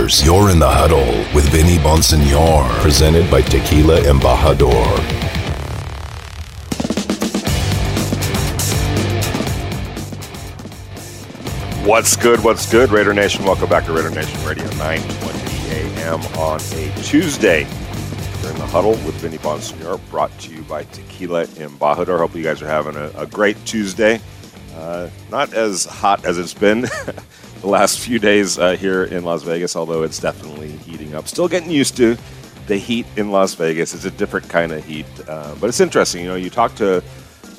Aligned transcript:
You're 0.00 0.48
in 0.48 0.58
the 0.58 0.66
huddle 0.66 1.04
with 1.34 1.50
Vinny 1.50 1.76
Bonsignore, 1.76 2.66
presented 2.80 3.30
by 3.30 3.42
Tequila 3.42 4.00
Embajador. 4.00 4.72
What's 11.86 12.16
good? 12.16 12.42
What's 12.42 12.70
good, 12.70 12.90
Raider 12.90 13.12
Nation? 13.12 13.44
Welcome 13.44 13.68
back 13.68 13.84
to 13.84 13.92
Raider 13.92 14.08
Nation 14.08 14.42
Radio, 14.46 14.64
9:20 14.64 15.70
a.m. 15.70 16.20
on 16.38 16.60
a 16.60 17.02
Tuesday. 17.02 17.66
You're 18.40 18.52
in 18.52 18.58
the 18.58 18.66
huddle 18.66 18.92
with 18.92 19.16
Vinny 19.16 19.36
Bonsignore, 19.36 20.00
brought 20.10 20.36
to 20.40 20.50
you 20.50 20.62
by 20.62 20.84
Tequila 20.84 21.44
Embajador. 21.44 22.18
Hope 22.18 22.34
you 22.34 22.42
guys 22.42 22.62
are 22.62 22.66
having 22.68 22.96
a, 22.96 23.10
a 23.18 23.26
great 23.26 23.62
Tuesday. 23.66 24.18
Uh, 24.74 25.10
not 25.30 25.52
as 25.52 25.84
hot 25.84 26.24
as 26.24 26.38
it's 26.38 26.54
been 26.54 26.88
the 27.60 27.68
last 27.68 28.00
few 28.00 28.18
days 28.18 28.58
uh, 28.58 28.76
here 28.76 29.04
in 29.04 29.24
Las 29.24 29.42
Vegas, 29.42 29.76
although 29.76 30.02
it's 30.02 30.18
definitely 30.18 30.70
heating 30.70 31.14
up. 31.14 31.28
Still 31.28 31.48
getting 31.48 31.70
used 31.70 31.96
to 31.98 32.16
the 32.66 32.76
heat 32.76 33.06
in 33.16 33.30
Las 33.30 33.54
Vegas. 33.54 33.94
It's 33.94 34.04
a 34.04 34.10
different 34.10 34.48
kind 34.48 34.72
of 34.72 34.84
heat, 34.84 35.06
uh, 35.28 35.54
but 35.60 35.68
it's 35.68 35.80
interesting. 35.80 36.22
You 36.22 36.28
know, 36.28 36.36
you 36.36 36.50
talk 36.50 36.74
to 36.76 37.02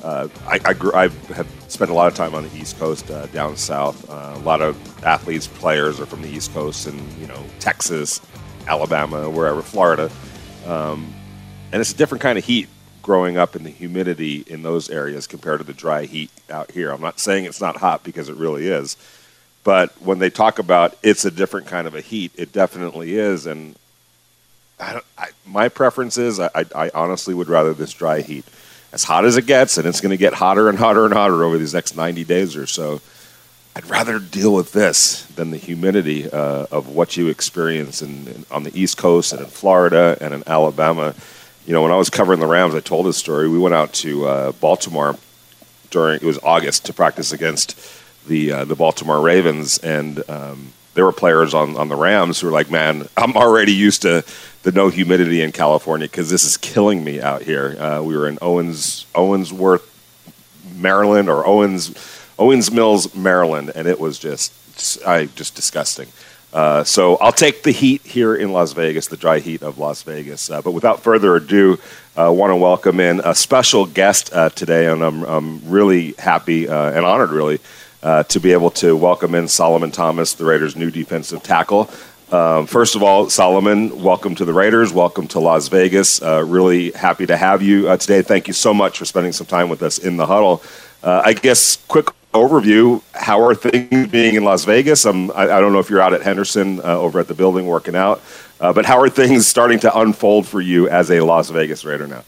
uh, 0.02 0.28
I, 0.46 0.58
I, 0.64 0.72
grew, 0.74 0.92
I 0.92 1.08
have 1.34 1.46
spent 1.68 1.90
a 1.90 1.94
lot 1.94 2.08
of 2.08 2.14
time 2.14 2.34
on 2.34 2.48
the 2.48 2.56
East 2.56 2.78
Coast, 2.78 3.10
uh, 3.10 3.26
down 3.26 3.56
south. 3.56 4.08
Uh, 4.10 4.32
a 4.34 4.38
lot 4.40 4.60
of 4.60 4.76
athletes, 5.04 5.46
players 5.46 6.00
are 6.00 6.06
from 6.06 6.22
the 6.22 6.28
East 6.28 6.52
Coast, 6.52 6.86
and 6.86 7.00
you 7.20 7.26
know 7.26 7.40
Texas, 7.60 8.20
Alabama, 8.66 9.30
wherever, 9.30 9.62
Florida, 9.62 10.10
um, 10.66 11.12
and 11.70 11.80
it's 11.80 11.92
a 11.92 11.96
different 11.96 12.20
kind 12.20 12.36
of 12.36 12.44
heat 12.44 12.68
growing 13.02 13.36
up 13.36 13.56
in 13.56 13.64
the 13.64 13.70
humidity 13.70 14.44
in 14.46 14.62
those 14.62 14.90
areas 14.90 15.26
compared 15.26 15.58
to 15.58 15.64
the 15.64 15.72
dry 15.72 16.04
heat 16.04 16.30
out 16.50 16.70
here. 16.70 16.90
I'm 16.90 17.00
not 17.00 17.18
saying 17.18 17.44
it's 17.44 17.60
not 17.60 17.76
hot 17.76 18.02
because 18.02 18.28
it 18.28 18.36
really 18.36 18.66
is, 18.66 18.96
but 19.64 19.90
when 20.02 20.18
they 20.18 20.30
talk 20.30 20.58
about 20.58 20.96
it's 21.02 21.24
a 21.24 21.30
different 21.30 21.66
kind 21.66 21.86
of 21.86 21.94
a 21.94 22.00
heat, 22.00 22.32
it 22.36 22.52
definitely 22.52 23.16
is. 23.16 23.46
And 23.46 23.76
I 24.80 25.00
I, 25.16 25.28
my 25.46 25.68
preference 25.68 26.18
is 26.18 26.40
I, 26.40 26.50
I 26.74 26.90
honestly 26.94 27.34
would 27.34 27.48
rather 27.48 27.74
this 27.74 27.92
dry 27.92 28.20
heat 28.20 28.44
as 28.92 29.04
hot 29.04 29.24
as 29.24 29.36
it 29.36 29.46
gets, 29.46 29.78
and 29.78 29.86
it's 29.86 30.00
going 30.00 30.10
to 30.10 30.16
get 30.16 30.34
hotter 30.34 30.68
and 30.68 30.78
hotter 30.78 31.04
and 31.04 31.14
hotter 31.14 31.42
over 31.44 31.56
these 31.56 31.74
next 31.74 31.96
90 31.96 32.24
days 32.24 32.56
or 32.56 32.66
so. 32.66 33.00
I'd 33.74 33.88
rather 33.88 34.18
deal 34.18 34.52
with 34.52 34.72
this 34.72 35.22
than 35.34 35.50
the 35.50 35.56
humidity 35.56 36.30
uh, 36.30 36.66
of 36.70 36.88
what 36.88 37.16
you 37.16 37.28
experience 37.28 38.02
in, 38.02 38.28
in, 38.28 38.44
on 38.50 38.64
the 38.64 38.78
East 38.78 38.98
Coast 38.98 39.32
and 39.32 39.40
in 39.40 39.46
Florida 39.46 40.18
and 40.20 40.34
in 40.34 40.42
Alabama. 40.46 41.14
You 41.64 41.72
know, 41.72 41.80
when 41.80 41.90
I 41.90 41.96
was 41.96 42.10
covering 42.10 42.38
the 42.38 42.46
Rams, 42.46 42.74
I 42.74 42.80
told 42.80 43.06
this 43.06 43.16
story. 43.16 43.48
We 43.48 43.58
went 43.58 43.74
out 43.74 43.94
to 43.94 44.26
uh, 44.26 44.52
Baltimore 44.52 45.16
during 45.88 46.16
it 46.16 46.22
was 46.22 46.38
August 46.42 46.84
to 46.86 46.92
practice 46.92 47.32
against 47.32 47.78
the 48.26 48.52
uh, 48.52 48.64
the 48.64 48.74
Baltimore 48.74 49.20
Ravens, 49.20 49.78
and 49.78 50.28
um, 50.28 50.72
there 50.94 51.04
were 51.04 51.12
players 51.12 51.54
on, 51.54 51.76
on 51.76 51.88
the 51.88 51.96
Rams 51.96 52.40
who 52.40 52.46
were 52.46 52.52
like, 52.52 52.70
"Man, 52.70 53.08
I'm 53.16 53.36
already 53.36 53.72
used 53.72 54.02
to 54.02 54.24
the 54.62 54.72
no 54.72 54.88
humidity 54.88 55.42
in 55.42 55.52
California 55.52 56.06
because 56.06 56.30
this 56.30 56.44
is 56.44 56.56
killing 56.56 57.02
me 57.04 57.20
out 57.20 57.42
here." 57.42 57.76
Uh, 57.78 58.02
we 58.02 58.16
were 58.16 58.28
in 58.28 58.38
Owens 58.42 59.06
Owensworth, 59.14 59.82
Maryland, 60.76 61.28
or 61.28 61.46
Owens 61.46 61.94
Owings 62.38 62.70
Mills, 62.70 63.14
Maryland, 63.14 63.72
and 63.74 63.86
it 63.86 64.00
was 64.00 64.18
just 64.18 64.52
I 65.06 65.26
just 65.26 65.54
disgusting. 65.54 66.08
Uh, 66.52 66.84
so 66.84 67.16
I'll 67.16 67.32
take 67.32 67.62
the 67.62 67.70
heat 67.70 68.02
here 68.02 68.34
in 68.34 68.52
Las 68.52 68.72
Vegas, 68.72 69.06
the 69.06 69.16
dry 69.16 69.38
heat 69.38 69.62
of 69.62 69.78
Las 69.78 70.02
Vegas. 70.02 70.50
Uh, 70.50 70.60
but 70.60 70.72
without 70.72 71.00
further 71.00 71.36
ado, 71.36 71.78
I 72.14 72.26
uh, 72.26 72.32
want 72.32 72.50
to 72.50 72.56
welcome 72.56 73.00
in 73.00 73.20
a 73.24 73.34
special 73.34 73.86
guest 73.86 74.34
uh, 74.34 74.50
today, 74.50 74.86
and 74.86 75.02
I'm, 75.02 75.22
I'm 75.22 75.70
really 75.70 76.12
happy 76.18 76.68
uh, 76.68 76.90
and 76.90 77.06
honored, 77.06 77.30
really, 77.30 77.58
uh, 78.02 78.22
to 78.24 78.40
be 78.40 78.52
able 78.52 78.70
to 78.70 78.96
welcome 78.96 79.34
in 79.34 79.48
Solomon 79.48 79.90
Thomas, 79.90 80.34
the 80.34 80.44
Raiders' 80.44 80.76
new 80.76 80.90
defensive 80.90 81.42
tackle. 81.42 81.90
Um, 82.32 82.66
first 82.66 82.96
of 82.96 83.02
all, 83.02 83.28
Solomon, 83.28 84.02
welcome 84.02 84.34
to 84.36 84.44
the 84.46 84.54
Raiders. 84.54 84.92
Welcome 84.92 85.28
to 85.28 85.40
Las 85.40 85.68
Vegas. 85.68 86.22
Uh, 86.22 86.42
really 86.42 86.90
happy 86.92 87.26
to 87.26 87.36
have 87.36 87.60
you 87.60 87.90
uh, 87.90 87.98
today. 87.98 88.22
Thank 88.22 88.48
you 88.48 88.54
so 88.54 88.72
much 88.72 88.98
for 88.98 89.04
spending 89.04 89.32
some 89.32 89.46
time 89.46 89.68
with 89.68 89.82
us 89.82 89.98
in 89.98 90.16
the 90.16 90.26
huddle. 90.26 90.62
Uh, 91.02 91.20
I 91.24 91.34
guess 91.34 91.76
quick 91.88 92.06
overview: 92.32 93.02
How 93.12 93.42
are 93.44 93.54
things 93.54 94.08
being 94.08 94.34
in 94.34 94.44
Las 94.44 94.64
Vegas? 94.64 95.04
Um, 95.04 95.30
I, 95.32 95.42
I, 95.42 95.60
don't 95.60 95.74
know 95.74 95.78
if 95.78 95.90
you're 95.90 96.00
out 96.00 96.14
at 96.14 96.22
Henderson 96.22 96.80
uh, 96.80 96.98
over 96.98 97.20
at 97.20 97.28
the 97.28 97.34
building 97.34 97.66
working 97.66 97.94
out, 97.94 98.22
uh, 98.60 98.72
but 98.72 98.86
how 98.86 98.98
are 98.98 99.10
things 99.10 99.46
starting 99.46 99.78
to 99.80 99.98
unfold 99.98 100.46
for 100.46 100.62
you 100.62 100.88
as 100.88 101.10
a 101.10 101.20
Las 101.20 101.50
Vegas 101.50 101.84
Raider 101.84 102.06
now? 102.06 102.24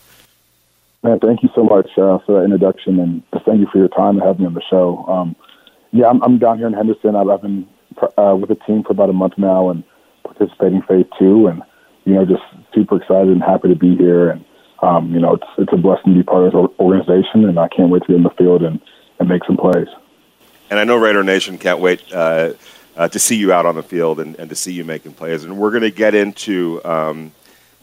Man, 1.02 1.18
thank 1.20 1.42
you 1.42 1.48
so 1.54 1.64
much 1.64 1.88
uh, 1.96 2.18
for 2.26 2.38
that 2.38 2.44
introduction, 2.44 3.00
and 3.00 3.22
thank 3.46 3.60
you 3.60 3.68
for 3.72 3.78
your 3.78 3.88
time 3.88 4.16
and 4.16 4.22
having 4.22 4.42
me 4.42 4.46
on 4.46 4.54
the 4.54 4.62
show. 4.68 5.04
Um, 5.06 5.36
yeah, 5.94 6.08
I'm, 6.08 6.20
I'm 6.24 6.38
down 6.38 6.58
here 6.58 6.66
in 6.66 6.72
Henderson. 6.72 7.14
I've, 7.14 7.40
been 7.40 7.68
uh, 8.18 8.34
with 8.34 8.48
the 8.48 8.56
team 8.66 8.82
for 8.82 8.90
about 8.90 9.10
a 9.10 9.12
month 9.12 9.34
now 9.38 9.70
and 9.70 9.84
participating 10.24 10.82
phase 10.82 11.06
two, 11.16 11.46
and 11.46 11.62
you 12.04 12.14
know, 12.14 12.26
just 12.26 12.42
super 12.74 12.96
excited 12.96 13.28
and 13.28 13.40
happy 13.40 13.68
to 13.68 13.76
be 13.76 13.96
here. 13.96 14.30
And 14.30 14.44
um, 14.82 15.14
you 15.14 15.20
know, 15.20 15.34
it's 15.34 15.46
it's 15.56 15.72
a 15.72 15.76
blessing 15.76 16.14
to 16.14 16.18
be 16.18 16.24
part 16.24 16.46
of 16.46 16.52
this 16.52 16.78
organization, 16.80 17.48
and 17.48 17.60
I 17.60 17.68
can't 17.68 17.90
wait 17.90 18.02
to 18.02 18.08
get 18.08 18.16
in 18.16 18.24
the 18.24 18.30
field 18.30 18.64
and, 18.64 18.80
and 19.20 19.28
make 19.28 19.44
some 19.46 19.56
plays. 19.56 19.86
And 20.68 20.80
I 20.80 20.84
know 20.84 20.96
Raider 20.96 21.22
Nation 21.22 21.58
can't 21.58 21.78
wait 21.78 22.02
uh, 22.12 22.54
uh, 22.96 23.06
to 23.06 23.18
see 23.20 23.36
you 23.36 23.52
out 23.52 23.64
on 23.64 23.76
the 23.76 23.82
field 23.84 24.18
and, 24.18 24.34
and 24.34 24.50
to 24.50 24.56
see 24.56 24.72
you 24.72 24.82
making 24.82 25.12
plays. 25.12 25.44
And 25.44 25.58
we're 25.58 25.70
going 25.70 25.82
to 25.82 25.92
get 25.92 26.14
into. 26.14 26.84
Um, 26.84 27.32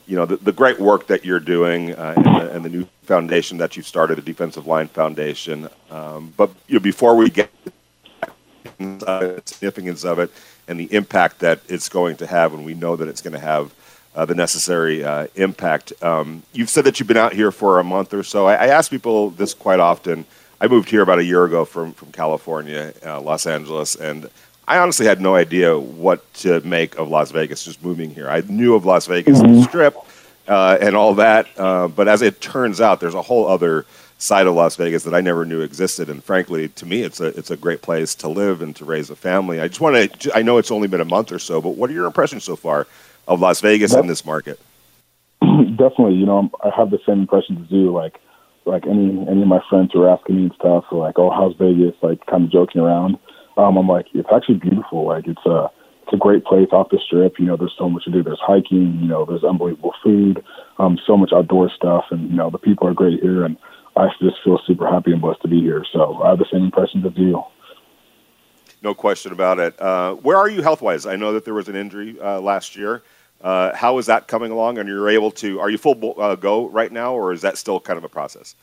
you 0.07 0.17
know 0.17 0.25
the, 0.25 0.35
the, 0.37 0.51
great 0.51 0.77
work 0.77 1.07
that 1.07 1.23
you're 1.23 1.39
doing 1.39 1.93
uh, 1.93 2.13
and, 2.17 2.25
the, 2.25 2.51
and, 2.55 2.65
the, 2.65 2.69
new 2.69 2.87
foundation 3.03 3.59
that 3.59 3.77
you've 3.77 3.87
started, 3.87 4.17
the 4.17 4.21
Defensive 4.21 4.67
Line 4.67 4.89
Foundation. 4.89 5.69
Um, 5.89 6.33
but 6.35 6.49
you 6.67 6.73
know, 6.73 6.79
before 6.81 7.15
we 7.15 7.29
get 7.29 7.49
uh, 9.03 9.39
significance 9.45 10.03
of 10.05 10.19
it 10.19 10.31
and 10.67 10.79
the 10.79 10.93
impact 10.93 11.39
that 11.39 11.59
it's 11.67 11.89
going 11.89 12.17
to 12.17 12.27
have, 12.27 12.53
and 12.53 12.65
we 12.65 12.73
know 12.73 12.95
that 12.95 13.07
it's 13.07 13.21
going 13.21 13.33
to 13.33 13.39
have 13.39 13.73
uh, 14.15 14.25
the 14.25 14.35
necessary 14.35 15.03
uh, 15.03 15.27
impact. 15.35 15.93
Um, 16.01 16.43
you've 16.53 16.69
said 16.69 16.85
that 16.85 16.99
you've 16.99 17.07
been 17.07 17.17
out 17.17 17.33
here 17.33 17.51
for 17.51 17.79
a 17.79 17.83
month 17.83 18.13
or 18.13 18.23
so. 18.23 18.45
I, 18.45 18.55
I, 18.55 18.67
ask 18.67 18.91
people 18.91 19.29
this 19.31 19.53
quite 19.53 19.79
often. 19.79 20.25
I 20.59 20.67
moved 20.67 20.89
here 20.89 21.01
about 21.01 21.19
a 21.19 21.23
year 21.23 21.45
ago 21.45 21.65
from 21.65 21.93
from 21.93 22.11
California, 22.11 22.93
uh, 23.05 23.21
Los 23.21 23.45
Angeles, 23.47 23.95
and 23.95 24.29
I 24.67 24.77
honestly 24.77 25.05
had 25.05 25.21
no 25.21 25.35
idea 25.35 25.77
what 25.79 26.33
to 26.35 26.61
make 26.61 26.97
of 26.97 27.09
Las 27.09 27.31
Vegas. 27.31 27.63
Just 27.65 27.83
moving 27.83 28.09
here, 28.13 28.29
I 28.29 28.41
knew 28.41 28.75
of 28.75 28.85
Las 28.85 29.07
Vegas 29.07 29.39
mm-hmm. 29.39 29.61
Strip 29.63 29.95
uh, 30.47 30.77
and 30.81 30.95
all 30.95 31.15
that, 31.15 31.47
uh, 31.57 31.87
but 31.87 32.07
as 32.07 32.21
it 32.21 32.41
turns 32.41 32.81
out, 32.81 32.99
there's 32.99 33.15
a 33.15 33.21
whole 33.21 33.47
other 33.47 33.85
side 34.21 34.45
of 34.45 34.53
Las 34.53 34.75
Vegas 34.75 35.03
that 35.03 35.15
I 35.15 35.21
never 35.21 35.45
knew 35.45 35.61
existed. 35.61 36.09
And 36.09 36.23
frankly, 36.23 36.69
to 36.69 36.85
me, 36.85 37.01
it's 37.01 37.19
a 37.19 37.27
it's 37.37 37.51
a 37.51 37.57
great 37.57 37.81
place 37.81 38.15
to 38.15 38.29
live 38.29 38.61
and 38.61 38.75
to 38.75 38.85
raise 38.85 39.09
a 39.09 39.15
family. 39.15 39.59
I 39.59 39.67
just 39.67 39.81
want 39.81 40.19
to. 40.21 40.37
I 40.37 40.41
know 40.41 40.57
it's 40.57 40.71
only 40.71 40.87
been 40.87 41.01
a 41.01 41.05
month 41.05 41.31
or 41.31 41.39
so, 41.39 41.61
but 41.61 41.71
what 41.71 41.89
are 41.89 41.93
your 41.93 42.05
impressions 42.05 42.43
so 42.43 42.55
far 42.55 42.87
of 43.27 43.41
Las 43.41 43.61
Vegas 43.61 43.93
and 43.93 44.09
this 44.09 44.25
market? 44.25 44.59
Definitely, 45.41 46.15
you 46.15 46.25
know, 46.25 46.49
I 46.63 46.69
have 46.75 46.91
the 46.91 46.99
same 47.05 47.19
impressions 47.21 47.65
as 47.65 47.71
you. 47.71 47.91
Like, 47.91 48.19
like 48.65 48.85
any 48.85 49.09
any 49.27 49.41
of 49.41 49.47
my 49.47 49.61
friends 49.69 49.91
who 49.93 50.03
are 50.03 50.09
asking 50.09 50.35
me 50.35 50.43
and 50.43 50.53
stuff, 50.53 50.85
are 50.91 50.97
like, 50.97 51.17
"Oh, 51.17 51.31
how's 51.31 51.55
Vegas?" 51.55 51.95
Like, 52.01 52.25
kind 52.27 52.45
of 52.45 52.51
joking 52.51 52.81
around. 52.81 53.17
Um, 53.57 53.77
I'm 53.77 53.87
like, 53.87 54.05
it's 54.13 54.29
actually 54.33 54.59
beautiful. 54.59 55.05
Like, 55.05 55.27
it's 55.27 55.45
a 55.45 55.69
it's 56.03 56.13
a 56.13 56.17
great 56.17 56.45
place 56.45 56.69
off 56.71 56.89
the 56.89 56.99
strip. 57.03 57.39
You 57.39 57.45
know, 57.45 57.57
there's 57.57 57.75
so 57.77 57.89
much 57.89 58.03
to 58.05 58.11
do. 58.11 58.21
There's 58.21 58.39
hiking. 58.39 58.99
You 59.01 59.07
know, 59.07 59.25
there's 59.25 59.43
unbelievable 59.43 59.95
food. 60.03 60.43
Um, 60.77 60.99
so 61.07 61.17
much 61.17 61.31
outdoor 61.33 61.71
stuff, 61.71 62.05
and 62.11 62.29
you 62.29 62.35
know, 62.35 62.51
the 62.51 62.59
people 62.59 62.87
are 62.87 62.93
great 62.93 63.19
here. 63.19 63.43
And 63.43 63.57
I 63.95 64.07
just 64.21 64.37
feel 64.43 64.59
super 64.65 64.87
happy 64.87 65.11
and 65.11 65.21
blessed 65.21 65.41
to 65.41 65.47
be 65.47 65.61
here. 65.61 65.85
So 65.91 66.21
I 66.23 66.29
have 66.29 66.39
the 66.39 66.45
same 66.51 66.63
impressions 66.63 67.05
as 67.05 67.11
you. 67.15 67.43
No 68.81 68.93
question 68.93 69.31
about 69.31 69.59
it. 69.59 69.79
Uh, 69.79 70.15
where 70.15 70.37
are 70.37 70.49
you 70.49 70.61
health 70.61 70.81
wise? 70.81 71.05
I 71.05 71.15
know 71.15 71.33
that 71.33 71.45
there 71.45 71.53
was 71.53 71.69
an 71.69 71.75
injury 71.75 72.19
uh, 72.19 72.41
last 72.41 72.75
year. 72.75 73.03
Uh, 73.41 73.75
how 73.75 73.97
is 73.97 74.05
that 74.05 74.27
coming 74.27 74.51
along? 74.51 74.77
And 74.77 74.87
you're 74.87 75.09
able 75.09 75.31
to, 75.31 75.59
are 75.59 75.69
you 75.69 75.77
full 75.77 76.15
uh, 76.19 76.35
go 76.35 76.67
right 76.69 76.91
now, 76.91 77.13
or 77.13 77.33
is 77.33 77.41
that 77.41 77.57
still 77.57 77.79
kind 77.79 77.97
of 77.97 78.03
a 78.03 78.09
process? 78.09 78.55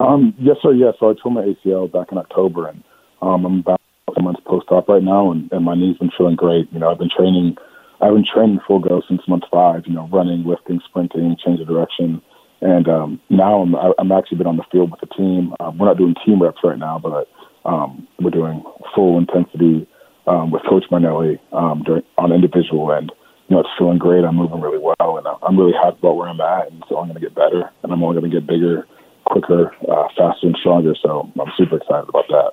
Um, 0.00 0.34
yes, 0.38 0.56
sir. 0.62 0.72
Yes. 0.72 0.94
So 0.98 1.10
I 1.10 1.14
tore 1.14 1.32
my 1.32 1.42
ACL 1.42 1.90
back 1.90 2.12
in 2.12 2.18
October, 2.18 2.68
and 2.68 2.82
um, 3.22 3.44
I'm 3.44 3.58
about 3.60 3.80
a 4.16 4.22
month 4.22 4.42
post 4.44 4.70
op 4.70 4.88
right 4.88 5.02
now, 5.02 5.30
and, 5.30 5.50
and 5.52 5.64
my 5.64 5.74
knee's 5.74 5.98
been 5.98 6.10
feeling 6.16 6.36
great. 6.36 6.72
You 6.72 6.78
know, 6.78 6.90
I've 6.90 6.98
been 6.98 7.10
training, 7.10 7.56
I've 8.00 8.14
been 8.14 8.24
training 8.24 8.60
full 8.66 8.78
go 8.78 9.02
since 9.08 9.26
month 9.28 9.44
five. 9.50 9.86
You 9.86 9.94
know, 9.94 10.08
running, 10.08 10.44
lifting, 10.44 10.80
sprinting, 10.88 11.36
change 11.44 11.60
of 11.60 11.66
direction 11.66 12.22
and 12.60 12.88
um, 12.88 13.20
now 13.30 13.62
I'm, 13.62 13.74
I'm 13.98 14.12
actually 14.12 14.38
been 14.38 14.46
on 14.46 14.56
the 14.56 14.64
field 14.70 14.90
with 14.90 15.00
the 15.00 15.14
team. 15.14 15.54
Um, 15.60 15.78
we're 15.78 15.86
not 15.86 15.98
doing 15.98 16.14
team 16.24 16.42
reps 16.42 16.58
right 16.64 16.78
now, 16.78 16.98
but 16.98 17.28
um, 17.64 18.06
we're 18.20 18.30
doing 18.30 18.62
full 18.94 19.18
intensity 19.18 19.86
um, 20.26 20.50
with 20.50 20.62
Coach 20.68 20.84
Marinelli 20.90 21.40
um, 21.52 21.82
during, 21.84 22.02
on 22.16 22.32
individual 22.32 22.92
end. 22.92 23.12
You 23.48 23.56
know, 23.56 23.60
it's 23.60 23.70
feeling 23.78 23.98
great. 23.98 24.24
I'm 24.24 24.36
moving 24.36 24.60
really 24.60 24.78
well, 24.78 25.16
and 25.16 25.26
I'm 25.42 25.58
really 25.58 25.72
happy 25.72 25.96
about 25.98 26.16
where 26.16 26.28
I'm 26.28 26.40
at. 26.40 26.70
And 26.70 26.84
so 26.88 26.98
I'm 26.98 27.08
going 27.08 27.14
to 27.14 27.20
get 27.20 27.34
better, 27.34 27.70
and 27.82 27.92
I'm 27.92 28.02
only 28.02 28.20
going 28.20 28.30
to 28.30 28.36
get 28.40 28.46
bigger, 28.46 28.86
quicker, 29.24 29.74
uh, 29.90 30.08
faster, 30.16 30.46
and 30.46 30.56
stronger. 30.60 30.94
So 31.02 31.30
I'm 31.40 31.52
super 31.56 31.76
excited 31.76 32.08
about 32.08 32.26
that. 32.28 32.52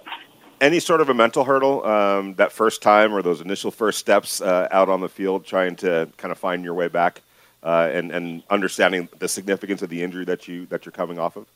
Any 0.62 0.80
sort 0.80 1.02
of 1.02 1.10
a 1.10 1.14
mental 1.14 1.44
hurdle 1.44 1.86
um, 1.86 2.36
that 2.36 2.54
first 2.54 2.82
time 2.82 3.14
or 3.14 3.22
those 3.22 3.42
initial 3.42 3.72
first 3.72 4.00
steps 4.00 4.40
uh, 4.40 4.70
out 4.72 4.88
on 4.88 5.02
the 5.02 5.10
field, 5.10 5.46
trying 5.46 5.76
to 5.78 6.10
kind 6.16 6.32
of 6.32 6.38
find 6.38 6.64
your 6.64 6.74
way 6.74 6.88
back? 6.88 7.22
Uh, 7.66 7.90
and 7.92 8.12
and 8.12 8.44
understanding 8.50 9.10
the 9.18 9.28
significance 9.28 9.82
of 9.82 9.90
the 9.90 10.04
injury 10.04 10.24
that 10.26 10.48
you 10.48 10.68
that 10.68 10.86
you're 10.86 10.94
coming 10.94 11.20
off 11.20 11.36
of? 11.36 11.48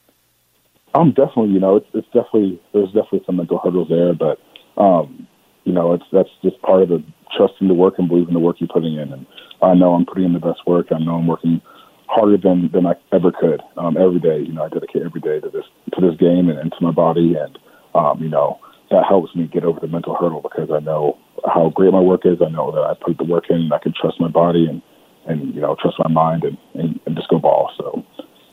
Um, 0.95 1.09
definitely. 1.11 1.51
You 1.51 1.59
know, 1.59 1.75
it's 1.75 1.87
it's 1.93 2.07
definitely 2.07 2.59
there's 2.73 2.87
definitely 2.87 3.21
some 3.25 3.37
mental 3.37 3.59
hurdles 3.63 3.89
there, 3.89 4.13
but 4.13 4.39
um, 4.81 5.27
you 5.63 5.71
know, 5.71 5.93
it's 5.93 6.05
that's 6.11 6.29
just 6.41 6.59
part 6.63 6.81
of 6.81 6.89
the 6.89 7.03
trusting 7.37 7.67
the 7.67 7.75
work 7.75 7.95
and 7.99 8.09
believing 8.09 8.33
the 8.33 8.39
work 8.39 8.57
you're 8.59 8.67
putting 8.67 8.95
in. 8.95 9.13
And 9.13 9.25
I 9.61 9.75
know 9.75 9.93
I'm 9.93 10.05
putting 10.05 10.25
in 10.25 10.33
the 10.33 10.39
best 10.39 10.65
work. 10.65 10.87
I 10.91 10.97
know 10.97 11.15
I'm 11.15 11.27
working 11.27 11.61
harder 12.07 12.37
than 12.37 12.71
than 12.73 12.87
I 12.87 12.93
ever 13.13 13.31
could 13.31 13.61
um, 13.77 13.95
every 13.95 14.19
day. 14.19 14.39
You 14.39 14.53
know, 14.53 14.63
I 14.63 14.69
dedicate 14.69 15.03
every 15.03 15.21
day 15.21 15.39
to 15.39 15.49
this 15.49 15.65
to 15.93 16.01
this 16.01 16.19
game 16.19 16.49
and, 16.49 16.57
and 16.57 16.71
to 16.71 16.81
my 16.81 16.91
body, 16.91 17.35
and 17.39 17.57
um, 17.93 18.19
you 18.19 18.29
know 18.29 18.59
that 18.89 19.05
helps 19.07 19.35
me 19.35 19.45
get 19.45 19.63
over 19.63 19.79
the 19.79 19.87
mental 19.87 20.15
hurdle 20.15 20.41
because 20.41 20.71
I 20.73 20.79
know 20.79 21.19
how 21.45 21.69
great 21.69 21.93
my 21.93 21.99
work 21.99 22.21
is. 22.25 22.41
I 22.41 22.49
know 22.49 22.71
that 22.71 22.81
I 22.81 22.95
put 22.95 23.19
the 23.19 23.23
work 23.23 23.45
in, 23.51 23.57
and 23.57 23.73
I 23.73 23.77
can 23.77 23.93
trust 23.93 24.19
my 24.19 24.27
body 24.27 24.65
and 24.65 24.81
and 25.25 25.53
you 25.53 25.61
know 25.61 25.75
trust 25.81 25.97
my 25.99 26.09
mind 26.09 26.43
and 26.43 26.57
and, 26.73 26.99
and 27.05 27.15
just 27.15 27.29
go 27.29 27.39
ball. 27.39 27.71
So 27.77 28.05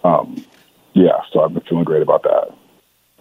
um, 0.05 0.45
yeah, 0.95 1.21
so 1.33 1.43
I've 1.43 1.53
been 1.53 1.63
feeling 1.69 1.85
great 1.85 2.03
about 2.03 2.23
that. 2.23 2.57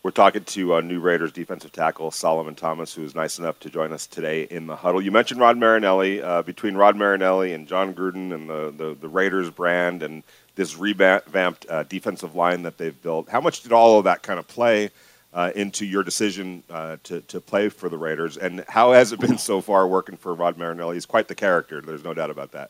We're 0.06 0.12
talking 0.12 0.44
to 0.44 0.76
uh, 0.76 0.82
new 0.82 1.00
Raiders 1.00 1.32
defensive 1.32 1.72
tackle 1.72 2.12
Solomon 2.12 2.54
Thomas, 2.54 2.94
who 2.94 3.04
is 3.04 3.16
nice 3.16 3.40
enough 3.40 3.60
to 3.62 3.72
join 3.72 3.92
us 3.92 4.06
today 4.06 4.44
in 4.44 4.68
the 4.68 4.76
huddle. 4.76 5.02
You 5.02 5.12
mentioned 5.12 5.40
Rod 5.40 5.58
Marinelli. 5.58 6.22
Uh, 6.22 6.44
between 6.44 6.76
Rod 6.76 6.96
Marinelli 6.96 7.54
and 7.54 7.68
Jon 7.68 7.92
Gruden 7.96 8.32
and 8.32 8.48
the, 8.48 8.72
the, 8.78 8.94
the 8.94 9.10
Raiders 9.10 9.50
brand 9.50 10.04
and 10.04 10.22
this 10.54 10.78
revamped 10.78 11.66
uh, 11.68 11.84
defensive 11.84 12.36
line 12.36 12.62
that 12.62 12.78
they've 12.78 13.02
built, 13.02 13.30
how 13.30 13.42
much 13.42 13.62
did 13.62 13.72
all 13.72 13.98
of 13.98 14.04
that 14.04 14.22
kind 14.22 14.38
of 14.38 14.48
play 14.48 14.92
uh, 15.34 15.52
into 15.56 15.88
your 15.88 16.04
decision 16.04 16.62
uh, 16.70 16.98
to, 17.04 17.22
to 17.22 17.42
play 17.42 17.70
for 17.70 17.90
the 17.90 17.98
Raiders? 17.98 18.38
And 18.38 18.64
how 18.68 18.92
has 18.92 19.12
it 19.12 19.20
been 19.20 19.40
so 19.40 19.60
far 19.60 19.88
working 19.88 20.18
for 20.18 20.36
Rod 20.36 20.56
Marinelli? 20.56 20.98
He's 20.98 21.08
quite 21.08 21.28
the 21.28 21.36
character. 21.36 21.82
There's 21.82 22.04
no 22.04 22.14
doubt 22.14 22.30
about 22.30 22.52
that. 22.52 22.70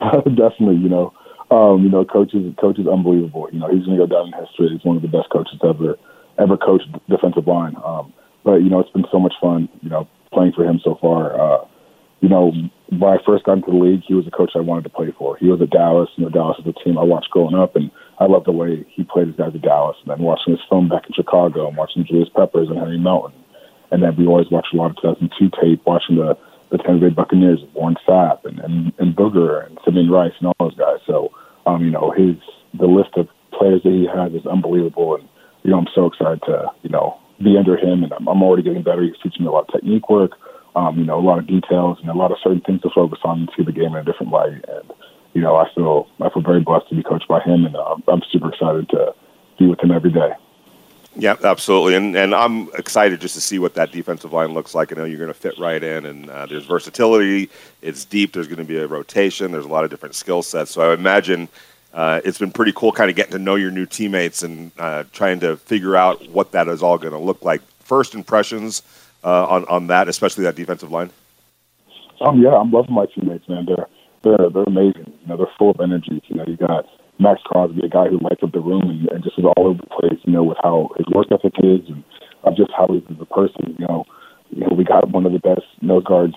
Definitely, 0.24 0.76
you 0.76 0.88
know. 0.88 1.12
Um, 1.50 1.82
you 1.82 1.88
know, 1.88 2.04
coach 2.04 2.34
is, 2.34 2.44
coach 2.60 2.78
is 2.78 2.86
unbelievable. 2.86 3.48
You 3.50 3.58
know, 3.58 3.72
he's 3.72 3.86
going 3.86 3.96
to 3.96 4.06
go 4.06 4.12
down 4.12 4.28
in 4.28 4.36
history. 4.36 4.68
He's 4.68 4.84
one 4.84 4.96
of 4.96 5.02
the 5.02 5.08
best 5.08 5.30
coaches 5.32 5.56
ever 5.64 5.96
ever 6.38 6.56
coached 6.56 6.86
defensive 7.08 7.46
line. 7.46 7.74
Um, 7.84 8.12
but 8.44 8.56
you 8.62 8.70
know, 8.70 8.80
it's 8.80 8.90
been 8.90 9.06
so 9.10 9.18
much 9.18 9.34
fun. 9.40 9.68
You 9.82 9.90
know, 9.90 10.08
playing 10.32 10.52
for 10.52 10.64
him 10.64 10.80
so 10.84 10.98
far. 11.00 11.34
Uh, 11.34 11.64
you 12.20 12.28
know, 12.28 12.52
when 12.90 13.12
I 13.12 13.18
first 13.24 13.44
got 13.44 13.58
into 13.58 13.70
the 13.70 13.76
league, 13.76 14.02
he 14.06 14.14
was 14.14 14.26
a 14.26 14.30
coach 14.30 14.52
I 14.54 14.60
wanted 14.60 14.84
to 14.84 14.90
play 14.90 15.14
for. 15.16 15.36
He 15.36 15.46
was 15.46 15.60
at 15.62 15.70
Dallas. 15.70 16.10
You 16.16 16.24
know, 16.24 16.30
Dallas 16.30 16.58
is 16.58 16.66
a 16.66 16.84
team 16.84 16.98
I 16.98 17.04
watched 17.04 17.30
growing 17.30 17.54
up, 17.54 17.76
and 17.76 17.90
I 18.18 18.26
love 18.26 18.44
the 18.44 18.52
way 18.52 18.84
he 18.90 19.04
played 19.04 19.28
his 19.28 19.36
guys 19.36 19.52
at 19.54 19.62
Dallas. 19.62 19.96
And 20.02 20.10
then 20.10 20.24
watching 20.24 20.52
his 20.52 20.62
film 20.68 20.88
back 20.88 21.06
in 21.06 21.14
Chicago, 21.14 21.68
and 21.68 21.76
watching 21.76 22.04
Julius 22.04 22.28
Peppers 22.34 22.68
and 22.68 22.78
Henry 22.78 22.98
Melton, 22.98 23.32
and 23.90 24.02
then 24.02 24.16
we 24.16 24.26
always 24.26 24.50
watched 24.50 24.74
a 24.74 24.76
lot 24.76 24.90
of 24.90 24.96
2002 24.96 25.50
tape, 25.60 25.82
watching 25.86 26.16
the 26.16 26.36
the 26.70 26.78
Tampa 26.78 27.08
Bay 27.08 27.14
Buccaneers, 27.14 27.60
Warren 27.74 27.96
Sapp, 28.06 28.44
and, 28.44 28.58
and 28.60 28.92
and 28.98 29.16
Booger, 29.16 29.66
and 29.66 29.78
Simeon 29.84 30.10
Rice, 30.10 30.32
and 30.38 30.48
all 30.48 30.56
those 30.60 30.76
guys. 30.76 30.98
So, 31.06 31.30
um, 31.66 31.84
you 31.84 31.90
know, 31.90 32.10
his 32.10 32.36
the 32.78 32.86
list 32.86 33.10
of 33.16 33.28
players 33.52 33.82
that 33.84 33.92
he 33.92 34.06
has 34.06 34.32
is 34.32 34.46
unbelievable, 34.46 35.16
and 35.16 35.28
you 35.62 35.70
know, 35.70 35.78
I'm 35.78 35.88
so 35.94 36.06
excited 36.06 36.42
to, 36.46 36.70
you 36.82 36.90
know, 36.90 37.18
be 37.42 37.56
under 37.56 37.76
him, 37.76 38.04
and 38.04 38.12
I'm, 38.12 38.28
I'm 38.28 38.42
already 38.42 38.62
getting 38.62 38.82
better. 38.82 39.02
He's 39.02 39.18
teaching 39.22 39.42
me 39.42 39.48
a 39.48 39.52
lot 39.52 39.66
of 39.68 39.72
technique 39.72 40.08
work, 40.08 40.32
um, 40.76 40.98
you 40.98 41.04
know, 41.04 41.18
a 41.18 41.24
lot 41.24 41.38
of 41.38 41.46
details 41.46 41.98
and 42.00 42.10
a 42.10 42.14
lot 42.14 42.32
of 42.32 42.38
certain 42.42 42.60
things 42.60 42.82
to 42.82 42.90
focus 42.94 43.18
on 43.24 43.40
and 43.40 43.50
see 43.56 43.64
the 43.64 43.72
game 43.72 43.94
in 43.94 43.96
a 43.96 44.04
different 44.04 44.32
light. 44.32 44.64
And 44.68 44.92
you 45.34 45.42
know, 45.42 45.56
I 45.56 45.66
feel 45.74 46.06
I 46.20 46.30
feel 46.30 46.42
very 46.42 46.60
blessed 46.60 46.88
to 46.90 46.96
be 46.96 47.02
coached 47.02 47.28
by 47.28 47.40
him, 47.40 47.64
and 47.64 47.76
uh, 47.76 47.96
I'm 48.08 48.22
super 48.32 48.48
excited 48.48 48.88
to 48.90 49.14
be 49.58 49.66
with 49.66 49.80
him 49.80 49.90
every 49.90 50.12
day. 50.12 50.30
Yeah, 51.16 51.36
absolutely, 51.42 51.94
and 51.96 52.14
and 52.16 52.34
I'm 52.34 52.68
excited 52.74 53.20
just 53.20 53.34
to 53.34 53.40
see 53.40 53.58
what 53.58 53.74
that 53.74 53.90
defensive 53.90 54.32
line 54.32 54.54
looks 54.54 54.74
like. 54.74 54.92
I 54.92 54.96
know 54.96 55.04
you're 55.04 55.18
going 55.18 55.28
to 55.28 55.34
fit 55.34 55.58
right 55.58 55.82
in, 55.82 56.06
and 56.06 56.30
uh, 56.30 56.46
there's 56.46 56.66
versatility. 56.66 57.50
It's 57.82 58.04
deep. 58.04 58.32
There's 58.32 58.46
going 58.46 58.58
to 58.58 58.64
be 58.64 58.78
a 58.78 58.86
rotation. 58.86 59.50
There's 59.50 59.64
a 59.64 59.68
lot 59.68 59.84
of 59.84 59.90
different 59.90 60.14
skill 60.14 60.42
sets. 60.42 60.70
So 60.70 60.90
I 60.90 60.94
imagine 60.94 61.48
uh, 61.92 62.20
it's 62.24 62.38
been 62.38 62.52
pretty 62.52 62.72
cool 62.72 62.92
kind 62.92 63.10
of 63.10 63.16
getting 63.16 63.32
to 63.32 63.38
know 63.38 63.56
your 63.56 63.70
new 63.70 63.86
teammates 63.86 64.42
and 64.42 64.70
uh, 64.78 65.04
trying 65.12 65.40
to 65.40 65.56
figure 65.56 65.96
out 65.96 66.28
what 66.28 66.52
that 66.52 66.68
is 66.68 66.82
all 66.82 66.98
going 66.98 67.12
to 67.12 67.18
look 67.18 67.42
like. 67.42 67.62
First 67.80 68.14
impressions 68.14 68.82
uh, 69.24 69.46
on, 69.46 69.64
on 69.66 69.86
that, 69.88 70.08
especially 70.08 70.44
that 70.44 70.54
defensive 70.54 70.92
line? 70.92 71.10
Um, 72.20 72.42
yeah, 72.42 72.54
I'm 72.54 72.70
loving 72.70 72.94
my 72.94 73.06
teammates, 73.06 73.48
man. 73.48 73.66
They're, 73.66 73.86
they're, 74.22 74.50
they're 74.50 74.64
amazing. 74.64 75.12
You 75.22 75.26
know, 75.26 75.36
they're 75.36 75.52
full 75.58 75.70
of 75.70 75.80
energy. 75.80 76.22
You 76.28 76.36
know, 76.36 76.44
you 76.46 76.56
got 76.56 76.86
Maxx 77.18 77.42
Crosby, 77.44 77.82
a 77.84 77.88
guy 77.88 78.08
who 78.08 78.18
lights 78.22 78.42
up 78.42 78.52
the 78.52 78.60
room 78.60 78.88
and, 78.88 79.08
and 79.10 79.24
just 79.24 79.38
is 79.38 79.44
all 79.44 79.66
over 79.66 79.80
the 79.82 79.90
place, 79.90 80.18
you 80.24 80.32
know, 80.32 80.44
with 80.44 80.58
how 80.62 80.90
his 80.96 81.06
work 81.14 81.26
ethic 81.32 81.54
is 81.62 81.82
and 81.88 82.04
uh, 82.44 82.50
just 82.50 82.70
how 82.76 82.86
he's 82.86 83.02
as 83.10 83.20
a 83.20 83.26
person. 83.26 83.74
You 83.78 83.86
know, 83.86 84.04
you 84.50 84.60
know, 84.62 84.74
we 84.76 84.84
got 84.84 85.10
one 85.10 85.26
of 85.26 85.32
the 85.32 85.42
best 85.42 85.66
nose 85.82 86.04
guards. 86.04 86.34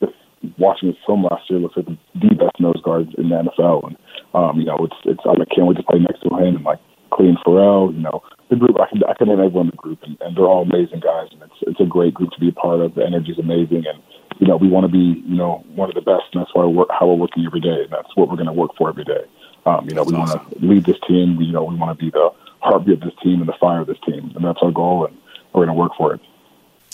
Just 0.00 0.12
watching 0.58 0.88
his 0.88 1.00
film 1.06 1.24
last 1.24 1.48
year 1.48 1.58
looks 1.58 1.76
like 1.76 1.86
the 1.86 2.34
best 2.36 2.60
nose 2.60 2.80
guards 2.84 3.10
in 3.16 3.30
the 3.30 3.36
NFL. 3.36 3.88
And 3.88 3.96
um, 4.34 4.60
you 4.60 4.66
know, 4.66 4.76
it's 4.84 5.00
it's 5.04 5.24
I 5.24 5.34
can't 5.54 5.66
wait 5.66 5.76
to 5.78 5.82
play 5.82 5.98
next 5.98 6.20
to 6.22 6.28
him 6.28 6.56
and 6.56 6.64
like 6.64 6.80
Clelin 7.12 7.40
Ferrell, 7.44 7.92
you 7.92 8.02
know, 8.02 8.22
the 8.50 8.56
group 8.56 8.76
I 8.76 8.88
can 8.88 9.02
I 9.08 9.14
can 9.16 9.28
name 9.28 9.40
everyone 9.40 9.72
in 9.72 9.76
the 9.76 9.80
group 9.80 10.00
and, 10.02 10.16
and 10.20 10.36
they're 10.36 10.46
all 10.46 10.62
amazing 10.62 11.00
guys 11.00 11.32
and 11.32 11.42
it's 11.42 11.60
it's 11.62 11.80
a 11.80 11.88
great 11.88 12.14
group 12.14 12.30
to 12.32 12.40
be 12.40 12.48
a 12.48 12.52
part 12.52 12.80
of. 12.80 12.94
The 12.94 13.04
energy 13.04 13.32
is 13.32 13.38
amazing 13.38 13.84
and 13.88 14.02
you 14.38 14.46
know, 14.46 14.56
we 14.56 14.68
want 14.68 14.84
to 14.84 14.92
be, 14.92 15.22
you 15.26 15.36
know, 15.36 15.64
one 15.74 15.88
of 15.88 15.94
the 15.94 16.00
best 16.00 16.24
and 16.32 16.42
that's 16.42 16.54
why 16.54 16.64
we're 16.64 16.86
how 16.90 17.06
we're 17.06 17.14
working 17.14 17.44
every 17.46 17.60
day 17.60 17.82
and 17.82 17.90
that's 17.90 18.14
what 18.14 18.28
we're 18.28 18.36
gonna 18.36 18.52
work 18.52 18.70
for 18.76 18.88
every 18.88 19.04
day. 19.04 19.24
Um, 19.66 19.88
you 19.88 19.94
know, 19.94 20.04
that's 20.04 20.12
we 20.12 20.18
awesome. 20.18 20.38
wanna 20.38 20.74
lead 20.74 20.84
this 20.84 20.98
team, 21.06 21.36
we, 21.36 21.46
you 21.46 21.52
know, 21.52 21.64
we 21.64 21.74
wanna 21.74 21.94
be 21.94 22.10
the 22.10 22.30
heartbeat 22.60 22.94
of 22.94 23.00
this 23.00 23.14
team 23.22 23.40
and 23.40 23.48
the 23.48 23.56
fire 23.60 23.80
of 23.80 23.86
this 23.86 23.98
team. 24.06 24.32
And 24.34 24.44
that's 24.44 24.60
our 24.62 24.70
goal 24.70 25.06
and 25.06 25.16
we're 25.52 25.66
gonna 25.66 25.78
work 25.78 25.92
for 25.96 26.14
it. 26.14 26.20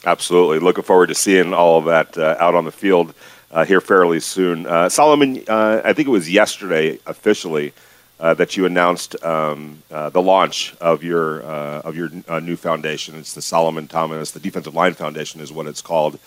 Absolutely. 0.06 0.58
Looking 0.58 0.85
forward 0.85 1.08
to 1.08 1.14
seeing 1.14 1.55
all 1.55 1.79
of 1.79 1.85
that 1.87 2.17
uh, 2.19 2.37
out 2.38 2.55
on 2.55 2.64
the 2.64 2.73
field 2.73 3.14
uh, 3.50 3.64
here 3.64 3.81
fairly 3.81 4.20
soon. 4.20 4.67
Uh, 4.67 4.88
Solomon, 4.88 5.43
uh, 5.49 5.81
I 5.85 5.93
think 5.93 6.08
it 6.08 6.11
was 6.11 6.31
yesterday 6.31 6.99
officially 7.06 7.73
uh, 8.20 8.35
that 8.35 8.56
you 8.56 8.67
announced 8.67 9.23
um, 9.25 9.82
uh, 9.91 10.11
the 10.11 10.20
launch 10.23 10.75
of 10.81 11.02
your 11.02 11.43
of 11.43 11.96
your 11.96 12.11
new 12.41 12.56
foundation. 12.56 13.14
It's 13.17 13.35
the 13.35 13.43
Solomon 13.43 13.88
Thomas, 13.88 14.31
the 14.31 14.41
Defensive 14.41 14.75
Line 14.75 14.94
Foundation, 14.94 15.41
is 15.41 15.52
what 15.52 15.67
it's 15.67 15.82
called. 15.82 16.19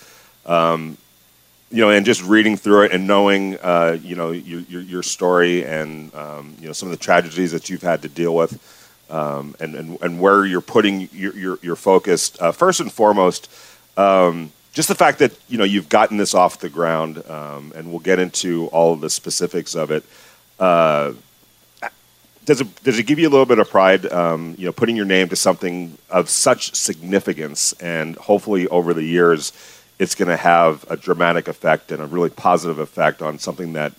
Um, 0.46 0.98
you 1.69 1.81
know, 1.81 1.90
and 1.90 2.06
just 2.06 2.24
reading 2.24 2.56
through 2.56 2.84
it 2.84 2.92
and 2.92 3.06
knowing, 3.06 3.58
uh, 3.58 3.98
you 4.02 4.16
know, 4.16 4.31
your, 4.31 4.62
your, 4.62 4.81
your 4.81 5.04
story 5.04 5.66
and 5.66 6.14
um, 6.16 6.56
you 6.60 6.68
know 6.68 6.74
some 6.74 6.90
of 6.90 6.98
the 6.98 7.04
tragedies 7.04 7.52
that 7.52 7.69
you've 7.69 7.81
had 7.81 8.02
to 8.04 8.10
deal 8.10 8.36
with, 8.36 8.60
um, 9.10 9.56
and, 9.60 9.75
and 9.75 9.98
and 10.02 10.19
where 10.19 10.46
you're 10.46 10.62
putting 10.62 11.10
your 11.12 11.36
your, 11.36 11.60
your 11.62 11.75
focus. 11.75 12.40
Uh, 12.40 12.52
first 12.52 12.80
and 12.80 12.92
foremost, 12.92 13.50
um, 13.98 14.52
just 14.72 14.88
the 14.88 14.96
fact 14.96 15.19
that 15.19 15.34
you 15.50 15.58
know 15.58 15.66
you've 15.66 15.90
gotten 15.90 16.18
this 16.18 16.34
off 16.34 16.60
the 16.60 16.69
ground, 16.69 17.28
um, 17.30 17.74
and 17.75 17.90
we'll 17.90 18.00
get 18.00 18.19
into 18.19 18.68
all 18.68 18.94
of 18.94 19.02
the 19.02 19.10
specifics 19.10 19.75
of 19.75 19.92
it. 19.92 20.06
Uh, 20.60 21.14
does 22.46 22.62
it 22.62 22.84
does 22.84 22.98
it 22.98 23.04
give 23.04 23.19
you 23.19 23.28
a 23.28 23.30
little 23.30 23.46
bit 23.46 23.60
of 23.60 23.69
pride, 23.69 24.06
um, 24.14 24.56
you 24.58 24.66
know, 24.66 24.72
putting 24.72 24.96
your 24.96 25.06
name 25.06 25.28
to 25.28 25.36
something 25.36 25.98
of 26.10 26.30
such 26.30 26.74
significance, 26.74 27.74
and 27.74 28.16
hopefully 28.16 28.69
over 28.69 28.94
the 28.94 29.04
years, 29.04 29.52
it's 29.99 30.15
going 30.15 30.29
to 30.29 30.38
have 30.38 30.85
a 30.89 30.97
dramatic 30.97 31.47
effect 31.47 31.91
and 31.91 32.01
a 32.01 32.05
really 32.05 32.29
positive 32.29 32.79
effect 32.79 33.21
on 33.21 33.39
something 33.39 33.73
that 33.73 33.94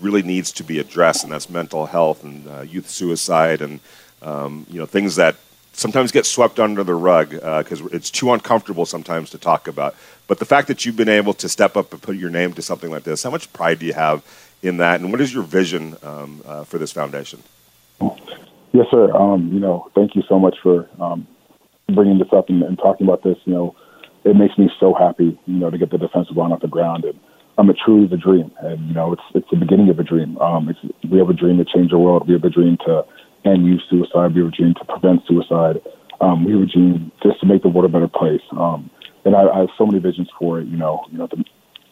really 0.00 0.22
needs 0.22 0.50
to 0.52 0.64
be 0.64 0.78
addressed, 0.78 1.22
and 1.22 1.32
that's 1.32 1.48
mental 1.48 1.86
health 1.86 2.24
and 2.24 2.48
uh, 2.48 2.60
youth 2.62 2.90
suicide, 2.90 3.62
and 3.62 3.80
um, 4.22 4.66
you 4.68 4.78
know 4.78 4.86
things 4.86 5.16
that 5.16 5.36
sometimes 5.72 6.12
get 6.12 6.24
swept 6.26 6.58
under 6.58 6.84
the 6.84 6.94
rug 6.94 7.30
because 7.30 7.82
uh, 7.82 7.88
it's 7.92 8.10
too 8.10 8.32
uncomfortable 8.32 8.86
sometimes 8.86 9.30
to 9.30 9.38
talk 9.38 9.68
about. 9.68 9.94
But 10.26 10.38
the 10.38 10.44
fact 10.44 10.68
that 10.68 10.84
you've 10.84 10.96
been 10.96 11.08
able 11.08 11.34
to 11.34 11.48
step 11.48 11.76
up 11.76 11.92
and 11.92 12.00
put 12.00 12.16
your 12.16 12.30
name 12.30 12.52
to 12.54 12.62
something 12.62 12.90
like 12.90 13.04
this, 13.04 13.22
how 13.22 13.30
much 13.30 13.52
pride 13.52 13.78
do 13.78 13.86
you 13.86 13.92
have 13.92 14.24
in 14.62 14.78
that? 14.78 15.00
And 15.00 15.10
what 15.10 15.20
is 15.20 15.34
your 15.34 15.42
vision 15.42 15.96
um, 16.02 16.42
uh, 16.46 16.64
for 16.64 16.78
this 16.78 16.92
foundation? 16.92 17.42
Yes, 18.72 18.86
sir. 18.90 19.14
Um, 19.14 19.52
you 19.52 19.60
know, 19.60 19.90
thank 19.94 20.16
you 20.16 20.22
so 20.28 20.38
much 20.38 20.56
for 20.62 20.88
um, 21.00 21.26
bringing 21.92 22.18
this 22.18 22.32
up 22.32 22.48
and, 22.48 22.62
and, 22.62 22.78
talking 22.78 23.06
about 23.06 23.22
this. 23.22 23.36
You 23.44 23.54
know, 23.54 23.76
it 24.24 24.36
makes 24.36 24.56
me 24.58 24.70
so 24.80 24.94
happy, 24.94 25.38
you 25.46 25.58
know, 25.58 25.70
to 25.70 25.78
get 25.78 25.90
the 25.90 25.98
defensive 25.98 26.36
line 26.36 26.52
off 26.52 26.60
the 26.60 26.68
ground. 26.68 27.04
And 27.04 27.18
um, 27.58 27.70
it 27.70 27.76
truly 27.84 28.12
a 28.12 28.16
dream. 28.16 28.50
And, 28.60 28.88
you 28.88 28.94
know, 28.94 29.12
it's 29.12 29.22
it's 29.34 29.46
the 29.50 29.56
beginning 29.56 29.88
of 29.90 29.98
a 29.98 30.04
dream. 30.04 30.36
Um, 30.38 30.68
it's, 30.68 30.80
we 31.10 31.18
have 31.18 31.30
a 31.30 31.34
dream 31.34 31.58
to 31.58 31.64
change 31.64 31.90
the 31.90 31.98
world. 31.98 32.26
We 32.26 32.34
have 32.34 32.44
a 32.44 32.50
dream 32.50 32.76
to 32.86 33.04
end 33.44 33.66
youth 33.66 33.82
suicide. 33.88 34.34
We 34.34 34.40
have 34.40 34.52
a 34.52 34.56
dream 34.56 34.74
to 34.74 34.84
prevent 34.84 35.26
suicide. 35.26 35.80
Um, 36.20 36.44
we 36.44 36.52
have 36.52 36.62
a 36.62 36.66
dream 36.66 37.12
just 37.22 37.40
to 37.40 37.46
make 37.46 37.62
the 37.62 37.68
world 37.68 37.90
a 37.90 37.92
better 37.92 38.08
place. 38.08 38.42
Um, 38.52 38.90
and 39.24 39.36
I, 39.36 39.46
I 39.48 39.58
have 39.60 39.68
so 39.78 39.86
many 39.86 39.98
visions 39.98 40.28
for 40.38 40.60
it. 40.60 40.66
You 40.66 40.76
know, 40.76 41.04
you 41.10 41.18
know, 41.18 41.26
the, 41.26 41.44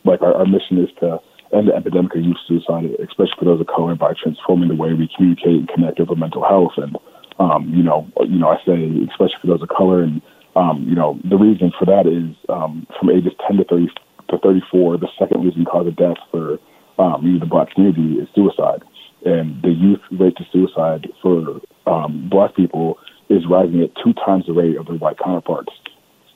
like 0.05 0.23
our, 0.23 0.35
our 0.35 0.47
mission 0.47 0.79
is 0.79 0.91
to 1.01 1.21
end 1.53 1.69
the 1.69 1.75
epidemic 1.75 2.15
of 2.15 2.23
youth 2.23 2.39
suicide, 2.49 2.85
especially 3.01 3.37
for 3.39 3.45
those 3.45 3.61
of 3.61 3.67
color, 3.67 3.95
by 3.95 4.15
transforming 4.15 4.69
the 4.69 4.75
way 4.75 4.95
we 4.95 5.09
communicate 5.15 5.59
and 5.61 5.69
connect 5.69 6.01
over 6.01 6.17
mental 6.17 6.43
health. 6.43 6.73
And 6.77 6.97
um, 7.39 7.69
you 7.69 7.83
know, 7.83 8.11
you 8.21 8.39
know, 8.39 8.49
I 8.49 8.57
say 8.65 8.89
especially 9.11 9.39
for 9.41 9.47
those 9.49 9.62
of 9.62 9.69
color, 9.69 10.03
and 10.03 10.23
um, 10.54 10.85
you 10.88 10.94
know, 10.94 11.18
the 11.25 11.37
reason 11.37 11.73
for 11.78 11.87
that 11.87 12.06
is 12.06 12.37
um, 12.49 12.87
from 12.99 13.11
ages 13.11 13.32
10 13.49 13.59
to 13.59 13.64
30 13.64 13.88
to 14.30 14.38
34, 14.38 14.99
the 14.99 15.09
second 15.18 15.44
leading 15.44 15.64
cause 15.64 15.87
of 15.87 15.97
death 15.97 16.16
for 16.30 16.59
um, 16.99 17.38
the 17.40 17.47
black 17.47 17.73
community 17.75 18.21
is 18.21 18.28
suicide, 18.35 18.82
and 19.25 19.62
the 19.62 19.71
youth 19.71 20.00
rate 20.12 20.37
to 20.37 20.44
suicide 20.52 21.09
for 21.23 21.61
um, 21.87 22.28
black 22.30 22.54
people 22.54 22.99
is 23.28 23.42
rising 23.49 23.82
at 23.82 23.90
two 24.02 24.12
times 24.12 24.44
the 24.47 24.52
rate 24.52 24.76
of 24.76 24.87
their 24.87 24.97
white 24.97 25.16
counterparts. 25.18 25.73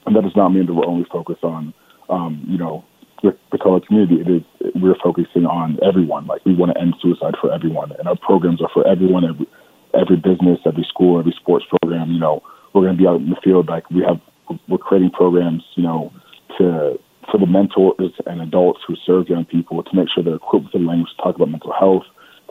And 0.07 0.17
that 0.17 0.23
does 0.23 0.37
not 0.37 0.51
mean 0.51 0.67
that 0.67 0.75
we're 0.75 0.87
only 0.87 1.07
focused 1.11 1.45
on, 1.45 1.75
um, 2.09 2.43
you 2.49 2.57
know, 2.57 2.85
the, 3.23 3.37
the 3.53 3.59
color 3.59 3.81
community. 3.81 4.21
It 4.21 4.29
is 4.29 4.43
we're 4.75 4.97
focusing 5.03 5.47
on 5.47 5.79
everyone. 5.83 6.27
Like 6.27 6.45
we 6.45 6.55
want 6.55 6.73
to 6.75 6.81
end 6.81 6.95
suicide 7.01 7.35
for 7.41 7.53
everyone, 7.53 7.93
and 7.99 8.09
our 8.09 8.17
programs 8.17 8.63
are 8.63 8.71
for 8.73 8.87
everyone. 8.87 9.25
Every 9.25 9.47
every 9.95 10.17
business, 10.17 10.61
every 10.67 10.85
school, 10.89 11.19
every 11.19 11.35
sports 11.39 11.65
program. 11.69 12.13
You 12.13 12.21
know, 12.21 12.43
we're 12.77 12.85
going 12.85 12.97
to 12.97 13.03
be 13.03 13.09
out 13.09 13.21
in 13.21 13.31
the 13.31 13.41
field. 13.43 13.69
Like 13.69 13.89
we 13.91 14.05
have, 14.05 14.21
we're 14.69 14.79
creating 14.79 15.11
programs. 15.11 15.65
You 15.75 15.83
know, 15.83 16.13
to 16.59 17.01
for 17.31 17.39
the 17.41 17.47
mentors 17.47 18.13
and 18.27 18.41
adults 18.41 18.81
who 18.87 18.95
serve 19.05 19.29
young 19.29 19.45
people 19.45 19.83
to 19.83 19.97
make 19.97 20.09
sure 20.15 20.23
they're 20.23 20.37
equipped 20.37 20.67
with 20.67 20.73
the 20.73 20.79
language 20.79 21.11
to 21.17 21.23
talk 21.23 21.35
about 21.35 21.51
mental 21.51 21.73
health, 21.73 22.05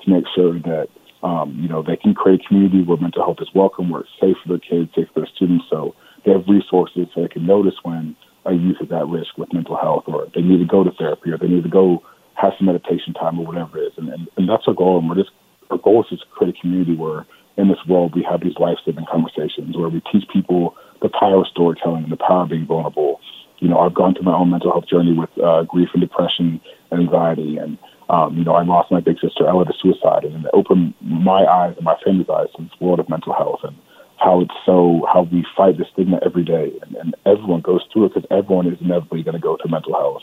to 0.04 0.10
make 0.10 0.26
sure 0.36 0.60
that 0.60 0.88
um, 1.24 1.58
you 1.62 1.70
know 1.70 1.82
they 1.82 1.96
can 1.96 2.14
create 2.14 2.42
a 2.42 2.48
community 2.48 2.82
where 2.82 2.98
mental 2.98 3.24
health 3.24 3.38
is 3.40 3.50
welcome, 3.54 3.90
where 3.90 4.02
it's 4.02 4.10
safe 4.20 4.36
for 4.42 4.50
their 4.50 4.60
kids, 4.60 4.90
safe 4.96 5.08
for 5.14 5.22
their 5.22 5.30
students. 5.36 5.66
So 5.70 5.96
they 6.26 6.32
have 6.32 6.44
resources 6.48 7.08
so 7.14 7.22
they 7.22 7.30
can 7.30 7.46
notice 7.46 7.76
when 7.84 8.16
a 8.46 8.54
youth 8.54 8.78
is 8.82 8.92
at 8.92 9.08
risk 9.08 9.38
with 9.38 9.54
mental 9.54 9.78
health, 9.78 10.04
or 10.08 10.28
they 10.34 10.42
need 10.42 10.60
to 10.60 10.66
go 10.66 10.84
to 10.84 10.92
therapy, 10.92 11.32
or 11.32 11.38
they 11.38 11.48
need 11.48 11.64
to 11.64 11.70
go 11.70 12.04
have 12.34 12.54
some 12.58 12.68
meditation 12.68 13.14
time, 13.14 13.40
or 13.40 13.46
whatever 13.46 13.78
it 13.78 13.88
is. 13.88 13.94
And, 13.98 14.10
and, 14.10 14.28
and 14.38 14.50
that's 14.50 14.68
our 14.68 14.74
goal. 14.74 15.00
And 15.00 15.10
we're 15.10 15.22
just 15.22 15.32
our 15.70 15.78
goal 15.78 16.04
is 16.04 16.10
just 16.10 16.24
to 16.24 16.30
create 16.30 16.56
a 16.56 16.62
community 16.62 16.96
where 16.96 17.26
in 17.58 17.68
this 17.68 17.78
world 17.88 18.16
we 18.16 18.24
have 18.30 18.42
these 18.42 18.58
life-saving 18.60 19.06
conversations 19.12 19.78
where 19.78 19.90
we 19.90 20.02
teach 20.12 20.28
people 20.32 20.76
the 21.02 21.10
power 21.10 21.42
of 21.42 21.48
storytelling 21.48 22.04
and 22.04 22.12
the 22.12 22.18
power 22.18 22.44
of 22.44 22.50
being 22.50 22.66
vulnerable. 22.66 23.20
You 23.60 23.70
know, 23.70 23.80
I've 23.80 23.94
gone 23.94 24.14
through 24.14 24.26
my 24.26 24.36
own 24.36 24.52
mental 24.52 24.72
health 24.72 24.88
journey 24.88 25.14
with 25.14 25.30
uh, 25.42 25.64
grief 25.64 25.90
and 25.94 26.02
depression 26.02 26.60
and 26.92 27.02
anxiety, 27.02 27.58
and 27.58 27.78
um, 28.10 28.38
you 28.38 28.44
know, 28.44 28.54
I 28.54 28.64
lost 28.64 28.92
my 28.92 29.00
big 29.00 29.18
sister 29.20 29.48
Ella 29.48 29.66
to 29.66 29.74
suicide, 29.82 30.26
and 30.26 30.46
it 30.46 30.52
opened 30.54 30.94
my 31.02 31.46
eyes 31.46 31.74
and 31.76 31.86
my 31.86 31.96
family's 32.04 32.30
eyes 32.30 32.48
to 32.56 32.64
this 32.64 32.80
world 32.80 33.00
of 33.00 33.10
mental 33.10 33.34
health 33.34 33.62
and 33.64 33.76
how 34.18 34.42
it's 34.42 34.54
so 34.66 35.06
how 35.12 35.24
we 35.24 35.46
fight 35.58 35.78
the 35.78 35.86
stigma 35.92 36.20
every 36.26 36.44
day, 36.44 36.72
and, 36.82 36.96
and 36.96 37.16
everyone 37.26 37.62
goes 37.62 37.82
through 37.92 38.06
it 38.06 38.14
because 38.14 38.28
everyone 38.32 38.68
is 38.68 38.80
inevitably 38.82 39.24
going 39.24 39.36
to 39.36 39.42
go 39.42 39.58
through 39.58 39.72
mental 39.72 39.94
health. 39.94 40.22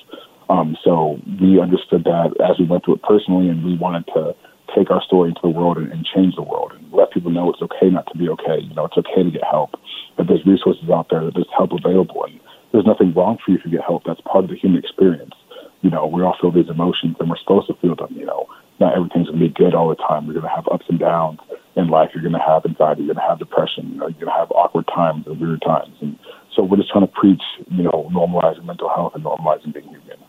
Um, 0.49 0.77
so 0.85 1.21
we 1.41 1.61
understood 1.61 2.05
that 2.05 2.35
as 2.43 2.59
we 2.59 2.67
went 2.67 2.85
through 2.85 2.97
it 2.97 3.03
personally, 3.03 3.49
and 3.49 3.65
we 3.65 3.77
wanted 3.77 4.07
to 4.15 4.35
take 4.75 4.91
our 4.91 5.03
story 5.03 5.29
into 5.31 5.41
the 5.43 5.51
world 5.51 5.79
and, 5.79 5.93
and 5.93 6.05
change 6.05 6.35
the 6.37 6.43
world 6.43 6.73
and 6.73 6.93
let 6.93 7.13
people 7.13 7.31
know 7.31 7.51
it's 7.51 7.63
okay 7.63 7.91
not 7.91 8.07
to 8.13 8.19
be 8.19 8.29
okay. 8.29 8.61
You 8.61 8.75
know, 8.75 8.87
it's 8.87 8.97
okay 8.97 9.23
to 9.23 9.31
get 9.31 9.45
help. 9.45 9.73
That 10.19 10.27
there's 10.29 10.45
resources 10.47 10.89
out 10.91 11.09
there. 11.11 11.25
That 11.25 11.35
there's 11.35 11.51
help 11.57 11.73
available, 11.73 12.25
and 12.25 12.41
there's 12.73 12.87
nothing 12.87 13.13
wrong 13.15 13.39
for 13.45 13.53
you 13.53 13.59
to 13.59 13.71
get 13.71 13.81
help. 13.81 14.05
That's 14.05 14.21
part 14.23 14.45
of 14.45 14.51
the 14.51 14.57
human 14.57 14.79
experience. 14.79 15.35
You 15.81 15.91
know, 15.91 16.07
we 16.07 16.23
all 16.23 16.37
feel 16.41 16.53
these 16.53 16.69
emotions, 16.69 17.17
and 17.19 17.29
we're 17.29 17.41
supposed 17.41 17.67
to 17.69 17.75
feel 17.81 17.97
them. 17.97 18.15
You 18.15 18.27
know, 18.27 18.47
not 18.81 18.97
everything's 18.97 19.29
going 19.29 19.41
to 19.41 19.49
be 19.49 19.55
good 19.55 19.75
all 19.75 19.89
the 19.89 19.97
time. 19.97 20.27
We're 20.27 20.35
going 20.35 20.49
to 20.49 20.55
have 20.55 20.69
ups 20.71 20.87
and 20.89 20.99
downs 20.99 21.41
in 21.77 21.89
life. 21.89 22.11
You're 22.15 22.23
going 22.23 22.39
to 22.39 22.47
have 22.47 22.65
anxiety. 22.65 23.03
You're 23.03 23.15
going 23.15 23.25
to 23.25 23.29
have 23.29 23.39
depression. 23.39 23.91
You 23.93 23.99
know, 23.99 24.09
you're 24.09 24.27
going 24.27 24.33
to 24.33 24.39
have 24.39 24.53
awkward 24.53 24.87
times 24.89 25.27
and 25.27 25.41
weird 25.41 25.63
times. 25.63 25.97
And 26.01 26.19
so 26.55 26.63
we're 26.63 26.77
just 26.77 26.91
trying 26.91 27.07
to 27.07 27.13
preach, 27.13 27.43
you 27.71 27.83
know, 27.83 28.09
normalizing 28.13 28.65
mental 28.65 28.89
health 28.89 29.13
and 29.15 29.25
normalizing 29.25 29.73
being 29.73 29.89
human. 29.89 30.22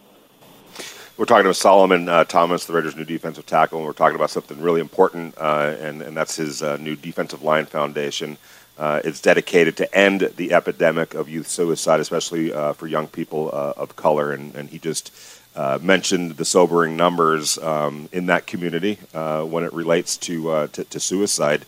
We're 1.16 1.26
talking 1.26 1.46
to 1.46 1.54
Solomon 1.54 2.10
uh, 2.10 2.24
Thomas, 2.24 2.66
the 2.66 2.74
Raiders' 2.74 2.96
new 2.96 3.06
defensive 3.06 3.46
tackle, 3.46 3.78
and 3.78 3.86
we're 3.86 3.94
talking 3.94 4.16
about 4.16 4.32
something 4.32 4.60
really 4.60 4.82
important, 4.82 5.36
uh, 5.38 5.76
and, 5.80 6.02
and 6.02 6.18
that's 6.18 6.38
his 6.38 6.64
uh, 6.64 6.78
new 6.78 6.96
defensive 6.96 7.44
line 7.44 7.68
foundation. 7.68 8.36
Uh, 8.80 9.00
it's 9.06 9.22
dedicated 9.22 9.78
to 9.78 9.96
end 9.96 10.22
the 10.38 10.54
epidemic 10.54 11.14
of 11.14 11.30
youth 11.30 11.48
suicide, 11.48 12.00
especially 12.00 12.52
uh, 12.52 12.74
for 12.74 12.88
young 12.88 13.08
people 13.08 13.52
uh, 13.54 13.74
of 13.78 13.96
color. 13.96 14.32
And, 14.32 14.56
and 14.56 14.72
he 14.72 14.80
just 14.80 15.12
mentioned 15.82 16.32
the 16.32 16.46
sobering 16.46 16.98
numbers 16.98 17.60
um, 17.60 18.10
in 18.12 18.26
that 18.26 18.48
community 18.48 18.96
when 19.14 19.64
it 19.64 19.72
relates 19.72 20.18
to, 20.18 20.68
to, 20.70 20.84
to 20.84 21.00
suicide. 21.00 21.64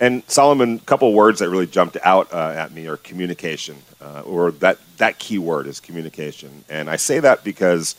And 0.00 0.22
Solomon, 0.28 0.76
a 0.76 0.86
couple 0.86 1.12
words 1.12 1.40
that 1.40 1.50
really 1.50 1.66
jumped 1.66 1.96
out 2.04 2.32
uh, 2.32 2.54
at 2.56 2.72
me 2.72 2.86
are 2.86 2.96
communication, 2.96 3.76
uh, 4.00 4.22
or 4.22 4.52
that 4.52 4.78
that 4.98 5.18
key 5.18 5.38
word 5.38 5.66
is 5.66 5.80
communication. 5.80 6.64
And 6.68 6.88
I 6.88 6.96
say 6.96 7.18
that 7.20 7.42
because 7.42 7.96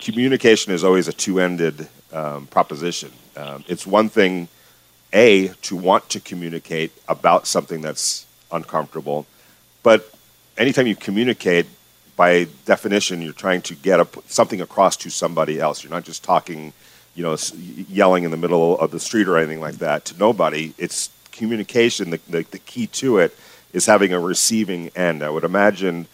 communication 0.00 0.72
is 0.72 0.82
always 0.82 1.08
a 1.08 1.12
two-ended 1.12 1.88
um, 2.12 2.46
proposition. 2.46 3.12
Um, 3.36 3.64
it's 3.68 3.86
one 3.86 4.08
thing, 4.08 4.48
a, 5.12 5.48
to 5.48 5.76
want 5.76 6.08
to 6.10 6.20
communicate 6.20 6.92
about 7.08 7.46
something 7.46 7.80
that's 7.80 8.26
uncomfortable, 8.50 9.26
but 9.82 10.12
anytime 10.56 10.86
you 10.86 10.96
communicate, 10.96 11.66
by 12.16 12.46
definition, 12.66 13.22
you're 13.22 13.32
trying 13.32 13.62
to 13.62 13.74
get 13.74 13.98
a, 13.98 14.06
something 14.26 14.60
across 14.60 14.96
to 14.98 15.08
somebody 15.10 15.58
else. 15.58 15.82
You're 15.82 15.90
not 15.90 16.04
just 16.04 16.22
talking, 16.22 16.74
you 17.14 17.22
know, 17.22 17.36
yelling 17.88 18.24
in 18.24 18.30
the 18.30 18.36
middle 18.36 18.78
of 18.78 18.90
the 18.90 19.00
street 19.00 19.26
or 19.26 19.38
anything 19.38 19.60
like 19.60 19.76
that 19.76 20.04
to 20.06 20.18
nobody. 20.18 20.74
It's 20.76 21.08
communication. 21.32 22.10
The, 22.10 22.20
the, 22.28 22.42
the 22.50 22.58
key 22.58 22.88
to 22.88 23.18
it 23.18 23.34
is 23.72 23.86
having 23.86 24.12
a 24.12 24.20
receiving 24.20 24.90
end. 24.94 25.22
I 25.22 25.30
would 25.30 25.44
imagine 25.44 26.06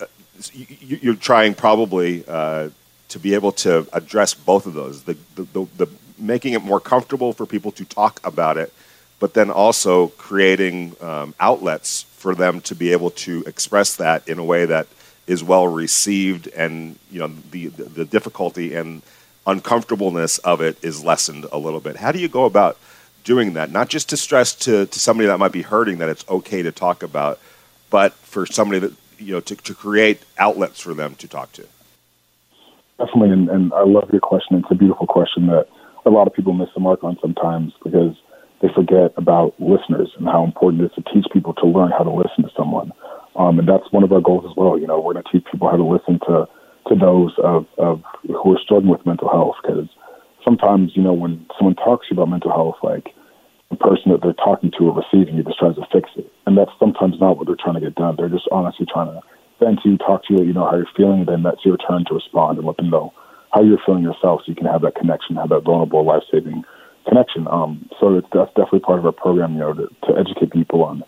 uh, 0.00 0.06
you're 0.52 1.14
trying 1.14 1.54
probably 1.54 2.24
uh, 2.26 2.70
to 3.14 3.20
be 3.20 3.34
able 3.34 3.52
to 3.52 3.86
address 3.92 4.34
both 4.34 4.66
of 4.66 4.74
those 4.74 5.04
the, 5.04 5.16
the, 5.36 5.44
the, 5.44 5.66
the, 5.76 5.86
making 6.18 6.52
it 6.52 6.62
more 6.62 6.80
comfortable 6.80 7.32
for 7.32 7.46
people 7.46 7.70
to 7.70 7.84
talk 7.84 8.20
about 8.24 8.58
it 8.58 8.72
but 9.20 9.34
then 9.34 9.50
also 9.50 10.08
creating 10.08 10.96
um, 11.00 11.32
outlets 11.38 12.02
for 12.16 12.34
them 12.34 12.60
to 12.60 12.74
be 12.74 12.90
able 12.90 13.10
to 13.10 13.44
express 13.46 13.94
that 13.94 14.26
in 14.26 14.40
a 14.40 14.44
way 14.44 14.66
that 14.66 14.88
is 15.28 15.44
well 15.44 15.68
received 15.68 16.48
and 16.48 16.98
you 17.08 17.20
know 17.20 17.30
the, 17.52 17.68
the 17.68 18.04
difficulty 18.04 18.74
and 18.74 19.00
uncomfortableness 19.46 20.38
of 20.38 20.60
it 20.60 20.76
is 20.82 21.04
lessened 21.04 21.46
a 21.52 21.58
little 21.58 21.78
bit. 21.80 21.96
How 21.96 22.10
do 22.10 22.18
you 22.18 22.28
go 22.28 22.46
about 22.46 22.78
doing 23.22 23.52
that? 23.52 23.70
Not 23.70 23.88
just 23.90 24.08
to 24.08 24.16
stress 24.16 24.54
to, 24.66 24.86
to 24.86 24.98
somebody 24.98 25.28
that 25.28 25.38
might 25.38 25.52
be 25.52 25.62
hurting 25.62 25.98
that 25.98 26.08
it's 26.08 26.28
okay 26.28 26.62
to 26.62 26.72
talk 26.72 27.04
about 27.04 27.38
but 27.90 28.12
for 28.14 28.44
somebody 28.44 28.80
that 28.80 28.92
you 29.20 29.34
know 29.34 29.40
to, 29.40 29.54
to 29.54 29.72
create 29.72 30.20
outlets 30.36 30.80
for 30.80 30.94
them 30.94 31.14
to 31.14 31.28
talk 31.28 31.52
to 31.52 31.64
Definitely, 33.04 33.32
and, 33.32 33.48
and 33.50 33.72
I 33.74 33.84
love 33.84 34.08
your 34.12 34.20
question. 34.20 34.56
It's 34.56 34.70
a 34.70 34.74
beautiful 34.74 35.06
question 35.06 35.46
that 35.48 35.68
a 36.06 36.10
lot 36.10 36.26
of 36.26 36.32
people 36.32 36.54
miss 36.54 36.68
the 36.74 36.80
mark 36.80 37.04
on 37.04 37.18
sometimes 37.20 37.72
because 37.82 38.16
they 38.62 38.68
forget 38.74 39.12
about 39.16 39.52
listeners 39.60 40.08
and 40.16 40.26
how 40.26 40.44
important 40.44 40.82
it 40.82 40.86
is 40.86 40.92
to 40.96 41.04
teach 41.12 41.26
people 41.32 41.52
to 41.54 41.66
learn 41.66 41.90
how 41.90 42.04
to 42.04 42.10
listen 42.10 42.44
to 42.44 42.50
someone. 42.56 42.92
Um, 43.36 43.58
and 43.58 43.68
that's 43.68 43.90
one 43.90 44.04
of 44.04 44.12
our 44.12 44.22
goals 44.22 44.44
as 44.48 44.56
well. 44.56 44.78
You 44.78 44.86
know, 44.86 45.00
we're 45.00 45.12
going 45.12 45.24
to 45.24 45.32
teach 45.32 45.44
people 45.50 45.68
how 45.68 45.76
to 45.76 45.84
listen 45.84 46.18
to 46.26 46.48
to 46.88 46.94
those 46.94 47.32
of, 47.42 47.66
of 47.76 48.02
who 48.28 48.56
are 48.56 48.60
struggling 48.62 48.92
with 48.92 49.04
mental 49.04 49.28
health 49.28 49.56
because 49.60 49.88
sometimes, 50.44 50.92
you 50.94 51.02
know, 51.02 51.12
when 51.12 51.44
someone 51.58 51.74
talks 51.76 52.08
to 52.08 52.14
you 52.14 52.20
about 52.20 52.30
mental 52.30 52.52
health, 52.52 52.76
like 52.82 53.12
the 53.70 53.76
person 53.76 54.12
that 54.12 54.20
they're 54.22 54.32
talking 54.32 54.70
to 54.78 54.88
or 54.88 54.96
receiving, 54.96 55.36
it 55.36 55.46
just 55.46 55.58
tries 55.58 55.76
to 55.76 55.84
fix 55.92 56.08
it. 56.16 56.30
And 56.46 56.56
that's 56.56 56.72
sometimes 56.78 57.20
not 57.20 57.36
what 57.36 57.48
they're 57.48 57.60
trying 57.60 57.74
to 57.74 57.84
get 57.84 57.96
done. 57.96 58.16
They're 58.16 58.28
just 58.28 58.48
honestly 58.52 58.86
trying 58.88 59.12
to 59.12 59.20
then 59.60 59.78
to 59.82 59.96
talk 59.98 60.24
to 60.26 60.34
you, 60.34 60.44
you 60.44 60.52
know, 60.52 60.64
how 60.64 60.76
you're 60.76 60.86
feeling, 60.96 61.24
then 61.26 61.42
that's 61.42 61.64
your 61.64 61.76
turn 61.76 62.04
to 62.08 62.14
respond 62.14 62.58
and 62.58 62.66
let 62.66 62.76
them 62.76 62.90
know 62.90 63.12
how 63.52 63.62
you're 63.62 63.78
feeling 63.86 64.02
yourself 64.02 64.40
so 64.40 64.50
you 64.50 64.54
can 64.54 64.66
have 64.66 64.82
that 64.82 64.96
connection, 64.96 65.36
have 65.36 65.48
that 65.50 65.62
vulnerable, 65.64 66.04
life 66.04 66.22
saving 66.30 66.64
connection. 67.06 67.46
Um, 67.48 67.88
so 68.00 68.16
it's, 68.16 68.26
that's 68.32 68.50
definitely 68.50 68.80
part 68.80 68.98
of 68.98 69.06
our 69.06 69.12
program, 69.12 69.54
you 69.54 69.60
know, 69.60 69.74
to, 69.74 69.88
to 70.06 70.18
educate 70.18 70.52
people 70.52 70.82
on, 70.82 71.04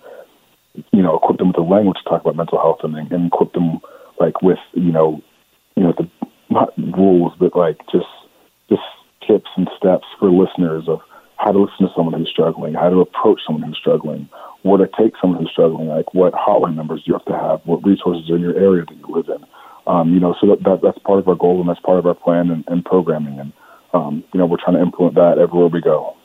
you 0.93 1.03
know, 1.03 1.17
equip 1.17 1.39
them 1.39 1.49
with 1.49 1.57
the 1.57 1.63
language 1.63 1.99
to 1.99 2.09
talk 2.09 2.21
about 2.21 2.37
mental 2.37 2.59
health 2.59 2.81
and, 2.83 2.97
and 2.97 3.27
equip 3.27 3.53
them 3.53 3.81
like 4.21 4.43
with, 4.43 4.59
you 4.75 4.93
know, 4.93 5.21
you 5.75 5.83
know, 5.83 5.93
the 5.97 6.09
not 6.49 6.73
rules, 6.79 7.33
but 7.39 7.57
like 7.57 7.79
just 7.91 8.07
just 8.69 8.83
tips 9.27 9.51
and 9.57 9.69
steps 9.77 10.07
for 10.19 10.31
listeners 10.31 10.85
of 10.89 11.01
how 11.37 11.53
to 11.53 11.59
listen 11.59 11.87
to 11.87 11.93
someone 11.95 12.15
who's 12.15 12.31
struggling, 12.31 12.75
how 12.75 12.89
to 12.89 13.01
approach 13.01 13.41
someone 13.45 13.63
who's 13.63 13.77
struggling, 13.77 14.29
what 14.67 14.81
it 14.81 14.91
takes 14.99 15.21
someone 15.21 15.41
who's 15.41 15.51
struggling, 15.51 15.89
like 15.89 16.13
what 16.13 16.33
hotline 16.35 16.75
numbers 16.75 17.03
you 17.05 17.13
have 17.13 17.25
to 17.27 17.33
have, 17.33 17.61
what 17.65 17.85
resources 17.85 18.29
are 18.31 18.37
in 18.37 18.43
your 18.43 18.57
area 18.57 18.85
that 18.85 18.97
you 18.97 19.07
live 19.09 19.29
in. 19.29 19.45
Um, 19.87 20.13
you 20.13 20.21
know, 20.21 20.35
so 20.41 20.49
that, 20.49 20.65
that 20.65 20.81
that's 20.83 20.99
part 20.99 21.21
of 21.21 21.29
our 21.29 21.37
goal 21.37 21.61
and 21.61 21.69
that's 21.69 21.81
part 21.81 21.99
of 21.99 22.07
our 22.07 22.15
plan 22.15 22.51
and, 22.51 22.65
and 22.67 22.85
programming, 22.85 23.39
and 23.39 23.53
um, 23.95 24.25
you 24.35 24.39
know, 24.39 24.47
we're 24.47 24.59
trying 24.63 24.77
to 24.77 24.83
implement 24.83 25.15
that 25.15 25.39
everywhere 25.39 25.69
we 25.69 25.81
go. 25.81 26.17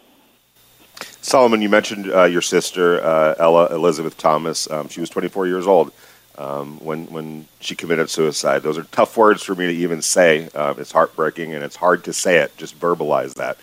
Solomon, 1.22 1.62
you 1.62 1.70
mentioned 1.70 2.12
uh, 2.12 2.24
your 2.24 2.42
sister 2.42 3.02
uh, 3.04 3.36
Ella 3.38 3.68
Elizabeth 3.68 4.18
Thomas. 4.18 4.70
Um, 4.70 4.90
she 4.90 5.00
was 5.00 5.10
24 5.10 5.46
years 5.46 5.68
old 5.68 5.94
um, 6.38 6.80
when 6.80 7.06
when 7.06 7.48
she 7.60 7.76
committed 7.76 8.10
suicide. 8.10 8.64
Those 8.64 8.80
are 8.80 8.84
tough 8.86 9.16
words 9.16 9.44
for 9.44 9.54
me 9.54 9.68
to 9.68 9.74
even 9.74 10.02
say. 10.02 10.50
Uh, 10.56 10.74
it's 10.78 10.92
heartbreaking 10.92 11.54
and 11.54 11.64
it's 11.64 11.76
hard 11.76 12.04
to 12.06 12.14
say 12.14 12.38
it. 12.38 12.58
Just 12.58 12.80
verbalize 12.80 13.36
that. 13.36 13.58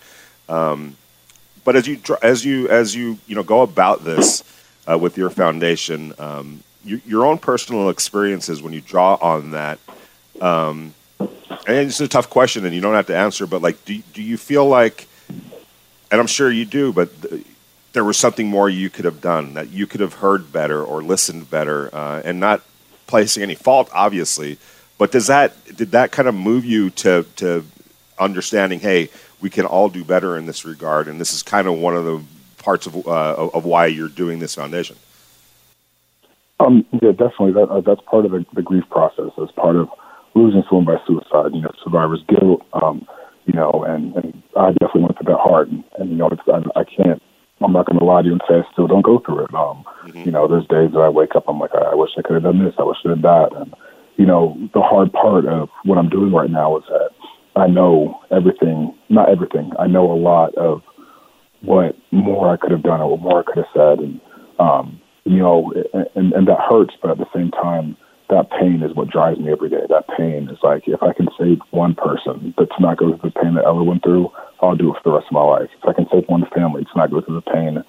Um, 0.47 0.95
but 1.65 1.75
as 1.75 1.87
you 1.87 1.99
as 2.21 2.45
you 2.45 2.69
as 2.69 2.95
you 2.95 3.19
you 3.27 3.35
know 3.35 3.43
go 3.43 3.61
about 3.61 4.05
this 4.05 4.43
uh, 4.89 4.97
with 4.97 5.17
your 5.17 5.29
foundation, 5.29 6.13
um, 6.19 6.63
you, 6.83 7.01
your 7.05 7.25
own 7.25 7.37
personal 7.37 7.89
experiences 7.89 8.61
when 8.61 8.73
you 8.73 8.81
draw 8.81 9.15
on 9.15 9.51
that. 9.51 9.79
Um, 10.41 10.93
and 11.19 11.77
it's 11.77 11.99
a 11.99 12.07
tough 12.07 12.29
question, 12.29 12.65
and 12.65 12.73
you 12.73 12.81
don't 12.81 12.93
have 12.95 13.07
to 13.07 13.17
answer. 13.17 13.45
But 13.45 13.61
like, 13.61 13.83
do 13.85 14.01
do 14.13 14.23
you 14.23 14.37
feel 14.37 14.65
like, 14.65 15.07
and 15.27 16.19
I'm 16.19 16.27
sure 16.27 16.49
you 16.49 16.65
do, 16.65 16.93
but 16.93 17.21
th- 17.21 17.45
there 17.93 18.03
was 18.03 18.17
something 18.17 18.47
more 18.47 18.69
you 18.69 18.89
could 18.89 19.05
have 19.05 19.19
done 19.19 19.55
that 19.55 19.69
you 19.69 19.85
could 19.85 19.99
have 19.99 20.13
heard 20.15 20.51
better 20.53 20.83
or 20.83 21.03
listened 21.03 21.49
better, 21.49 21.93
uh, 21.93 22.21
and 22.23 22.39
not 22.39 22.61
placing 23.07 23.43
any 23.43 23.55
fault, 23.55 23.89
obviously. 23.93 24.57
But 24.97 25.11
does 25.11 25.27
that 25.27 25.53
did 25.75 25.91
that 25.91 26.11
kind 26.11 26.27
of 26.27 26.35
move 26.35 26.63
you 26.65 26.89
to 26.91 27.25
to 27.37 27.65
understanding? 28.17 28.79
Hey, 28.79 29.09
we 29.41 29.49
can 29.49 29.65
all 29.65 29.89
do 29.89 30.03
better 30.03 30.37
in 30.37 30.45
this 30.45 30.63
regard, 30.65 31.07
and 31.07 31.19
this 31.19 31.33
is 31.33 31.43
kind 31.43 31.67
of 31.67 31.77
one 31.77 31.95
of 31.95 32.05
the 32.05 32.23
parts 32.59 32.85
of 32.85 32.95
uh, 33.07 33.49
of 33.53 33.65
why 33.65 33.87
you're 33.87 34.09
doing 34.09 34.39
this 34.39 34.55
foundation. 34.55 34.95
Um, 36.59 36.85
yeah, 37.01 37.11
definitely. 37.11 37.53
That 37.53 37.69
uh, 37.69 37.81
that's 37.81 38.01
part 38.01 38.25
of 38.25 38.31
the, 38.31 38.45
the, 38.53 38.61
grief 38.61 38.83
process. 38.91 39.31
As 39.41 39.49
part 39.51 39.75
of 39.75 39.89
losing 40.35 40.63
someone 40.69 40.85
by 40.85 40.97
suicide. 41.07 41.53
You 41.53 41.61
know, 41.61 41.71
survivor's 41.83 42.23
guilt. 42.27 42.65
Um, 42.73 43.07
you 43.45 43.53
know, 43.53 43.83
and, 43.87 44.15
and 44.15 44.43
I 44.55 44.71
definitely 44.73 45.03
went 45.03 45.17
through 45.17 45.33
that 45.33 45.39
hard. 45.39 45.71
And, 45.71 45.83
and 45.97 46.11
you 46.11 46.17
know, 46.17 46.27
it's, 46.27 46.41
I, 46.47 46.79
I 46.79 46.83
can't. 46.83 47.21
I'm 47.61 47.73
not 47.73 47.87
going 47.87 47.99
to 47.99 48.05
lie 48.05 48.21
to 48.21 48.27
you 48.27 48.33
and 48.33 48.41
say 48.47 48.55
I 48.55 48.71
still 48.71 48.87
don't 48.87 49.03
go 49.03 49.19
through 49.19 49.43
it. 49.43 49.53
Um, 49.53 49.83
mm-hmm. 50.03 50.19
You 50.19 50.31
know, 50.31 50.47
there's 50.47 50.67
days 50.67 50.91
that 50.93 50.99
I 50.99 51.09
wake 51.09 51.35
up. 51.35 51.43
I'm 51.47 51.59
like, 51.59 51.75
I, 51.75 51.91
I 51.91 51.95
wish 51.95 52.11
I 52.17 52.21
could 52.21 52.35
have 52.35 52.43
done 52.43 52.63
this. 52.63 52.73
I 52.77 52.83
wish 52.83 52.97
I 53.03 53.09
did 53.09 53.21
that. 53.23 53.49
And 53.55 53.73
you 54.17 54.25
know, 54.25 54.57
the 54.73 54.81
hard 54.81 55.11
part 55.13 55.45
of 55.45 55.69
what 55.83 55.97
I'm 55.97 56.09
doing 56.09 56.31
right 56.31 56.49
now 56.49 56.77
is 56.77 56.83
that 56.89 57.09
I 57.55 57.67
know 57.67 58.19
everything, 58.31 58.93
not 59.09 59.29
everything. 59.29 59.71
I 59.79 59.87
know 59.87 60.11
a 60.11 60.15
lot 60.15 60.53
of 60.55 60.81
what 61.61 61.95
more 62.11 62.51
I 62.51 62.57
could 62.57 62.71
have 62.71 62.83
done 62.83 63.01
or 63.01 63.11
what 63.11 63.21
more 63.21 63.39
I 63.39 63.43
could 63.43 63.57
have 63.57 63.73
said, 63.73 63.99
and 63.99 64.21
um, 64.59 64.99
you 65.25 65.37
know, 65.37 65.73
and, 66.15 66.33
and 66.33 66.47
that 66.47 66.59
hurts. 66.69 66.93
But 67.01 67.11
at 67.11 67.17
the 67.17 67.29
same 67.33 67.51
time, 67.51 67.97
that 68.29 68.49
pain 68.51 68.81
is 68.83 68.95
what 68.95 69.09
drives 69.09 69.39
me 69.39 69.51
every 69.51 69.69
day. 69.69 69.81
That 69.89 70.07
pain 70.17 70.49
is 70.49 70.57
like 70.63 70.83
if 70.87 71.01
I 71.01 71.13
can 71.13 71.27
save 71.37 71.59
one 71.71 71.95
person 71.95 72.53
to 72.57 72.67
not 72.79 72.97
go 72.97 73.17
through 73.17 73.31
the 73.31 73.39
pain 73.39 73.55
that 73.55 73.65
Ella 73.65 73.83
went 73.83 74.03
through, 74.03 74.31
I'll 74.61 74.75
do 74.75 74.93
it 74.93 75.01
for 75.03 75.09
the 75.09 75.15
rest 75.17 75.27
of 75.27 75.33
my 75.33 75.43
life. 75.43 75.69
If 75.81 75.89
I 75.89 75.93
can 75.93 76.07
save 76.11 76.25
one 76.27 76.45
family 76.53 76.83
to 76.83 76.93
not 76.95 77.11
go 77.11 77.21
through 77.21 77.41
the 77.41 77.51
pain 77.51 77.83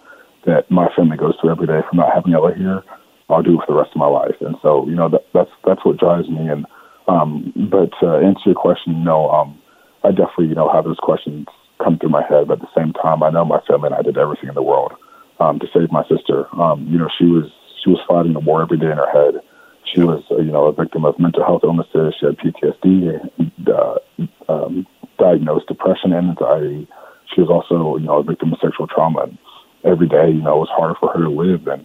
that 0.46 0.70
my 0.70 0.88
family 0.96 1.16
goes 1.16 1.34
through 1.40 1.50
every 1.50 1.66
day 1.66 1.80
from 1.88 1.98
not 1.98 2.14
having 2.14 2.32
Ella 2.32 2.54
here, 2.56 2.82
I'll 3.28 3.42
do 3.42 3.60
it 3.60 3.66
for 3.66 3.72
the 3.72 3.78
rest 3.78 3.92
of 3.92 4.00
my 4.00 4.06
life. 4.08 4.34
And 4.40 4.56
so, 4.62 4.88
you 4.88 4.94
know, 4.96 5.08
that, 5.08 5.26
that's 5.32 5.50
that's 5.64 5.84
what 5.84 5.98
drives 5.98 6.28
me. 6.28 6.48
And 6.48 6.66
um, 7.06 7.52
but 7.70 7.90
to 8.00 8.16
answer 8.16 8.50
your 8.50 8.54
question, 8.54 9.04
no, 9.04 9.28
um, 9.30 9.60
I 10.04 10.10
definitely 10.10 10.48
you 10.48 10.54
know 10.54 10.70
have 10.72 10.84
those 10.84 11.00
questions 11.00 11.46
come 11.82 11.99
through 11.99 12.10
my 12.10 12.22
head. 12.22 12.49
But 12.49 12.62
at 12.62 12.68
the 12.68 12.80
same 12.80 12.92
time, 12.92 13.22
I 13.22 13.30
know 13.30 13.44
my 13.44 13.60
family 13.66 13.87
and 13.87 13.94
I 13.94 14.02
did 14.02 14.18
everything 14.18 14.49
in 14.49 14.54
the 14.54 14.62
world 14.62 14.92
um, 15.40 15.58
to 15.58 15.66
save 15.72 15.90
my 15.90 16.04
sister. 16.08 16.46
Um, 16.60 16.87
you 16.88 16.99
know, 16.99 17.08
she 17.18 17.25
was 17.25 17.50
she 17.82 17.90
was 17.90 18.00
fighting 18.06 18.34
the 18.34 18.40
war 18.40 18.62
every 18.62 18.78
day 18.78 18.90
in 18.90 18.99
her 18.99 19.10
head. 19.10 19.42
She 19.84 20.00
was, 20.00 20.22
uh, 20.30 20.37
you 20.37 20.52
know, 20.52 20.66
a 20.66 20.72
victim 20.72 21.04
of 21.04 21.18
mental 21.18 21.44
health 21.44 21.62
illnesses. 21.64 22.14
She 22.20 22.26
had 22.26 22.37
PTSD, 22.37 23.30
uh, 23.66 24.52
um, 24.52 24.87
diagnosed 25.18 25.66
depression 25.66 26.12
and 26.12 26.30
anxiety. 26.30 26.87
She 27.34 27.40
was 27.40 27.50
also, 27.50 27.96
you 27.96 28.06
know, 28.06 28.18
a 28.18 28.22
victim 28.22 28.52
of 28.52 28.58
sexual 28.60 28.87
trauma. 28.87 29.22
And 29.22 29.38
every 29.84 30.06
day, 30.06 30.28
you 30.28 30.42
know, 30.42 30.56
it 30.56 30.68
was 30.68 30.68
harder 30.70 30.94
for 31.00 31.10
her 31.12 31.22
to 31.22 31.30
live, 31.30 31.66
and 31.66 31.84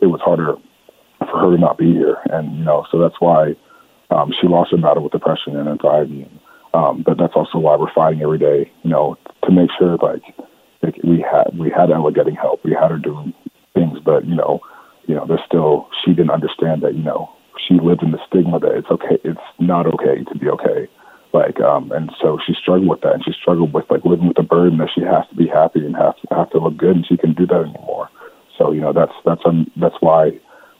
it 0.00 0.06
was 0.06 0.20
harder 0.20 0.56
for 1.18 1.38
her 1.38 1.54
to 1.54 1.60
not 1.60 1.78
be 1.78 1.92
here. 1.92 2.18
And 2.30 2.56
you 2.56 2.64
know, 2.64 2.86
so 2.90 2.98
that's 2.98 3.20
why 3.20 3.54
um, 4.10 4.32
she 4.40 4.48
lost 4.48 4.70
her 4.72 4.78
battle 4.78 5.02
with 5.02 5.12
depression 5.12 5.56
and 5.56 5.68
anxiety. 5.68 6.28
Um, 6.74 7.02
but 7.06 7.16
that's 7.18 7.34
also 7.36 7.58
why 7.58 7.76
we're 7.76 7.92
fighting 7.94 8.20
every 8.20 8.38
day, 8.38 8.70
you 8.82 8.90
know, 8.90 9.16
to 9.44 9.52
make 9.52 9.70
sure 9.78 9.96
like, 10.02 10.22
like 10.82 10.96
we 11.04 11.20
had 11.20 11.56
we 11.56 11.70
had 11.70 11.90
Ella 11.90 12.12
getting 12.12 12.34
help, 12.34 12.64
we 12.64 12.72
had 12.72 12.90
her 12.90 12.98
doing 12.98 13.32
things, 13.74 13.98
but 14.04 14.26
you 14.26 14.34
know, 14.34 14.60
you 15.06 15.14
know, 15.14 15.24
there's 15.26 15.44
still 15.46 15.88
she 16.04 16.12
didn't 16.12 16.30
understand 16.30 16.82
that 16.82 16.94
you 16.94 17.02
know 17.02 17.30
she 17.66 17.74
lived 17.74 18.02
in 18.02 18.10
the 18.10 18.18
stigma 18.26 18.58
that 18.58 18.74
it's 18.74 18.90
okay, 18.90 19.18
it's 19.22 19.40
not 19.60 19.86
okay 19.86 20.24
to 20.24 20.38
be 20.38 20.48
okay. 20.48 20.88
Like, 21.32 21.60
um, 21.60 21.90
and 21.92 22.12
so 22.20 22.38
she 22.44 22.54
struggled 22.54 22.88
with 22.88 23.00
that, 23.02 23.14
and 23.14 23.24
she 23.24 23.32
struggled 23.32 23.72
with 23.72 23.90
like 23.90 24.04
living 24.04 24.28
with 24.28 24.36
the 24.36 24.42
burden 24.42 24.78
that 24.78 24.90
she 24.94 25.02
has 25.02 25.26
to 25.30 25.36
be 25.36 25.46
happy 25.46 25.84
and 25.84 25.94
have 25.96 26.16
to 26.16 26.34
have 26.34 26.50
to 26.50 26.58
look 26.58 26.76
good, 26.76 26.96
and 26.96 27.06
she 27.06 27.16
can 27.16 27.34
do 27.34 27.46
that 27.46 27.62
anymore. 27.62 28.10
So 28.58 28.72
you 28.72 28.80
know, 28.80 28.92
that's 28.92 29.14
that's 29.24 29.42
um, 29.44 29.70
that's 29.76 29.96
why 30.00 30.32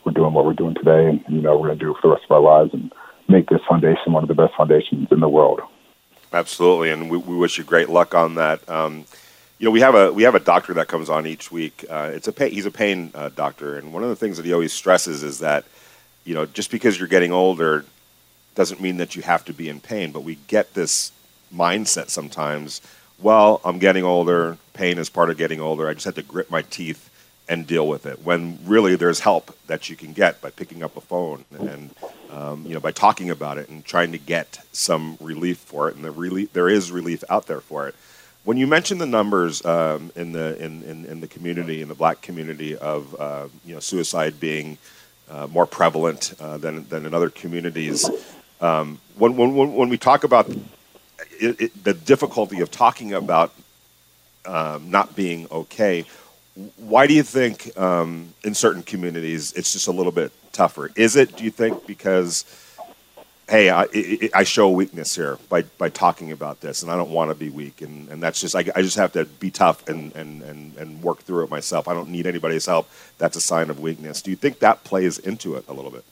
we're 0.04 0.12
doing 0.12 0.32
what 0.32 0.44
we're 0.44 0.54
doing 0.54 0.74
today, 0.74 1.06
and 1.06 1.22
you 1.28 1.40
know, 1.40 1.56
we're 1.56 1.70
to 1.70 1.76
do 1.76 1.92
it 1.92 1.96
for 2.02 2.08
the 2.08 2.14
rest 2.14 2.24
of 2.28 2.34
our 2.34 2.42
lives 2.42 2.74
and 2.74 2.92
make 3.28 3.48
this 3.48 3.60
foundation 3.68 4.12
one 4.12 4.22
of 4.22 4.28
the 4.28 4.34
best 4.34 4.54
foundations 4.56 5.08
in 5.10 5.20
the 5.20 5.28
world. 5.28 5.60
Absolutely, 6.34 6.90
and 6.90 7.08
we, 7.08 7.16
we 7.16 7.36
wish 7.36 7.58
you 7.58 7.64
great 7.64 7.88
luck 7.88 8.12
on 8.12 8.34
that. 8.34 8.68
Um, 8.68 9.04
you 9.60 9.66
know, 9.66 9.70
we 9.70 9.80
have 9.80 9.94
a 9.94 10.12
we 10.12 10.24
have 10.24 10.34
a 10.34 10.40
doctor 10.40 10.74
that 10.74 10.88
comes 10.88 11.08
on 11.08 11.28
each 11.28 11.52
week. 11.52 11.84
Uh, 11.88 12.10
it's 12.12 12.26
a 12.26 12.32
pain, 12.32 12.50
he's 12.50 12.66
a 12.66 12.72
pain 12.72 13.12
uh, 13.14 13.28
doctor, 13.28 13.78
and 13.78 13.92
one 13.92 14.02
of 14.02 14.08
the 14.08 14.16
things 14.16 14.36
that 14.36 14.44
he 14.44 14.52
always 14.52 14.72
stresses 14.72 15.22
is 15.22 15.38
that 15.38 15.64
you 16.24 16.34
know 16.34 16.44
just 16.44 16.72
because 16.72 16.98
you're 16.98 17.06
getting 17.06 17.30
older 17.30 17.84
doesn't 18.56 18.80
mean 18.80 18.96
that 18.96 19.14
you 19.14 19.22
have 19.22 19.44
to 19.44 19.52
be 19.52 19.68
in 19.68 19.78
pain. 19.78 20.10
But 20.10 20.24
we 20.24 20.34
get 20.48 20.74
this 20.74 21.12
mindset 21.54 22.10
sometimes. 22.10 22.80
Well, 23.20 23.60
I'm 23.64 23.78
getting 23.78 24.02
older. 24.02 24.58
Pain 24.72 24.98
is 24.98 25.08
part 25.08 25.30
of 25.30 25.36
getting 25.36 25.60
older. 25.60 25.86
I 25.86 25.94
just 25.94 26.04
have 26.04 26.16
to 26.16 26.22
grit 26.22 26.50
my 26.50 26.62
teeth 26.62 27.10
and 27.48 27.66
deal 27.66 27.86
with 27.86 28.06
it. 28.06 28.24
When 28.24 28.58
really 28.64 28.96
there's 28.96 29.20
help 29.20 29.56
that 29.66 29.90
you 29.90 29.96
can 29.96 30.12
get 30.12 30.40
by 30.40 30.50
picking 30.50 30.82
up 30.82 30.96
a 30.96 31.00
phone 31.00 31.44
and 31.58 31.94
um, 32.30 32.64
you 32.66 32.74
know 32.74 32.80
by 32.80 32.92
talking 32.92 33.30
about 33.30 33.58
it 33.58 33.68
and 33.68 33.84
trying 33.84 34.12
to 34.12 34.18
get 34.18 34.64
some 34.72 35.18
relief 35.20 35.58
for 35.58 35.88
it. 35.88 35.96
And 35.96 36.04
the 36.04 36.10
relief 36.10 36.52
there 36.52 36.68
is 36.68 36.90
relief 36.90 37.22
out 37.28 37.46
there 37.46 37.60
for 37.60 37.88
it. 37.88 37.94
When 38.44 38.56
you 38.58 38.66
mention 38.66 38.98
the 38.98 39.06
numbers 39.06 39.64
um, 39.64 40.12
in 40.14 40.32
the 40.32 40.62
in, 40.62 40.82
in, 40.82 41.04
in, 41.06 41.20
the 41.20 41.28
community 41.28 41.80
in 41.80 41.88
the 41.88 41.94
black 41.94 42.20
community 42.20 42.76
of 42.76 43.18
uh, 43.18 43.48
you 43.64 43.74
know 43.74 43.80
suicide 43.80 44.40
being 44.40 44.78
uh, 45.30 45.46
more 45.46 45.66
prevalent 45.66 46.34
uh, 46.40 46.58
than 46.58 46.86
than 46.88 47.06
in 47.06 47.14
other 47.14 47.30
communities, 47.30 48.08
um, 48.60 49.00
when, 49.16 49.36
when 49.36 49.74
when 49.74 49.88
we 49.88 49.96
talk 49.96 50.24
about 50.24 50.48
it, 51.40 51.60
it, 51.60 51.84
the 51.84 51.94
difficulty 51.94 52.60
of 52.60 52.70
talking 52.70 53.12
about 53.12 53.52
um, 54.44 54.90
not 54.90 55.16
being 55.16 55.46
okay, 55.50 56.04
why 56.76 57.06
do 57.06 57.14
you 57.14 57.22
think 57.22 57.76
um, 57.78 58.32
in 58.44 58.54
certain 58.54 58.82
communities 58.82 59.52
it's 59.52 59.72
just 59.72 59.88
a 59.88 59.92
little 59.92 60.12
bit 60.12 60.32
tougher? 60.52 60.90
Is 60.96 61.16
it? 61.16 61.36
Do 61.36 61.44
you 61.44 61.50
think 61.50 61.86
because 61.86 62.44
hey, 63.48 63.70
I, 63.70 63.86
I 64.32 64.44
show 64.44 64.70
weakness 64.70 65.14
here 65.14 65.38
by, 65.48 65.62
by 65.76 65.90
talking 65.90 66.32
about 66.32 66.60
this, 66.60 66.82
and 66.82 66.90
I 66.90 66.96
don't 66.96 67.10
want 67.10 67.30
to 67.30 67.34
be 67.34 67.50
weak, 67.50 67.82
and, 67.82 68.08
and 68.08 68.22
that's 68.22 68.40
just 68.40 68.56
I, 68.56 68.64
I 68.74 68.82
just 68.82 68.96
have 68.96 69.12
to 69.12 69.26
be 69.26 69.50
tough 69.50 69.86
and, 69.86 70.14
and, 70.16 70.42
and, 70.42 70.76
and 70.78 71.02
work 71.02 71.20
through 71.20 71.44
it 71.44 71.50
myself. 71.50 71.86
I 71.86 71.94
don't 71.94 72.08
need 72.08 72.26
anybody's 72.26 72.66
help. 72.66 72.88
That's 73.18 73.36
a 73.36 73.40
sign 73.40 73.68
of 73.68 73.80
weakness. 73.80 74.22
Do 74.22 74.30
you 74.30 74.36
think 74.36 74.60
that 74.60 74.84
plays 74.84 75.18
into 75.18 75.56
it 75.56 75.64
a 75.68 75.74
little 75.74 75.90
bit? 75.90 76.04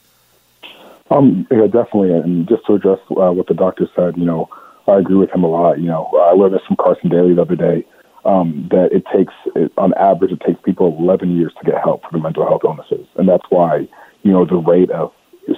Um, 1.09 1.47
yeah, 1.49 1.65
definitely. 1.65 2.11
And 2.13 2.47
just 2.47 2.65
to 2.67 2.75
address 2.75 2.99
uh, 3.09 3.31
what 3.31 3.47
the 3.47 3.53
doctor 3.53 3.89
said, 3.95 4.17
you 4.17 4.25
know, 4.25 4.49
I 4.87 4.99
agree 4.99 5.15
with 5.15 5.31
him 5.31 5.43
a 5.43 5.47
lot. 5.47 5.79
You 5.79 5.87
know, 5.87 6.09
I 6.21 6.33
learned 6.33 6.53
this 6.53 6.61
from 6.67 6.75
Carson 6.75 7.09
Daly 7.09 7.33
the 7.33 7.41
other 7.41 7.55
day 7.55 7.85
um, 8.25 8.67
that 8.71 8.89
it 8.91 9.03
takes, 9.15 9.33
it, 9.55 9.71
on 9.77 9.93
average, 9.95 10.31
it 10.31 10.41
takes 10.45 10.59
people 10.63 10.95
11 10.99 11.35
years 11.35 11.53
to 11.59 11.69
get 11.69 11.81
help 11.83 12.03
for 12.03 12.11
the 12.11 12.19
mental 12.19 12.47
health 12.47 12.61
illnesses. 12.63 13.05
And 13.15 13.27
that's 13.27 13.45
why, 13.49 13.87
you 14.23 14.31
know, 14.31 14.45
the 14.45 14.55
rate 14.55 14.91
of 14.91 15.11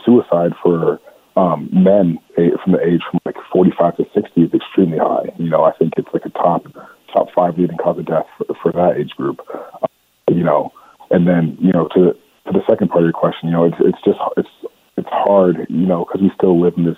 suicide 0.03 0.53
for 0.63 0.99
um, 1.35 1.69
men 1.71 2.17
from 2.63 2.73
the 2.73 2.81
age 2.81 3.01
from 3.09 3.19
like 3.25 3.35
45 3.51 3.97
to 3.97 4.05
60 4.13 4.41
is 4.41 4.53
extremely 4.53 4.97
high. 4.97 5.29
You 5.37 5.49
know, 5.49 5.63
I 5.63 5.73
think 5.73 5.93
it's 5.97 6.07
like 6.13 6.25
a 6.25 6.29
top 6.29 6.65
top 7.13 7.27
five 7.35 7.57
leading 7.57 7.77
cause 7.77 7.97
of 7.99 8.05
death 8.05 8.25
for, 8.37 8.45
for 8.61 8.71
that 8.71 8.97
age 8.97 9.11
group. 9.11 9.41
Uh, 9.53 9.87
you 10.29 10.43
know, 10.43 10.71
and 11.11 11.27
then 11.27 11.57
you 11.59 11.71
know 11.71 11.87
to 11.89 12.13
to 12.13 12.51
the 12.51 12.61
second 12.69 12.89
part 12.89 13.03
of 13.03 13.07
your 13.07 13.13
question, 13.13 13.49
you 13.49 13.51
know, 13.51 13.65
it's 13.65 13.77
it's 13.79 14.01
just 14.03 14.19
it's 14.37 14.49
it's 14.97 15.09
hard, 15.09 15.67
you 15.69 15.85
know, 15.85 16.05
because 16.05 16.21
we 16.21 16.31
still 16.35 16.59
live 16.59 16.73
in 16.77 16.85
this 16.85 16.97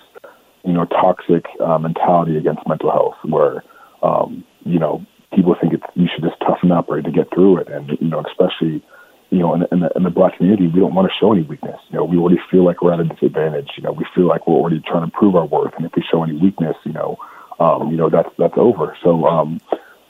you 0.64 0.72
know 0.72 0.84
toxic 0.86 1.46
uh, 1.60 1.78
mentality 1.78 2.36
against 2.36 2.66
mental 2.66 2.90
health 2.90 3.16
where 3.24 3.64
um, 4.02 4.44
you 4.64 4.78
know 4.78 5.04
people 5.34 5.54
think 5.60 5.74
it's, 5.74 5.84
you 5.94 6.08
should 6.12 6.24
just 6.24 6.40
toughen 6.40 6.72
up 6.72 6.88
right 6.88 7.04
to 7.04 7.10
get 7.10 7.32
through 7.32 7.58
it, 7.58 7.68
and 7.68 7.90
you 8.00 8.08
know, 8.08 8.22
especially 8.26 8.82
you 9.30 9.38
know, 9.38 9.54
in, 9.54 9.62
in, 9.70 9.80
the, 9.80 9.90
in 9.94 10.04
the 10.04 10.10
black 10.10 10.36
community, 10.38 10.68
we 10.68 10.80
don't 10.80 10.94
want 10.94 11.06
to 11.06 11.14
show 11.20 11.32
any 11.32 11.42
weakness. 11.42 11.78
You 11.90 11.98
know, 11.98 12.04
we 12.04 12.16
already 12.16 12.40
feel 12.50 12.64
like 12.64 12.80
we're 12.80 12.94
at 12.94 13.00
a 13.00 13.04
disadvantage. 13.04 13.68
You 13.76 13.82
know, 13.82 13.92
we 13.92 14.06
feel 14.14 14.26
like 14.26 14.46
we're 14.46 14.54
already 14.54 14.80
trying 14.80 15.04
to 15.04 15.12
prove 15.12 15.36
our 15.36 15.44
worth, 15.44 15.74
and 15.76 15.84
if 15.84 15.92
we 15.94 16.02
show 16.10 16.22
any 16.22 16.32
weakness, 16.32 16.76
you 16.84 16.92
know, 16.92 17.18
um, 17.60 17.90
you 17.90 17.96
know, 17.96 18.08
that's 18.08 18.30
that's 18.38 18.54
over. 18.56 18.96
So, 19.02 19.26
um, 19.26 19.60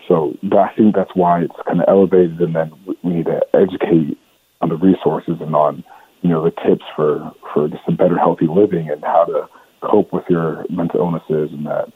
so 0.06 0.36
I 0.52 0.72
think 0.76 0.94
that's 0.94 1.10
why 1.14 1.42
it's 1.42 1.56
kind 1.66 1.80
of 1.80 1.86
elevated, 1.88 2.40
and 2.40 2.54
then 2.54 2.72
we 3.02 3.14
need 3.14 3.26
to 3.26 3.40
educate 3.54 4.18
on 4.60 4.68
the 4.68 4.76
resources 4.76 5.36
and 5.40 5.54
on, 5.54 5.84
you 6.22 6.28
know, 6.28 6.44
the 6.44 6.50
tips 6.50 6.84
for 6.94 7.32
for 7.52 7.68
just 7.68 7.82
a 7.88 7.92
better, 7.92 8.18
healthy 8.18 8.46
living 8.46 8.88
and 8.90 9.02
how 9.02 9.24
to 9.24 9.48
cope 9.80 10.12
with 10.12 10.24
your 10.28 10.64
mental 10.70 11.00
illnesses 11.00 11.50
and 11.52 11.66
that. 11.66 11.92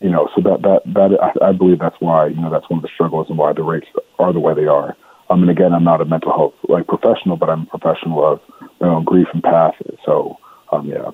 You 0.00 0.10
know, 0.10 0.28
so 0.34 0.42
that 0.42 0.62
that 0.62 0.82
that 0.94 1.18
I, 1.22 1.48
I 1.48 1.52
believe 1.52 1.78
that's 1.78 2.00
why 2.00 2.26
you 2.26 2.40
know 2.40 2.50
that's 2.50 2.68
one 2.68 2.78
of 2.78 2.82
the 2.82 2.90
struggles 2.92 3.28
and 3.28 3.38
why 3.38 3.52
the 3.52 3.62
rates 3.62 3.86
are 4.18 4.32
the 4.32 4.40
way 4.40 4.54
they 4.54 4.66
are. 4.66 4.96
I 5.30 5.36
mean, 5.36 5.48
again, 5.48 5.72
I'm 5.72 5.84
not 5.84 6.00
a 6.00 6.04
mental 6.04 6.32
health 6.32 6.54
like 6.68 6.86
professional, 6.86 7.36
but 7.36 7.48
I'm 7.48 7.62
a 7.62 7.78
professional 7.78 8.24
of 8.24 8.40
you 8.60 8.68
know, 8.86 9.00
grief 9.00 9.28
and 9.32 9.42
path. 9.42 9.74
So, 10.04 10.38
um, 10.70 10.86
yeah. 10.86 11.10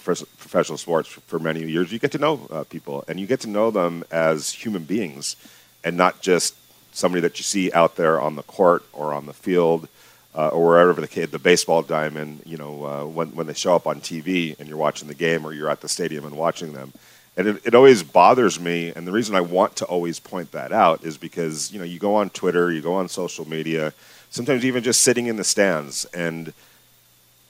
professional 0.48 0.78
sports 0.78 1.10
for, 1.10 1.40
many 1.40 1.70
years. 1.70 1.92
You 1.92 2.00
get 2.00 2.12
to 2.14 2.18
know 2.18 2.48
uh, 2.50 2.64
people, 2.64 3.04
and 3.08 3.20
you 3.20 3.28
get 3.28 3.42
to 3.42 3.50
know 3.50 3.70
them 3.70 4.04
as 4.12 4.52
human 4.52 4.84
beings, 4.84 5.36
and 5.84 5.98
not 5.98 6.22
just 6.22 6.56
somebody 6.94 7.22
that 7.22 7.38
you 7.38 7.44
see 7.44 7.72
out 7.74 7.96
there 7.96 8.20
on 8.20 8.36
the 8.36 8.44
court 8.44 8.84
or 8.94 9.14
on 9.14 9.26
the 9.26 9.34
field. 9.34 9.88
Uh, 10.36 10.50
or 10.50 10.68
wherever 10.68 11.02
the 11.02 11.26
the 11.26 11.40
baseball 11.40 11.82
diamond, 11.82 12.44
you 12.46 12.58
know, 12.58 12.86
uh, 12.86 13.04
when 13.06 13.30
when 13.30 13.48
they 13.48 13.56
show 13.56 13.76
up 13.76 13.88
on 13.88 14.00
TV 14.00 14.60
and 14.60 14.70
you're 14.70 14.78
watching 14.78 15.08
the 15.08 15.16
game 15.16 15.44
or 15.44 15.52
you're 15.52 15.70
at 15.70 15.82
the 15.82 15.90
stadium 15.90 16.26
and 16.26 16.38
watching 16.38 16.74
them, 16.74 16.94
and 17.36 17.48
it, 17.48 17.62
it 17.66 17.74
always 17.74 18.04
bothers 18.04 18.60
me. 18.60 18.94
And 18.96 19.08
the 19.08 19.12
reason 19.12 19.36
I 19.36 19.42
want 19.42 19.76
to 19.78 19.86
always 19.86 20.20
point 20.20 20.52
that 20.52 20.72
out 20.72 21.04
is 21.04 21.18
because 21.18 21.72
you 21.72 21.80
know 21.80 21.86
you 21.86 21.98
go 21.98 22.14
on 22.14 22.30
Twitter, 22.30 22.72
you 22.72 22.82
go 22.82 22.94
on 22.94 23.10
social 23.10 23.50
media, 23.50 23.94
sometimes 24.30 24.64
even 24.64 24.84
just 24.84 25.02
sitting 25.02 25.26
in 25.26 25.38
the 25.38 25.44
stands, 25.44 26.06
and 26.14 26.54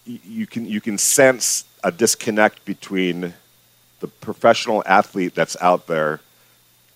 you 0.06 0.48
can 0.48 0.66
you 0.66 0.80
can 0.80 0.98
sense 0.98 1.66
a 1.88 1.92
disconnect 1.92 2.66
between 2.66 3.34
the 4.02 4.08
professional 4.08 4.84
athlete 4.86 5.34
that's 5.34 5.56
out 5.62 5.88
there 5.88 6.20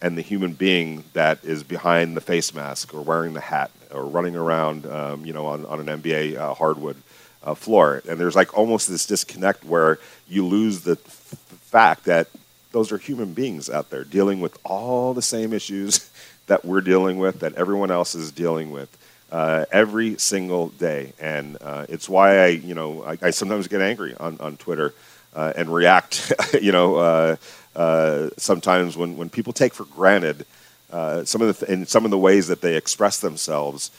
and 0.01 0.17
the 0.17 0.21
human 0.21 0.51
being 0.51 1.05
that 1.13 1.41
is 1.45 1.63
behind 1.63 2.17
the 2.17 2.19
face 2.19 2.53
mask 2.53 2.93
or 2.93 3.01
wearing 3.01 3.31
the 3.31 3.39
hat 3.39 3.71
or 3.89 4.05
running 4.05 4.35
around, 4.35 4.85
um, 4.85 5.25
you 5.25 5.31
know, 5.31 5.45
on, 5.45 5.65
on 5.65 5.87
an 5.87 6.01
NBA 6.01 6.35
uh, 6.35 6.53
hardwood 6.53 6.97
uh, 7.41 7.55
floor. 7.55 8.01
And 8.05 8.19
there's 8.19 8.35
like 8.35 8.57
almost 8.57 8.89
this 8.89 9.05
disconnect 9.05 9.63
where 9.63 9.97
you 10.27 10.45
lose 10.45 10.81
the 10.81 10.97
f- 11.05 11.35
fact 11.61 12.03
that 12.03 12.27
those 12.73 12.91
are 12.91 12.97
human 12.97 13.31
beings 13.33 13.69
out 13.69 13.91
there 13.91 14.03
dealing 14.03 14.41
with 14.41 14.59
all 14.65 15.13
the 15.13 15.21
same 15.21 15.53
issues 15.53 16.11
that 16.47 16.65
we're 16.65 16.81
dealing 16.81 17.17
with, 17.17 17.39
that 17.39 17.55
everyone 17.55 17.91
else 17.91 18.13
is 18.13 18.29
dealing 18.33 18.71
with. 18.71 18.89
Uh, 19.31 19.65
every 19.71 20.17
single 20.17 20.69
day, 20.69 21.13
and 21.17 21.57
uh, 21.61 21.85
it's 21.87 22.09
why 22.09 22.37
I, 22.39 22.47
you 22.47 22.75
know, 22.75 23.01
I, 23.03 23.17
I, 23.21 23.29
sometimes 23.29 23.69
get 23.69 23.79
angry 23.79 24.13
on 24.19 24.37
on 24.41 24.57
Twitter 24.57 24.93
uh, 25.33 25.53
and 25.55 25.73
react, 25.73 26.33
you 26.61 26.73
know, 26.73 26.97
uh, 26.97 27.35
uh, 27.75 28.29
sometimes 28.37 28.97
when 28.97 29.15
when 29.15 29.29
people 29.29 29.53
take 29.53 29.73
for 29.73 29.85
granted 29.85 30.45
uh, 30.91 31.23
some 31.23 31.41
of 31.41 31.47
the 31.47 31.65
th- 31.65 31.71
in 31.71 31.85
some 31.85 32.05
of 32.05 32.11
the 32.11 32.17
ways 32.17 32.47
that 32.47 32.61
they 32.61 32.75
express 32.75 33.19
themselves 33.19 33.91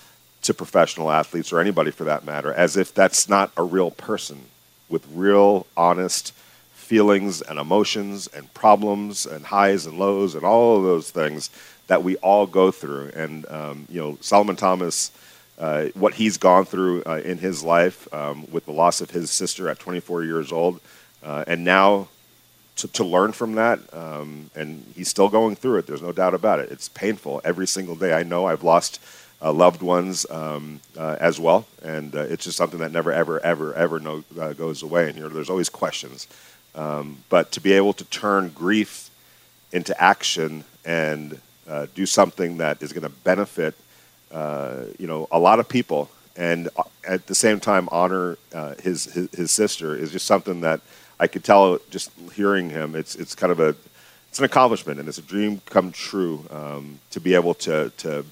to 0.42 0.53
professional 0.53 1.11
athletes 1.11 1.53
or 1.53 1.61
anybody 1.61 1.90
for 1.90 2.05
that 2.05 2.25
matter, 2.25 2.53
as 2.53 2.77
if 2.77 2.92
that's 2.92 3.29
not 3.29 3.51
a 3.57 3.62
real 3.62 3.90
person 3.90 4.42
with 4.88 5.07
real, 5.14 5.66
honest 5.77 6.35
feelings 6.73 7.40
and 7.40 7.59
emotions 7.59 8.27
and 8.27 8.53
problems 8.53 9.25
and 9.25 9.47
highs 9.47 9.87
and 9.87 9.99
lows 9.99 10.35
and 10.35 10.45
all 10.45 10.77
of 10.77 10.83
those 10.83 11.11
things 11.11 11.49
that 11.87 12.03
we 12.03 12.16
all 12.16 12.47
go 12.47 12.71
through. 12.71 13.11
And 13.14 13.49
um, 13.51 13.87
you 13.88 14.01
know, 14.01 14.18
Solomon 14.21 14.57
Thomas, 14.57 15.11
uh, 15.59 15.87
what 15.95 16.15
he's 16.15 16.38
gone 16.38 16.65
through 16.65 17.03
uh, 17.05 17.21
in 17.25 17.38
his 17.38 17.62
life 17.62 18.12
um, 18.12 18.51
with 18.51 18.65
the 18.67 18.73
loss 18.73 19.01
of 19.01 19.11
his 19.11 19.31
sister 19.31 19.69
at 19.69 19.79
24 19.79 20.25
years 20.25 20.51
old, 20.51 20.81
uh, 21.23 21.45
and 21.47 21.62
now 21.65 22.09
to, 22.77 22.88
to, 22.88 23.05
learn 23.05 23.33
from 23.33 23.55
that, 23.55 23.79
um, 23.93 24.51
and 24.55 24.85
he's 24.97 25.09
still 25.09 25.29
going 25.29 25.55
through 25.55 25.77
it. 25.77 25.87
There's 25.87 26.03
no 26.03 26.11
doubt 26.11 26.35
about 26.35 26.59
it. 26.59 26.71
It's 26.71 26.88
painful 26.88 27.43
every 27.45 27.67
single 27.67 27.95
day. 27.95 28.12
I 28.12 28.23
know 28.23 28.47
I've 28.47 28.65
lost. 28.65 29.01
Uh, 29.45 29.53
loved 29.53 29.83
ones 29.83 30.25
um, 30.31 30.79
uh, 30.97 31.17
as 31.19 31.41
well, 31.41 31.67
and 31.83 32.15
it's 32.15 32.45
just 32.45 32.57
something 32.57 32.79
that 32.79 32.93
never, 32.93 33.11
ever, 33.12 33.41
ever, 33.41 33.75
ever 33.75 33.99
no, 33.99 34.21
goes 34.55 34.85
away. 34.85 35.09
And 35.09 35.17
you 35.17 35.23
know, 35.25 35.29
there's 35.29 35.51
always 35.51 35.69
questions. 35.69 36.29
Um, 36.77 37.25
but 37.29 37.51
to 37.51 37.61
be 37.61 37.73
able 37.73 37.93
to 37.95 38.05
turn 38.05 38.51
grief 38.51 39.11
into 39.73 40.01
action 40.01 40.62
and 40.85 41.41
do 41.93 42.07
something 42.07 42.59
that 42.59 42.81
is 42.85 42.93
going 42.93 43.03
to 43.03 43.09
benefit, 43.09 43.75
uh, 44.33 44.85
you 44.99 45.07
know, 45.07 45.29
a 45.31 45.38
lot 45.38 45.61
of 45.61 45.68
people, 45.68 46.11
and 46.37 46.68
uh, 46.77 46.83
at 47.07 47.27
the 47.27 47.35
same 47.35 47.61
time 47.61 47.88
honor 47.92 48.38
uh, 48.55 48.75
his, 48.83 49.05
his, 49.05 49.31
his 49.33 49.51
sister 49.51 49.95
is 49.95 50.11
just 50.11 50.27
something 50.27 50.62
that 50.62 50.81
I 51.21 51.27
could 51.27 51.45
tell 51.45 51.79
just 51.90 52.11
hearing 52.35 52.71
him. 52.71 52.97
It's 52.97 53.14
it's 53.14 53.35
kind 53.35 53.53
of 53.53 53.61
a 53.61 53.77
it's 54.29 54.38
an 54.38 54.45
accomplishment 54.45 54.99
and 54.99 55.09
it's 55.09 55.18
a 55.18 55.23
dream 55.23 55.61
come 55.66 55.92
true 55.92 56.45
um, 56.51 56.99
to 57.11 57.21
be 57.21 57.35
able 57.35 57.55
to 57.55 57.92
to 57.99 58.25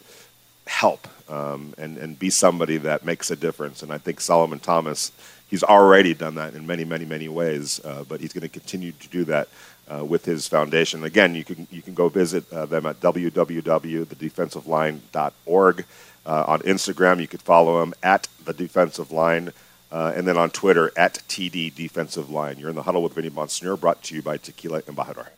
help 0.67 1.07
um, 1.29 1.75
and 1.79 1.99
and 1.99 2.19
be 2.19 2.31
somebody 2.31 2.79
that 2.79 3.05
makes 3.05 3.31
a 3.31 3.37
difference. 3.37 3.83
And 3.83 3.93
I 3.93 3.99
think 3.99 4.21
Solomon 4.21 4.59
Thomas 4.59 5.13
he's 5.51 5.65
already 5.65 6.15
done 6.15 6.37
that 6.37 6.55
in 6.55 6.67
many, 6.67 6.85
many, 6.85 7.05
many 7.05 7.29
ways, 7.29 7.81
uh, 7.85 8.05
but 8.09 8.21
he's 8.21 8.33
going 8.33 8.43
to 8.43 8.49
continue 8.49 8.93
to 8.93 9.09
do 9.09 9.25
that 9.25 9.49
uh, 9.91 10.05
with 10.05 10.25
his 10.25 10.47
foundation. 10.47 11.03
Again, 11.05 11.35
you 11.35 11.45
can 11.45 11.67
you 11.71 11.83
can 11.83 11.93
go 11.95 12.09
visit 12.09 12.51
uh, 12.53 12.67
them 12.67 12.87
at 12.87 13.01
www.thedefensiveline.org. 13.01 15.85
Uh, 16.27 16.45
on 16.47 16.61
Instagram, 16.61 17.19
you 17.21 17.27
could 17.27 17.43
follow 17.43 17.81
them 17.81 17.93
at 18.03 18.29
the 18.45 18.53
Defensive 18.53 19.11
Line, 19.11 19.55
uh, 19.91 20.13
and 20.15 20.29
then 20.29 20.37
on 20.37 20.51
Twitter 20.51 20.93
at 20.97 21.15
TD 21.29 21.75
Defensive 21.75 22.29
Line. 22.29 22.59
You're 22.59 22.69
in 22.69 22.77
the 22.77 22.83
huddle 22.83 23.03
with 23.03 23.15
Vinny 23.15 23.31
Bonsignore, 23.31 23.81
brought 23.81 24.03
to 24.05 24.15
you 24.15 24.21
by 24.23 24.37
Tequila 24.37 24.83
Embajador. 24.83 25.29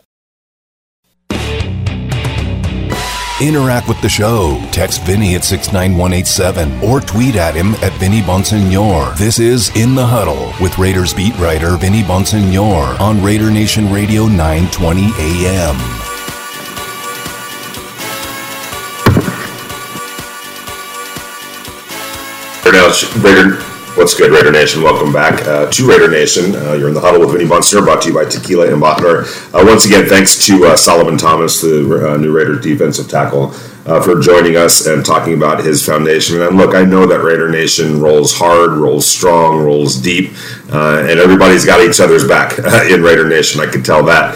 Interact 3.41 3.87
with 3.87 3.99
the 4.01 4.09
show. 4.09 4.61
Text 4.71 5.01
Vinny 5.03 5.35
at 5.35 5.43
69187 5.43 6.83
or 6.83 7.01
tweet 7.01 7.35
at 7.35 7.55
him 7.55 7.73
at 7.75 7.91
Vinny 7.99 8.21
Bonsignore. 8.21 9.17
This 9.17 9.39
is 9.39 9.75
In 9.75 9.95
the 9.95 10.05
Huddle 10.05 10.53
with 10.61 10.77
Raiders 10.77 11.13
beat 11.13 11.35
writer 11.37 11.75
Vinny 11.75 12.03
Bonsignore 12.03 12.99
on 12.99 13.23
Raider 13.23 13.49
Nation 13.49 13.91
Radio 13.91 14.27
920 14.27 15.11
AM. 15.17 16.03
Raider 23.23 23.72
What's 23.95 24.15
good, 24.15 24.31
Raider 24.31 24.51
Nation? 24.51 24.81
Welcome 24.81 25.13
back 25.13 25.45
uh, 25.47 25.69
to 25.69 25.87
Raider 25.87 26.09
Nation. 26.09 26.55
Uh, 26.55 26.73
you're 26.73 26.87
in 26.87 26.95
the 26.95 26.99
huddle 26.99 27.19
with 27.19 27.31
Vinny 27.31 27.45
Bonsignore, 27.45 27.83
brought 27.83 28.01
to 28.01 28.07
you 28.07 28.15
by 28.15 28.25
Tequila 28.25 28.65
Embajador. 28.65 29.53
Uh, 29.53 29.63
once 29.67 29.85
again, 29.85 30.07
thanks 30.07 30.47
to 30.47 30.65
uh, 30.65 30.75
Solomon 30.75 31.15
Thomas, 31.15 31.61
the 31.61 32.11
uh, 32.11 32.17
new 32.17 32.35
Raider 32.35 32.57
defensive 32.57 33.07
tackle, 33.07 33.53
uh, 33.85 34.01
for 34.01 34.19
joining 34.19 34.57
us 34.57 34.87
and 34.87 35.05
talking 35.05 35.35
about 35.35 35.63
his 35.63 35.85
foundation. 35.85 36.41
And 36.41 36.57
look, 36.57 36.73
I 36.73 36.83
know 36.83 37.05
that 37.05 37.19
Raider 37.19 37.51
Nation 37.51 38.01
rolls 38.01 38.35
hard, 38.35 38.71
rolls 38.71 39.05
strong, 39.05 39.63
rolls 39.63 40.01
deep, 40.01 40.31
and 40.69 41.19
everybody's 41.19 41.63
got 41.63 41.79
each 41.87 41.99
other's 41.99 42.27
back 42.27 42.57
in 42.89 43.03
Raider 43.03 43.29
Nation. 43.29 43.61
I 43.61 43.67
can 43.67 43.83
tell 43.83 44.03
that. 44.05 44.35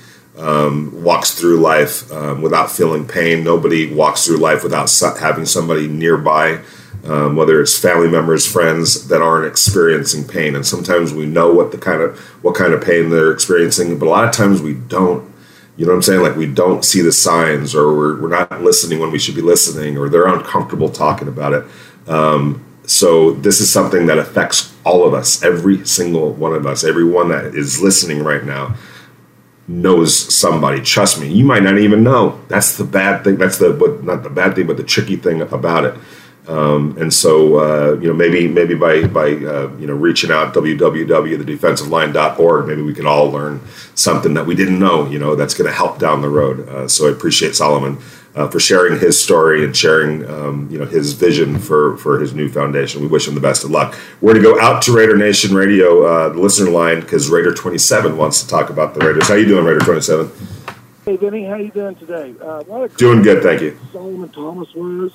um, 0.41 1.03
walks 1.03 1.31
through 1.39 1.59
life 1.59 2.11
um, 2.11 2.41
without 2.41 2.71
feeling 2.71 3.07
pain. 3.07 3.43
Nobody 3.43 3.93
walks 3.93 4.25
through 4.25 4.37
life 4.37 4.63
without 4.63 4.91
having 5.19 5.45
somebody 5.45 5.87
nearby, 5.87 6.61
um, 7.05 7.35
whether 7.35 7.61
it's 7.61 7.77
family 7.77 8.09
members, 8.09 8.51
friends 8.51 9.07
that 9.07 9.21
aren't 9.21 9.45
experiencing 9.45 10.27
pain. 10.27 10.55
And 10.55 10.65
sometimes 10.65 11.13
we 11.13 11.27
know 11.27 11.53
what 11.53 11.71
the 11.71 11.77
kind 11.77 12.01
of 12.01 12.19
what 12.43 12.55
kind 12.55 12.73
of 12.73 12.83
pain 12.83 13.09
they're 13.09 13.31
experiencing, 13.31 13.99
but 13.99 14.07
a 14.07 14.09
lot 14.09 14.25
of 14.25 14.31
times 14.31 14.61
we 14.61 14.73
don't. 14.73 15.29
You 15.77 15.85
know 15.85 15.93
what 15.93 15.97
I'm 15.97 16.01
saying? 16.03 16.21
Like 16.21 16.35
we 16.35 16.47
don't 16.47 16.83
see 16.83 17.01
the 17.01 17.13
signs, 17.13 17.73
or 17.73 17.95
we're, 17.95 18.21
we're 18.21 18.27
not 18.29 18.61
listening 18.61 18.99
when 18.99 19.11
we 19.11 19.19
should 19.19 19.35
be 19.35 19.41
listening, 19.41 19.97
or 19.97 20.09
they're 20.09 20.27
uncomfortable 20.27 20.89
talking 20.89 21.27
about 21.27 21.53
it. 21.53 21.65
Um, 22.09 22.65
so 22.85 23.31
this 23.31 23.61
is 23.61 23.71
something 23.71 24.07
that 24.07 24.17
affects 24.17 24.75
all 24.83 25.07
of 25.07 25.13
us, 25.13 25.41
every 25.43 25.85
single 25.85 26.33
one 26.33 26.53
of 26.53 26.65
us, 26.65 26.83
everyone 26.83 27.29
that 27.29 27.55
is 27.55 27.81
listening 27.81 28.23
right 28.23 28.43
now 28.43 28.75
knows 29.71 30.33
somebody. 30.33 30.81
Trust 30.81 31.19
me, 31.19 31.31
you 31.31 31.45
might 31.45 31.61
not 31.63 31.77
even 31.77 32.03
know. 32.03 32.41
That's 32.47 32.77
the 32.77 32.83
bad 32.83 33.23
thing. 33.23 33.37
That's 33.37 33.57
the 33.57 33.73
what 33.73 34.03
not 34.03 34.23
the 34.23 34.29
bad 34.29 34.55
thing, 34.55 34.67
but 34.67 34.75
the 34.77 34.83
tricky 34.83 35.15
thing 35.15 35.41
about 35.41 35.85
it. 35.85 35.95
Um, 36.47 36.97
and 36.99 37.13
so, 37.13 37.57
uh, 37.57 37.93
you 37.99 38.07
know, 38.07 38.13
maybe 38.13 38.47
maybe 38.47 38.75
by 38.75 39.07
by 39.07 39.31
uh, 39.31 39.71
you 39.79 39.87
know 39.87 39.93
reaching 39.93 40.31
out 40.31 40.53
www.thedefensiveline.org, 40.53 42.67
maybe 42.67 42.81
we 42.81 42.93
can 42.93 43.07
all 43.07 43.29
learn 43.29 43.61
something 43.95 44.33
that 44.33 44.45
we 44.45 44.55
didn't 44.55 44.79
know. 44.79 45.07
You 45.07 45.19
know, 45.19 45.35
that's 45.35 45.53
going 45.53 45.69
to 45.69 45.75
help 45.75 45.99
down 45.99 46.21
the 46.21 46.29
road. 46.29 46.67
Uh, 46.67 46.87
so 46.87 47.07
I 47.07 47.11
appreciate 47.11 47.55
Solomon 47.55 47.99
uh, 48.35 48.47
for 48.47 48.59
sharing 48.59 48.99
his 48.99 49.21
story 49.21 49.63
and 49.65 49.75
sharing 49.75 50.29
um, 50.29 50.69
you 50.71 50.77
know 50.77 50.85
his 50.85 51.13
vision 51.13 51.59
for 51.59 51.97
for 51.97 52.19
his 52.19 52.33
new 52.33 52.49
foundation. 52.49 53.01
We 53.01 53.07
wish 53.07 53.27
him 53.27 53.35
the 53.35 53.41
best 53.41 53.63
of 53.63 53.71
luck. 53.71 53.97
We're 54.21 54.33
going 54.33 54.43
to 54.43 54.53
go 54.53 54.61
out 54.61 54.81
to 54.83 54.93
Raider 54.93 55.17
Nation 55.17 55.55
Radio, 55.55 56.05
uh, 56.05 56.29
the 56.29 56.39
listener 56.39 56.69
line, 56.69 57.01
because 57.01 57.29
Raider 57.29 57.53
Twenty 57.53 57.77
Seven 57.77 58.17
wants 58.17 58.41
to 58.41 58.47
talk 58.47 58.69
about 58.69 58.93
the 58.93 59.05
Raiders. 59.05 59.27
How 59.27 59.35
you 59.35 59.45
doing, 59.45 59.65
Raider 59.65 59.79
Twenty 59.79 60.01
Seven? 60.01 60.31
Hey, 61.05 61.17
Vinny, 61.17 61.45
how 61.45 61.55
you 61.55 61.71
doing 61.71 61.95
today? 61.95 62.35
Uh, 62.39 62.87
doing 62.97 63.23
good, 63.23 63.41
thank 63.41 63.61
you. 63.61 63.77
Solomon 63.91 64.29
Thomas 64.29 64.73
was 64.75 65.11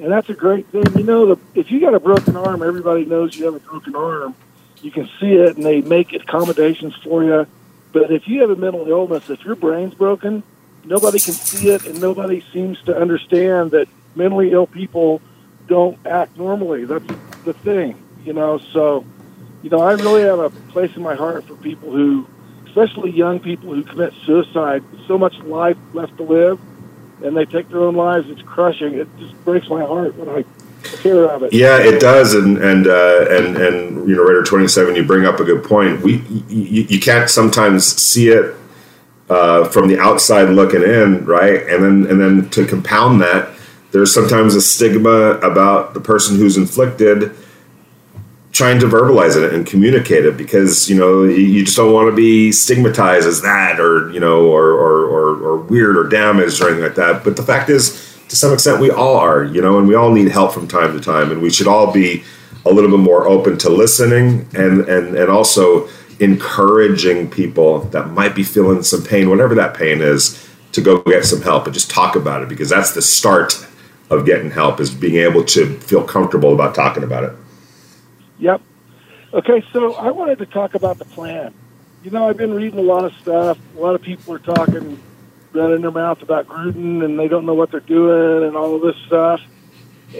and 0.00 0.10
that's 0.10 0.30
a 0.30 0.34
great 0.34 0.66
thing. 0.68 0.84
You 0.96 1.04
know, 1.04 1.34
the, 1.34 1.40
if 1.54 1.70
you 1.70 1.78
got 1.78 1.94
a 1.94 2.00
broken 2.00 2.34
arm, 2.34 2.62
everybody 2.62 3.04
knows 3.04 3.36
you 3.36 3.44
have 3.44 3.54
a 3.54 3.60
broken 3.60 3.94
arm. 3.94 4.34
You 4.82 4.90
can 4.90 5.08
see 5.20 5.34
it, 5.34 5.56
and 5.56 5.64
they 5.64 5.82
make 5.82 6.14
accommodations 6.14 6.94
for 7.04 7.22
you. 7.22 7.46
But 7.92 8.10
if 8.10 8.26
you 8.26 8.40
have 8.40 8.50
a 8.50 8.56
mental 8.56 8.88
illness, 8.88 9.28
if 9.28 9.44
your 9.44 9.56
brain's 9.56 9.92
broken, 9.92 10.42
nobody 10.84 11.18
can 11.18 11.34
see 11.34 11.70
it, 11.70 11.86
and 11.86 12.00
nobody 12.00 12.44
seems 12.52 12.80
to 12.82 12.96
understand 12.96 13.72
that 13.72 13.88
mentally 14.14 14.52
ill 14.52 14.66
people 14.66 15.20
don't 15.66 15.98
act 16.06 16.36
normally. 16.36 16.84
That's 16.84 17.04
the 17.44 17.52
thing, 17.52 18.02
you 18.24 18.32
know. 18.32 18.58
So, 18.58 19.04
you 19.62 19.70
know, 19.70 19.80
I 19.80 19.92
really 19.92 20.22
have 20.22 20.38
a 20.38 20.50
place 20.50 20.94
in 20.96 21.02
my 21.02 21.14
heart 21.14 21.44
for 21.44 21.54
people 21.56 21.90
who, 21.90 22.26
especially 22.66 23.10
young 23.10 23.40
people 23.40 23.74
who 23.74 23.82
commit 23.82 24.12
suicide. 24.24 24.82
So 25.06 25.16
much 25.16 25.38
life 25.40 25.76
left 25.92 26.16
to 26.16 26.24
live 26.24 26.60
and 27.22 27.36
they 27.36 27.44
take 27.44 27.68
their 27.68 27.80
own 27.80 27.94
lives. 27.94 28.28
It's 28.28 28.42
crushing. 28.42 28.94
It 28.94 29.08
just 29.18 29.44
breaks 29.44 29.68
my 29.68 29.84
heart 29.84 30.16
when 30.16 30.28
I 30.28 30.44
hear 31.02 31.26
of 31.26 31.42
it. 31.42 31.52
Yeah, 31.52 31.78
it 31.78 32.00
does. 32.00 32.34
And 32.34 32.58
and 32.58 32.86
uh, 32.86 33.26
and 33.30 33.56
and 33.56 34.08
you 34.08 34.16
know, 34.16 34.22
Raider 34.22 34.42
twenty 34.42 34.68
seven, 34.68 34.96
you 34.96 35.04
bring 35.04 35.26
up 35.26 35.40
a 35.40 35.44
good 35.44 35.64
point. 35.64 36.02
We 36.02 36.16
you, 36.48 36.86
you 36.88 37.00
can't 37.00 37.28
sometimes 37.28 37.86
see 37.86 38.28
it 38.28 38.54
uh, 39.30 39.68
from 39.68 39.88
the 39.88 39.98
outside 39.98 40.50
looking 40.50 40.82
in, 40.82 41.24
right? 41.24 41.62
And 41.68 41.84
then 41.84 42.06
and 42.10 42.20
then 42.20 42.50
to 42.50 42.66
compound 42.66 43.20
that, 43.22 43.48
there's 43.92 44.12
sometimes 44.12 44.54
a 44.54 44.60
stigma 44.60 45.38
about 45.38 45.94
the 45.94 46.00
person 46.00 46.36
who's 46.36 46.56
inflicted 46.56 47.34
trying 48.52 48.80
to 48.80 48.86
verbalize 48.86 49.36
it 49.36 49.54
and 49.54 49.66
communicate 49.66 50.24
it 50.24 50.36
because 50.36 50.90
you 50.90 50.96
know 50.98 51.22
you 51.24 51.64
just 51.64 51.76
don't 51.76 51.92
want 51.92 52.10
to 52.10 52.16
be 52.16 52.50
stigmatized 52.50 53.26
as 53.26 53.42
that 53.42 53.78
or 53.78 54.10
you 54.10 54.18
know 54.18 54.46
or, 54.48 54.72
or, 54.72 55.04
or, 55.04 55.42
or, 55.42 55.56
weird 55.56 55.96
or 55.96 56.08
damaged 56.08 56.60
or 56.60 56.66
anything 56.66 56.82
like 56.82 56.96
that 56.96 57.22
but 57.22 57.36
the 57.36 57.42
fact 57.42 57.70
is 57.70 58.18
to 58.28 58.34
some 58.34 58.52
extent 58.52 58.80
we 58.80 58.90
all 58.90 59.16
are 59.16 59.44
you 59.44 59.62
know 59.62 59.78
and 59.78 59.86
we 59.86 59.94
all 59.94 60.10
need 60.10 60.28
help 60.28 60.52
from 60.52 60.66
time 60.66 60.92
to 60.92 61.00
time 61.00 61.30
and 61.30 61.40
we 61.40 61.48
should 61.48 61.68
all 61.68 61.92
be 61.92 62.24
a 62.66 62.70
little 62.70 62.90
bit 62.90 62.98
more 62.98 63.28
open 63.28 63.56
to 63.56 63.70
listening 63.70 64.48
and 64.52 64.80
and 64.88 65.16
and 65.16 65.30
also 65.30 65.88
encouraging 66.20 67.30
people 67.30 67.80
that 67.80 68.08
might 68.08 68.34
be 68.34 68.42
feeling 68.42 68.82
some 68.82 69.02
pain 69.02 69.28
whatever 69.28 69.54
that 69.54 69.74
pain 69.74 70.00
is 70.00 70.48
to 70.72 70.80
go 70.80 71.00
get 71.02 71.24
some 71.24 71.40
help 71.40 71.64
and 71.64 71.74
just 71.74 71.90
talk 71.90 72.14
about 72.14 72.42
it 72.42 72.48
because 72.48 72.68
that's 72.68 72.92
the 72.92 73.02
start 73.02 73.66
of 74.10 74.26
getting 74.26 74.50
help 74.50 74.80
is 74.80 74.90
being 74.92 75.16
able 75.16 75.42
to 75.44 75.78
feel 75.80 76.04
comfortable 76.04 76.52
about 76.52 76.74
talking 76.74 77.02
about 77.02 77.24
it 77.24 77.32
Yep. 78.40 78.62
Okay, 79.34 79.62
so 79.72 79.94
I 79.94 80.10
wanted 80.10 80.38
to 80.38 80.46
talk 80.46 80.74
about 80.74 80.98
the 80.98 81.04
plan. 81.04 81.54
You 82.02 82.10
know, 82.10 82.28
I've 82.28 82.38
been 82.38 82.54
reading 82.54 82.78
a 82.78 82.82
lot 82.82 83.04
of 83.04 83.12
stuff. 83.14 83.58
A 83.76 83.80
lot 83.80 83.94
of 83.94 84.02
people 84.02 84.34
are 84.34 84.38
talking, 84.38 84.98
running 85.52 85.82
their 85.82 85.90
mouth 85.90 86.22
about 86.22 86.48
Gruden, 86.48 87.04
and 87.04 87.18
they 87.18 87.28
don't 87.28 87.44
know 87.44 87.54
what 87.54 87.70
they're 87.70 87.80
doing, 87.80 88.48
and 88.48 88.56
all 88.56 88.74
of 88.74 88.80
this 88.82 88.96
stuff. 89.06 89.40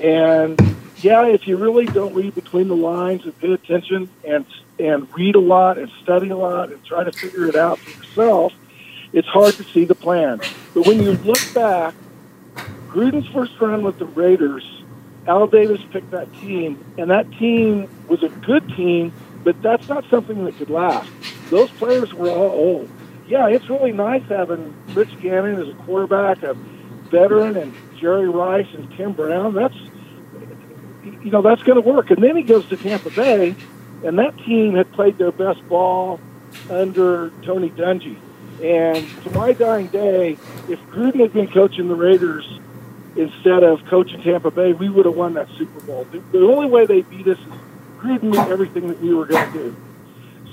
And 0.01 0.61
yeah, 0.99 1.27
if 1.27 1.49
you 1.49 1.57
really 1.57 1.87
don't 1.87 2.15
read 2.15 2.35
between 2.35 2.69
the 2.69 2.77
lines 2.77 3.25
and 3.25 3.37
pay 3.41 3.53
attention 3.53 4.11
and 4.23 4.45
and 4.81 5.07
read 5.15 5.35
a 5.35 5.41
lot 5.41 5.79
and 5.79 5.91
study 6.03 6.31
a 6.31 6.37
lot 6.37 6.73
and 6.73 6.85
try 6.85 7.05
to 7.05 7.13
figure 7.13 7.47
it 7.47 7.57
out 7.57 7.79
for 7.79 7.91
yourself, 7.91 8.53
it's 9.13 9.29
hard 9.29 9.55
to 9.55 9.65
see 9.65 9.85
the 9.85 9.95
plan. 9.95 10.41
But 10.75 10.87
when 10.87 11.03
you 11.03 11.13
look 11.13 11.55
back, 11.55 11.95
Gruden's 12.89 13.29
first 13.29 13.53
run 13.61 13.83
with 13.83 13.99
the 13.99 14.07
Raiders 14.07 14.65
Al 15.27 15.47
Davis 15.47 15.81
picked 15.91 16.11
that 16.11 16.33
team, 16.41 16.83
and 16.99 17.11
that 17.11 17.31
team 17.33 17.89
was 18.09 18.23
a 18.23 18.29
good 18.29 18.67
team, 18.71 19.13
but 19.45 19.61
that's 19.63 19.89
not 19.89 20.05
something 20.11 20.45
that 20.45 20.57
could 20.57 20.71
last. 20.71 21.11
Those 21.51 21.71
players 21.73 22.15
were 22.15 22.31
all 22.31 22.51
old. 22.51 22.91
Yeah, 23.29 23.49
it's 23.49 23.69
really 23.69 23.93
nice 23.93 24.23
having 24.29 24.75
Rich 24.89 25.21
Gannon 25.21 25.61
as 25.61 25.69
a 25.69 25.75
quarterback, 25.75 26.43
a 26.43 26.55
veteran, 26.55 27.57
and 27.57 27.75
Jerry 27.99 28.29
Rice 28.29 28.67
and 28.75 28.91
Tim 28.97 29.13
Brown. 29.13 29.55
That's 29.55 29.77
you 31.23 31.31
know 31.31 31.43
that's 31.43 31.63
going 31.63 31.81
to 31.81 31.89
work. 31.89 32.11
And 32.11 32.23
then 32.23 32.37
he 32.37 32.43
goes 32.43 32.69
to 32.71 32.77
Tampa 32.77 33.11
Bay, 33.11 33.55
and 34.05 34.19
that 34.19 34.37
team 34.39 34.75
had 34.75 34.91
played 34.93 35.19
their 35.19 35.33
best 35.33 35.67
ball 35.69 36.21
under 36.69 37.31
Tony 37.43 37.71
Dungy. 37.71 38.19
And 38.63 39.07
to 39.25 39.31
my 39.31 39.53
dying 39.53 39.87
day, 39.89 40.33
if 40.69 40.81
Gruden 40.91 41.21
had 41.21 41.33
been 41.33 41.49
coaching 41.49 41.89
the 41.89 41.95
Raiders 41.95 42.47
instead 43.17 43.63
of 43.63 43.85
coaching 43.87 44.23
Tampa 44.23 44.51
Bay, 44.51 44.73
we 44.73 44.89
would 44.89 45.07
have 45.07 45.15
won 45.15 45.35
that 45.35 45.49
Super 45.57 45.81
Bowl. 45.81 46.05
The, 46.05 46.19
the 46.33 46.41
only 46.41 46.69
way 46.69 46.87
they 46.87 47.03
beat 47.03 47.27
us 47.27 47.39
is 47.39 47.45
Gruden 47.99 48.25
knew 48.25 48.39
everything 48.39 48.89
that 48.89 49.01
we 49.01 49.15
were 49.15 49.27
going 49.27 49.53
to 49.53 49.59
do. 49.59 49.77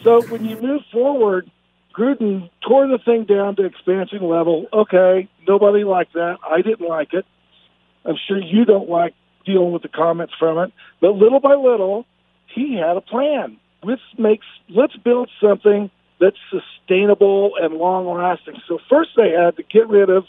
So 0.04 0.22
when 0.28 0.46
you 0.46 0.60
move 0.62 0.84
forward, 0.92 1.50
Gruden 1.94 2.50
tore 2.62 2.88
the 2.88 3.00
thing 3.00 3.26
down 3.26 3.56
to 3.58 3.66
expansion 3.66 4.22
level. 4.22 4.68
Okay, 4.72 5.28
nobody 5.48 5.84
liked 5.84 6.14
that. 6.14 6.38
I 6.48 6.62
didn't 6.62 6.88
like 6.88 7.14
it. 7.14 7.26
I'm 8.06 8.18
sure 8.28 8.38
you 8.38 8.66
don't 8.66 8.90
like 8.90 9.16
dealing 9.46 9.72
with 9.72 9.82
the 9.82 9.90
comments 9.90 10.34
from 10.38 10.60
it. 10.60 10.72
But 11.02 11.16
little 11.16 11.40
by 11.40 11.56
little, 11.56 12.06
he 12.58 12.76
had 12.76 12.98
a 12.98 13.02
plan. 13.02 13.58
Let's 13.84 14.02
make 14.18 14.42
let's 14.70 14.96
build 14.98 15.30
something 15.42 15.92
that's 16.20 16.38
sustainable 16.50 17.52
and 17.62 17.76
long 17.76 18.08
lasting. 18.08 18.60
So 18.68 18.80
first 18.90 19.12
they 19.16 19.30
had 19.30 19.56
to 19.58 19.64
get 19.64 19.88
rid 19.88 20.10
of 20.10 20.26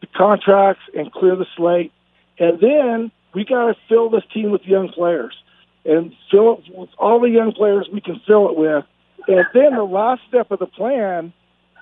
the 0.00 0.08
contracts 0.08 0.82
and 0.94 1.12
clear 1.12 1.36
the 1.36 1.46
slate. 1.56 1.92
And 2.38 2.58
then 2.60 3.12
we 3.34 3.44
got 3.44 3.66
to 3.66 3.74
fill 3.88 4.10
this 4.10 4.24
team 4.34 4.50
with 4.50 4.62
young 4.64 4.88
players 4.88 5.36
and 5.84 6.12
fill 6.30 6.58
it 6.58 6.76
with 6.76 6.90
all 6.98 7.20
the 7.20 7.30
young 7.30 7.52
players 7.52 7.88
we 7.92 8.00
can 8.00 8.20
fill 8.26 8.50
it 8.50 8.56
with. 8.56 8.84
And 9.28 9.46
then 9.54 9.76
the 9.76 9.84
last 9.84 10.22
step 10.28 10.50
of 10.50 10.58
the 10.58 10.66
plan 10.66 11.32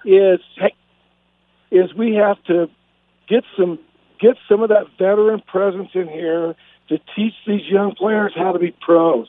is 0.05 0.41
is 1.71 1.95
we 1.95 2.15
have 2.15 2.43
to 2.45 2.69
get 3.29 3.45
some 3.57 3.79
get 4.21 4.37
some 4.49 4.63
of 4.63 4.69
that 4.69 4.87
veteran 4.99 5.41
presence 5.41 5.91
in 5.95 6.09
here 6.09 6.55
to 6.89 6.99
teach 7.15 7.35
these 7.47 7.67
young 7.67 7.95
players 7.95 8.33
how 8.35 8.53
to 8.53 8.59
be 8.59 8.75
pros. 8.81 9.29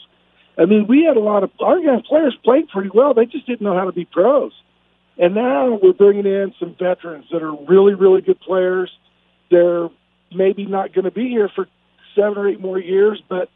I 0.60 0.66
mean, 0.66 0.88
we 0.88 1.06
had 1.06 1.16
a 1.16 1.22
lot 1.22 1.44
of 1.44 1.52
our 1.62 1.80
young 1.80 2.04
players 2.04 2.38
played 2.44 2.68
pretty 2.68 2.90
well. 2.94 3.14
They 3.14 3.26
just 3.26 3.48
didn't 3.48 3.62
know 3.62 3.78
how 3.78 3.86
to 3.86 3.94
be 3.94 4.04
pros. 4.04 4.52
And 5.18 5.34
now 5.34 5.80
we're 5.82 5.94
bringing 5.94 6.26
in 6.26 6.54
some 6.60 6.76
veterans 6.78 7.26
that 7.32 7.42
are 7.42 7.56
really, 7.66 7.94
really 7.94 8.22
good 8.22 8.40
players. 8.42 8.92
They're 9.50 9.90
maybe 10.36 10.66
not 10.66 10.94
going 10.94 11.06
to 11.06 11.12
be 11.12 11.30
here 11.30 11.50
for 11.54 11.68
seven 12.14 12.38
or 12.38 12.50
eight 12.50 12.60
more 12.60 12.78
years, 12.78 13.22
but 13.30 13.50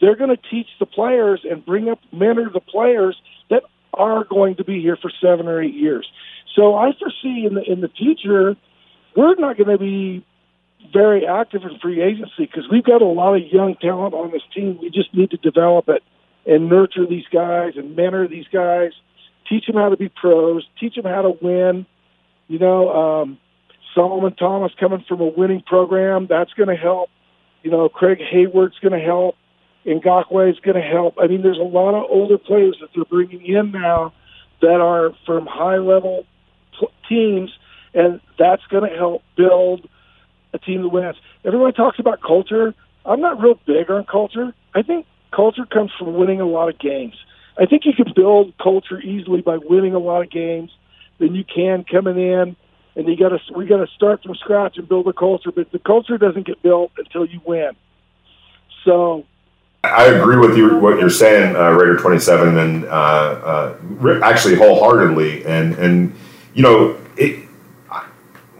they're 0.00 0.16
going 0.16 0.30
to 0.30 0.42
teach 0.50 0.66
the 0.80 0.86
players 0.86 1.40
and 1.48 1.64
bring 1.64 1.88
up, 1.88 2.00
mentor 2.12 2.50
the 2.52 2.60
players 2.60 3.16
that 3.48 3.62
are 3.94 4.24
going 4.24 4.56
to 4.56 4.64
be 4.64 4.80
here 4.80 4.96
for 4.96 5.10
seven 5.20 5.46
or 5.46 5.62
eight 5.62 5.74
years. 5.74 6.08
So 6.56 6.74
I 6.74 6.92
foresee 6.98 7.46
in 7.46 7.54
the 7.54 7.62
in 7.62 7.80
the 7.80 7.88
future, 7.88 8.56
we're 9.16 9.36
not 9.36 9.56
going 9.56 9.70
to 9.70 9.78
be 9.78 10.24
very 10.92 11.26
active 11.26 11.62
in 11.62 11.78
free 11.78 12.02
agency 12.02 12.46
because 12.46 12.64
we've 12.70 12.84
got 12.84 13.02
a 13.02 13.06
lot 13.06 13.36
of 13.36 13.42
young 13.52 13.76
talent 13.76 14.14
on 14.14 14.32
this 14.32 14.42
team. 14.52 14.78
We 14.80 14.90
just 14.90 15.14
need 15.14 15.30
to 15.30 15.36
develop 15.36 15.88
it 15.88 16.02
and 16.50 16.68
nurture 16.68 17.06
these 17.06 17.24
guys 17.32 17.74
and 17.76 17.94
mentor 17.94 18.26
these 18.26 18.48
guys 18.52 18.90
teach 19.48 19.66
them 19.66 19.76
how 19.76 19.88
to 19.88 19.96
be 19.96 20.08
pros, 20.08 20.66
teach 20.78 20.96
them 20.96 21.04
how 21.04 21.22
to 21.22 21.32
win. 21.40 21.86
You 22.48 22.58
know, 22.58 22.90
um, 22.90 23.38
Solomon 23.94 24.34
Thomas 24.34 24.72
coming 24.78 25.04
from 25.08 25.20
a 25.20 25.28
winning 25.28 25.62
program, 25.64 26.26
that's 26.28 26.52
going 26.54 26.68
to 26.68 26.76
help. 26.76 27.08
You 27.62 27.70
know, 27.70 27.88
Craig 27.88 28.18
Hayward's 28.20 28.78
going 28.80 28.98
to 28.98 29.04
help. 29.04 29.36
Ngakoue 29.86 30.50
is 30.50 30.58
going 30.60 30.76
to 30.76 30.86
help. 30.86 31.14
I 31.20 31.28
mean, 31.28 31.42
there's 31.42 31.58
a 31.58 31.62
lot 31.62 31.94
of 31.94 32.10
older 32.10 32.36
players 32.36 32.76
that 32.80 32.90
they're 32.94 33.04
bringing 33.04 33.46
in 33.46 33.70
now 33.70 34.12
that 34.60 34.80
are 34.80 35.12
from 35.24 35.46
high 35.46 35.78
level 35.78 36.26
teams, 37.08 37.50
and 37.94 38.20
that's 38.38 38.62
going 38.70 38.88
to 38.88 38.96
help 38.96 39.22
build 39.36 39.88
a 40.52 40.58
team 40.58 40.82
that 40.82 40.88
wins. 40.88 41.16
Everyone 41.44 41.72
talks 41.72 41.98
about 41.98 42.20
culture. 42.20 42.74
I'm 43.04 43.20
not 43.20 43.40
real 43.40 43.58
big 43.66 43.90
on 43.90 44.04
culture. 44.04 44.52
I 44.74 44.82
think 44.82 45.06
culture 45.30 45.66
comes 45.66 45.90
from 45.98 46.14
winning 46.14 46.40
a 46.40 46.46
lot 46.46 46.68
of 46.68 46.78
games. 46.78 47.14
I 47.58 47.66
think 47.66 47.84
you 47.84 47.92
can 47.92 48.12
build 48.14 48.54
culture 48.58 49.00
easily 49.00 49.42
by 49.42 49.58
winning 49.58 49.94
a 49.94 49.98
lot 49.98 50.22
of 50.22 50.30
games 50.30 50.70
than 51.18 51.34
you 51.34 51.44
can 51.44 51.84
coming 51.84 52.18
in 52.18 52.56
and 52.96 53.08
you 53.08 53.16
got 53.16 53.30
to 53.30 53.38
we 53.54 53.66
got 53.66 53.78
to 53.78 53.86
start 53.94 54.22
from 54.22 54.34
scratch 54.36 54.76
and 54.76 54.88
build 54.88 55.06
a 55.08 55.12
culture. 55.12 55.52
But 55.52 55.70
the 55.72 55.78
culture 55.78 56.18
doesn't 56.18 56.46
get 56.46 56.62
built 56.62 56.92
until 56.96 57.24
you 57.24 57.40
win. 57.44 57.72
So. 58.84 59.24
I 59.82 60.06
agree 60.08 60.36
with 60.36 60.58
you 60.58 60.76
what 60.76 61.00
you're 61.00 61.08
saying, 61.08 61.56
uh, 61.56 61.70
Raider 61.70 61.96
27, 61.96 62.58
and 62.58 62.84
uh, 62.84 62.88
uh, 62.88 64.20
actually 64.22 64.56
wholeheartedly. 64.56 65.46
And 65.46 65.74
and 65.76 66.14
you 66.52 66.62
know, 66.62 67.00
it, 67.16 67.48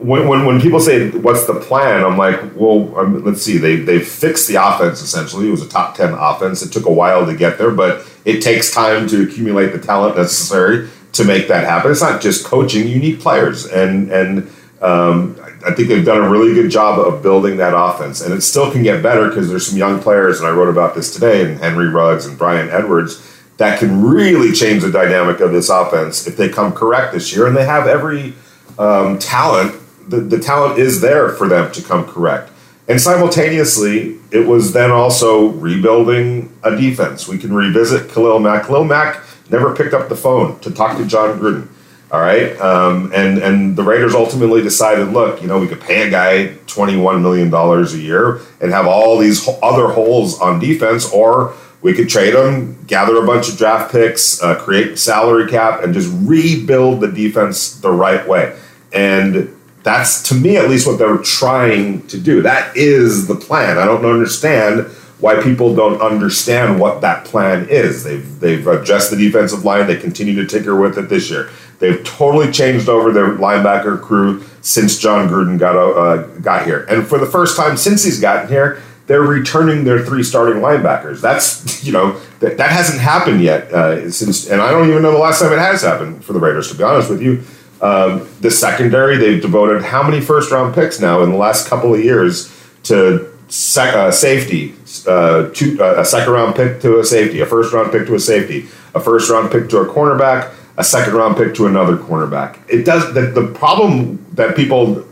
when, 0.00 0.26
when, 0.28 0.46
when 0.46 0.60
people 0.60 0.80
say 0.80 1.10
what's 1.10 1.46
the 1.46 1.54
plan, 1.54 2.04
I'm 2.04 2.16
like, 2.16 2.40
well, 2.56 2.98
um, 2.98 3.22
let's 3.22 3.42
see. 3.42 3.58
They 3.58 3.76
they 3.76 4.00
fixed 4.00 4.48
the 4.48 4.56
offense 4.56 5.02
essentially. 5.02 5.48
It 5.48 5.50
was 5.50 5.62
a 5.62 5.68
top 5.68 5.94
ten 5.94 6.14
offense. 6.14 6.62
It 6.62 6.72
took 6.72 6.86
a 6.86 6.92
while 6.92 7.26
to 7.26 7.36
get 7.36 7.58
there, 7.58 7.70
but 7.70 8.06
it 8.24 8.40
takes 8.40 8.72
time 8.72 9.06
to 9.08 9.22
accumulate 9.22 9.68
the 9.68 9.78
talent 9.78 10.16
necessary 10.16 10.88
to 11.12 11.24
make 11.24 11.48
that 11.48 11.64
happen. 11.64 11.90
It's 11.90 12.00
not 12.00 12.22
just 12.22 12.44
coaching; 12.46 12.88
you 12.88 12.98
need 12.98 13.20
players, 13.20 13.66
and 13.66 14.10
and 14.10 14.50
um, 14.80 15.38
I 15.66 15.72
think 15.72 15.88
they've 15.88 16.04
done 16.04 16.24
a 16.24 16.30
really 16.30 16.54
good 16.54 16.70
job 16.70 16.98
of 16.98 17.22
building 17.22 17.58
that 17.58 17.74
offense, 17.76 18.22
and 18.22 18.32
it 18.32 18.40
still 18.40 18.72
can 18.72 18.82
get 18.82 19.02
better 19.02 19.28
because 19.28 19.50
there's 19.50 19.66
some 19.66 19.78
young 19.78 20.00
players, 20.00 20.40
and 20.40 20.48
I 20.48 20.52
wrote 20.52 20.70
about 20.70 20.94
this 20.94 21.12
today, 21.12 21.44
and 21.44 21.58
Henry 21.58 21.88
Ruggs 21.88 22.24
and 22.24 22.38
Bryan 22.38 22.70
Edwards 22.70 23.26
that 23.58 23.78
can 23.78 24.02
really 24.02 24.52
change 24.52 24.82
the 24.82 24.90
dynamic 24.90 25.40
of 25.40 25.52
this 25.52 25.68
offense 25.68 26.26
if 26.26 26.34
they 26.38 26.48
come 26.48 26.72
correct 26.72 27.12
this 27.12 27.36
year, 27.36 27.46
and 27.46 27.54
they 27.54 27.66
have 27.66 27.86
every 27.86 28.32
um, 28.78 29.18
talent 29.18 29.79
the, 30.10 30.20
the 30.20 30.38
talent 30.38 30.78
is 30.78 31.00
there 31.00 31.30
for 31.30 31.48
them 31.48 31.72
to 31.72 31.82
come 31.82 32.04
correct. 32.04 32.50
And 32.88 33.00
simultaneously, 33.00 34.18
it 34.32 34.46
was 34.46 34.72
then 34.72 34.90
also 34.90 35.48
rebuilding 35.48 36.52
a 36.64 36.76
defense. 36.76 37.28
We 37.28 37.38
can 37.38 37.54
revisit 37.54 38.10
Khalil 38.10 38.40
Mack. 38.40 38.66
Khalil 38.66 38.84
Mack 38.84 39.22
never 39.48 39.74
picked 39.74 39.94
up 39.94 40.08
the 40.08 40.16
phone 40.16 40.58
to 40.60 40.70
talk 40.70 40.96
to 40.98 41.06
Jon 41.06 41.38
Gruden. 41.38 41.68
All 42.12 42.20
right, 42.20 42.60
um, 42.60 43.12
and 43.14 43.38
and 43.38 43.76
the 43.76 43.84
Raiders 43.84 44.16
ultimately 44.16 44.62
decided, 44.62 45.12
look, 45.12 45.40
you 45.40 45.46
know, 45.46 45.60
we 45.60 45.68
could 45.68 45.80
pay 45.80 46.08
a 46.08 46.10
guy 46.10 46.56
twenty 46.66 46.96
one 46.96 47.22
million 47.22 47.50
dollars 47.50 47.94
a 47.94 47.98
year 47.98 48.40
and 48.60 48.72
have 48.72 48.88
all 48.88 49.16
these 49.16 49.48
other 49.62 49.92
holes 49.94 50.40
on 50.40 50.58
defense, 50.58 51.08
or 51.12 51.54
we 51.82 51.94
could 51.94 52.08
trade 52.08 52.34
him, 52.34 52.82
gather 52.88 53.14
a 53.22 53.24
bunch 53.24 53.48
of 53.48 53.56
draft 53.56 53.92
picks, 53.92 54.42
uh, 54.42 54.56
create 54.56 54.98
salary 54.98 55.48
cap, 55.48 55.84
and 55.84 55.94
just 55.94 56.10
rebuild 56.28 57.00
the 57.00 57.12
defense 57.12 57.78
the 57.78 57.92
right 57.92 58.26
way. 58.26 58.58
And 58.92 59.54
that's 59.90 60.22
to 60.28 60.34
me 60.34 60.56
at 60.56 60.70
least 60.70 60.86
what 60.86 60.98
they're 60.98 61.18
trying 61.18 62.06
to 62.08 62.18
do. 62.18 62.42
That 62.42 62.76
is 62.76 63.26
the 63.26 63.34
plan. 63.34 63.76
I 63.76 63.84
don't 63.84 64.04
understand 64.04 64.86
why 65.18 65.42
people 65.42 65.74
don't 65.74 66.00
understand 66.00 66.80
what 66.80 67.00
that 67.02 67.24
plan 67.24 67.68
is. 67.68 68.04
They've 68.04 68.40
they've 68.40 68.66
addressed 68.66 69.10
the 69.10 69.16
defensive 69.16 69.64
line. 69.64 69.86
They 69.86 69.96
continue 69.96 70.34
to 70.36 70.46
tinker 70.46 70.80
with 70.80 70.96
it 70.96 71.08
this 71.08 71.28
year. 71.28 71.50
They've 71.80 72.02
totally 72.04 72.52
changed 72.52 72.88
over 72.88 73.12
their 73.12 73.36
linebacker 73.36 74.00
crew 74.00 74.44
since 74.60 74.98
Jon 74.98 75.28
Gruden 75.28 75.58
got 75.58 75.76
uh, 75.76 76.26
got 76.38 76.66
here, 76.66 76.86
and 76.88 77.06
for 77.06 77.18
the 77.18 77.26
first 77.26 77.56
time 77.56 77.76
since 77.76 78.04
he's 78.04 78.20
gotten 78.20 78.48
here, 78.48 78.82
they're 79.06 79.22
returning 79.22 79.84
their 79.84 80.04
three 80.04 80.22
starting 80.22 80.62
linebackers. 80.62 81.20
That's 81.20 81.84
you 81.84 81.92
know 81.92 82.20
that, 82.38 82.58
that 82.58 82.70
hasn't 82.70 83.00
happened 83.00 83.42
yet 83.42 83.72
uh, 83.72 84.10
since, 84.10 84.48
and 84.48 84.62
I 84.62 84.70
don't 84.70 84.88
even 84.88 85.02
know 85.02 85.10
the 85.12 85.18
last 85.18 85.40
time 85.40 85.52
it 85.52 85.58
has 85.58 85.82
happened 85.82 86.24
for 86.24 86.32
the 86.32 86.38
Raiders. 86.40 86.70
To 86.70 86.76
be 86.76 86.84
honest 86.84 87.10
with 87.10 87.20
you. 87.20 87.42
Um, 87.82 88.28
the 88.40 88.50
secondary, 88.50 89.16
they've 89.16 89.40
devoted 89.40 89.82
how 89.82 90.02
many 90.02 90.20
first 90.20 90.50
round 90.50 90.74
picks 90.74 91.00
now 91.00 91.22
in 91.22 91.30
the 91.30 91.36
last 91.36 91.66
couple 91.68 91.94
of 91.94 92.04
years 92.04 92.54
to 92.84 93.32
sec- 93.48 93.94
uh, 93.94 94.10
safety? 94.10 94.74
Uh, 95.06 95.48
two, 95.54 95.82
uh, 95.82 96.00
a 96.00 96.04
second 96.04 96.32
round 96.32 96.54
pick 96.54 96.80
to 96.82 96.98
a 96.98 97.04
safety, 97.04 97.40
a 97.40 97.46
first 97.46 97.72
round 97.72 97.90
pick 97.90 98.06
to 98.06 98.14
a 98.14 98.20
safety, 98.20 98.68
a 98.94 99.00
first 99.00 99.30
round 99.30 99.50
pick 99.50 99.68
to 99.70 99.78
a 99.78 99.86
cornerback, 99.86 100.52
a 100.76 100.84
second 100.84 101.14
round 101.14 101.36
pick 101.36 101.54
to 101.54 101.66
another 101.66 101.96
cornerback. 101.96 102.58
It 102.68 102.84
does 102.84 103.14
the, 103.14 103.22
the 103.22 103.46
problem 103.54 104.24
that 104.32 104.56
people 104.56 105.06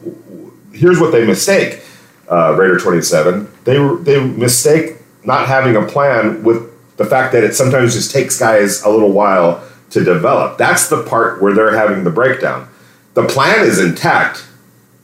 here's 0.72 1.00
what 1.00 1.12
they 1.12 1.26
mistake. 1.26 1.83
Uh, 2.31 2.54
Raider 2.59 2.78
twenty 2.78 3.00
seven 3.00 3.48
they 3.64 3.78
they 4.02 4.22
mistake 4.22 4.96
not 5.24 5.48
having 5.48 5.76
a 5.76 5.87
plan 5.87 6.42
with 6.42 6.70
the 6.98 7.04
fact 7.07 7.33
that 7.33 7.42
it 7.42 7.54
sometimes 7.54 7.94
just 7.94 8.11
takes 8.11 8.38
guys 8.38 8.83
a 8.83 8.88
little 8.90 9.12
while 9.12 9.62
to 9.90 10.05
develop. 10.05 10.59
That's 10.59 10.88
the 10.88 11.03
part 11.03 11.40
where 11.42 11.55
they're 11.55 11.77
having 11.77 12.05
the 12.05 12.11
breakdown. 12.11 12.68
The 13.14 13.27
plan 13.27 13.66
is 13.66 13.81
intact, 13.81 14.46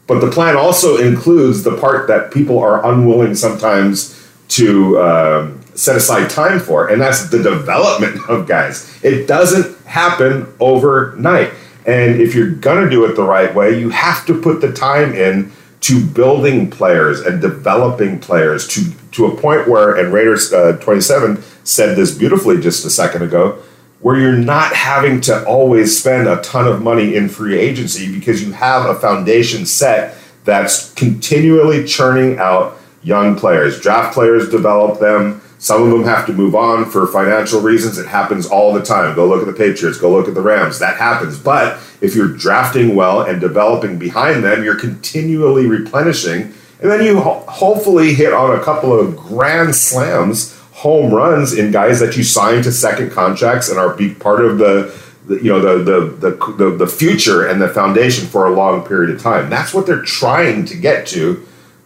but 0.07 0.21
the 0.21 0.31
plan 0.31 0.57
also 0.57 0.99
includes 0.99 1.63
the 1.63 1.77
part 1.77 2.09
that 2.09 2.33
people 2.33 2.59
are 2.59 2.85
unwilling 2.85 3.35
sometimes 3.35 4.21
to 4.49 5.01
um, 5.01 5.61
set 5.75 5.97
aside 5.97 6.31
time 6.31 6.61
for, 6.61 6.89
and 6.89 7.01
that's 7.01 7.29
the 7.31 7.43
development 7.43 8.21
of 8.29 8.47
guys. 8.47 9.03
It 9.03 9.27
doesn't 9.27 9.77
happen 9.87 10.53
overnight. 10.61 11.53
And 11.87 12.21
if 12.21 12.35
you're 12.35 12.51
going 12.51 12.85
to 12.85 12.91
do 12.91 13.05
it 13.05 13.15
the 13.15 13.25
right 13.25 13.55
way, 13.55 13.79
you 13.79 13.91
have 13.91 14.25
to 14.27 14.41
put 14.41 14.61
the 14.61 14.73
time 14.73 15.13
in 15.13 15.53
to 15.81 16.05
building 16.05 16.71
players 16.71 17.21
and 17.21 17.43
developing 17.43 18.19
players 18.19 18.67
to, 18.69 18.91
to 19.13 19.27
a 19.27 19.37
point 19.37 19.69
where, 19.69 19.95
and 19.97 20.15
Raiders 20.15 20.51
uh, 20.51 20.79
27 20.81 21.43
said 21.65 21.97
this 21.97 22.17
beautifully 22.17 22.59
just 22.59 22.87
a 22.87 22.91
second 22.91 23.23
ago, 23.23 23.59
where 24.05 24.21
you're 24.21 24.37
not 24.37 24.75
having 24.75 25.19
to 25.19 25.43
always 25.47 25.99
spend 25.99 26.29
a 26.29 26.39
ton 26.43 26.69
of 26.69 26.83
money 26.83 27.15
in 27.15 27.27
free 27.27 27.59
agency 27.59 28.15
because 28.15 28.45
you 28.45 28.53
have 28.53 28.85
a 28.85 28.95
foundation 29.01 29.65
set 29.65 30.15
that's 30.45 30.93
continually 30.93 31.87
churning 31.87 32.37
out 32.37 32.77
young 33.03 33.35
players. 33.35 33.81
Draft 33.81 34.13
players 34.13 34.51
develop 34.51 35.01
them. 35.01 35.41
Some 35.59 35.83
of 35.85 35.91
them 35.91 36.05
have 36.05 36.27
to 36.27 36.35
move 36.35 36.55
on 36.55 36.85
for 36.85 37.07
financial 37.07 37.63
reasons. 37.63 37.97
It 37.97 38.07
happens 38.07 38.47
all 38.47 38.75
the 38.75 38.83
time. 38.83 39.15
Go 39.15 39.27
look 39.27 39.41
at 39.41 39.47
the 39.47 39.55
Patriots, 39.55 39.97
go 39.97 40.11
look 40.13 40.29
at 40.29 40.35
the 40.35 40.43
Rams. 40.43 40.79
That 40.81 40.99
happens. 40.99 41.39
But 41.39 41.79
if 42.03 42.15
you're 42.15 42.37
drafting 42.37 42.95
well 42.95 43.23
and 43.23 43.41
developing 43.41 43.99
behind 43.99 44.45
them, 44.45 44.63
you're 44.63 44.79
continually 44.79 45.65
replenishing. 45.67 46.53
And 46.83 46.91
then 46.91 47.03
you 47.03 47.23
ho- 47.23 47.43
hopefully 47.49 48.13
hit 48.13 48.35
on 48.35 48.55
a 48.55 48.63
couple 48.63 48.93
of 48.93 49.17
grand 49.17 49.75
slams 49.75 50.61
home 50.85 51.15
runs 51.15 51.55
in 51.55 51.71
guys 51.71 51.99
that 51.99 52.15
you 52.15 52.23
sign 52.23 52.63
to 52.63 52.71
second 52.71 53.11
contracts 53.11 53.71
and 53.71 53.79
are 53.79 53.95
be 53.95 54.13
part 54.13 54.45
of 54.45 54.59
the, 54.59 54.95
the 55.27 55.37
you 55.37 55.51
know 55.51 55.59
the, 55.59 55.83
the 55.83 56.01
the, 56.29 56.53
the 56.59 56.71
the 56.77 56.87
future 56.87 57.47
and 57.47 57.59
the 57.59 57.69
foundation 57.69 58.27
for 58.27 58.47
a 58.47 58.51
long 58.51 58.87
period 58.87 59.09
of 59.09 59.21
time. 59.21 59.49
That's 59.49 59.73
what 59.73 59.87
they're 59.87 60.03
trying 60.03 60.67
to 60.67 60.77
get 60.77 61.07
to, 61.07 61.43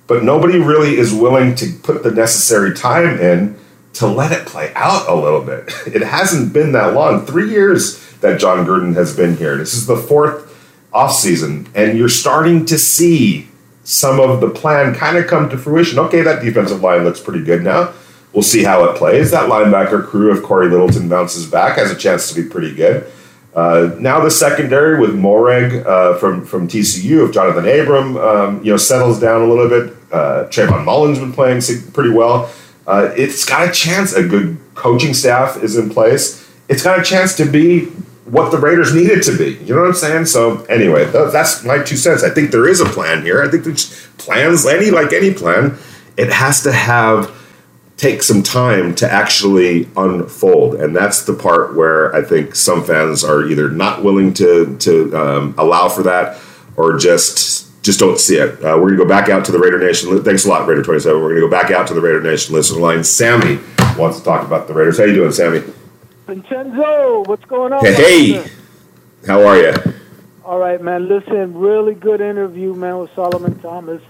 but 0.08 0.24
nobody 0.24 0.58
really 0.58 0.96
is 0.96 1.14
willing 1.14 1.54
to 1.54 1.66
put 1.84 2.02
the 2.02 2.10
necessary 2.10 2.74
time 2.74 3.20
in 3.20 3.56
to 3.92 4.08
let 4.08 4.32
it 4.32 4.48
play 4.48 4.72
out 4.74 5.08
a 5.08 5.14
little 5.14 5.42
bit. 5.42 5.72
It 5.86 6.02
hasn't 6.02 6.52
been 6.52 6.72
that 6.72 6.92
long. 6.92 7.24
Three 7.24 7.50
years 7.50 8.04
that 8.16 8.40
Jon 8.40 8.66
Gruden 8.66 8.94
has 8.94 9.16
been 9.16 9.36
here. 9.36 9.56
This 9.56 9.74
is 9.74 9.86
the 9.86 9.96
fourth 9.96 10.44
offseason, 10.92 11.68
and 11.72 11.96
you're 11.96 12.08
starting 12.08 12.66
to 12.66 12.76
see 12.76 13.46
some 13.84 14.18
of 14.18 14.40
the 14.40 14.50
plan 14.50 14.92
kind 14.92 15.16
of 15.16 15.28
come 15.28 15.48
to 15.50 15.56
fruition. 15.56 16.00
Okay, 16.00 16.22
that 16.22 16.42
defensive 16.42 16.82
line 16.82 17.04
looks 17.04 17.20
pretty 17.20 17.44
good 17.44 17.62
now. 17.62 17.92
We'll 18.32 18.42
see 18.42 18.62
how 18.62 18.84
it 18.84 18.96
plays. 18.96 19.30
That 19.30 19.48
linebacker 19.48 20.06
crew, 20.06 20.36
if 20.36 20.42
Cory 20.42 20.68
Littleton 20.68 21.08
bounces 21.08 21.50
back, 21.50 21.78
has 21.78 21.90
a 21.90 21.96
chance 21.96 22.32
to 22.32 22.40
be 22.40 22.48
pretty 22.48 22.74
good. 22.74 23.10
Uh, 23.54 23.96
now 23.98 24.20
the 24.20 24.30
secondary 24.30 25.00
with 25.00 25.14
Moehrig 25.14 25.84
uh, 25.84 26.16
from 26.18 26.44
from 26.44 26.68
TCU, 26.68 27.26
if 27.26 27.34
Johnathan 27.34 27.82
Abram 27.82 28.16
um, 28.16 28.64
you 28.64 28.70
know 28.70 28.76
settles 28.76 29.18
down 29.18 29.42
a 29.42 29.46
little 29.46 29.68
bit, 29.68 29.96
uh, 30.12 30.44
Trayvon 30.48 30.84
Mullen's 30.84 31.18
been 31.18 31.32
playing 31.32 31.62
pretty 31.92 32.10
well. 32.10 32.52
Uh, 32.86 33.12
it's 33.16 33.44
got 33.44 33.68
a 33.68 33.72
chance. 33.72 34.12
A 34.12 34.22
good 34.22 34.58
coaching 34.74 35.14
staff 35.14 35.62
is 35.62 35.76
in 35.76 35.90
place. 35.90 36.48
It's 36.68 36.82
got 36.82 37.00
a 37.00 37.02
chance 37.02 37.36
to 37.38 37.50
be 37.50 37.86
what 38.26 38.52
the 38.52 38.58
Raiders 38.58 38.94
need 38.94 39.10
it 39.10 39.22
to 39.24 39.36
be. 39.36 39.54
You 39.64 39.74
know 39.74 39.80
what 39.80 39.88
I'm 39.88 39.94
saying? 39.94 40.26
So 40.26 40.62
anyway, 40.64 41.06
that's 41.06 41.64
my 41.64 41.82
two 41.82 41.96
cents. 41.96 42.22
I 42.22 42.30
think 42.30 42.50
there 42.50 42.68
is 42.68 42.80
a 42.80 42.86
plan 42.86 43.22
here. 43.22 43.42
I 43.42 43.48
think 43.48 43.64
there's 43.64 44.06
plans, 44.18 44.66
any 44.66 44.90
like 44.90 45.12
any 45.12 45.32
plan, 45.32 45.78
it 46.16 46.30
has 46.30 46.62
to 46.64 46.72
have 46.72 47.30
take 47.98 48.22
some 48.22 48.42
time 48.42 48.94
to 48.94 49.12
actually 49.12 49.88
unfold. 49.96 50.76
And 50.76 50.96
that's 50.96 51.24
the 51.24 51.34
part 51.34 51.76
where 51.76 52.14
I 52.14 52.22
think 52.22 52.54
some 52.54 52.82
fans 52.84 53.22
are 53.22 53.46
either 53.46 53.68
not 53.68 54.02
willing 54.02 54.32
to 54.34 54.76
to 54.78 55.16
um, 55.16 55.54
allow 55.58 55.88
for 55.90 56.04
that 56.04 56.40
or 56.76 56.96
just 56.96 57.66
just 57.82 57.98
don't 57.98 58.18
see 58.18 58.36
it. 58.36 58.54
Uh, 58.64 58.76
we're 58.76 58.90
going 58.90 58.98
to 58.98 59.04
go 59.04 59.08
back 59.08 59.28
out 59.28 59.44
to 59.46 59.52
the 59.52 59.58
Raider 59.58 59.78
Nation. 59.78 60.22
Thanks 60.22 60.44
a 60.46 60.48
lot, 60.48 60.66
Raider 60.66 60.82
27. 60.82 61.20
We're 61.20 61.28
going 61.30 61.42
to 61.42 61.48
go 61.48 61.50
back 61.50 61.70
out 61.70 61.86
to 61.88 61.94
the 61.94 62.00
Raider 62.00 62.20
Nation 62.22 62.54
listener 62.54 62.80
line. 62.80 63.04
Sammy 63.04 63.58
wants 63.96 64.18
to 64.18 64.24
talk 64.24 64.46
about 64.46 64.68
the 64.68 64.74
Raiders. 64.74 64.98
How 64.98 65.04
you 65.04 65.14
doing, 65.14 65.32
Sammy? 65.32 65.62
Vincenzo, 66.26 67.24
what's 67.24 67.44
going 67.46 67.72
on? 67.72 67.84
Hey, 67.84 68.32
hey. 68.32 68.50
how 69.26 69.44
are 69.46 69.56
you? 69.56 69.74
All 70.44 70.58
right, 70.58 70.80
man. 70.80 71.08
Listen, 71.08 71.54
really 71.54 71.94
good 71.94 72.20
interview, 72.20 72.74
man, 72.74 72.98
with 72.98 73.14
Solomon 73.14 73.58
Thomas. 73.60 74.02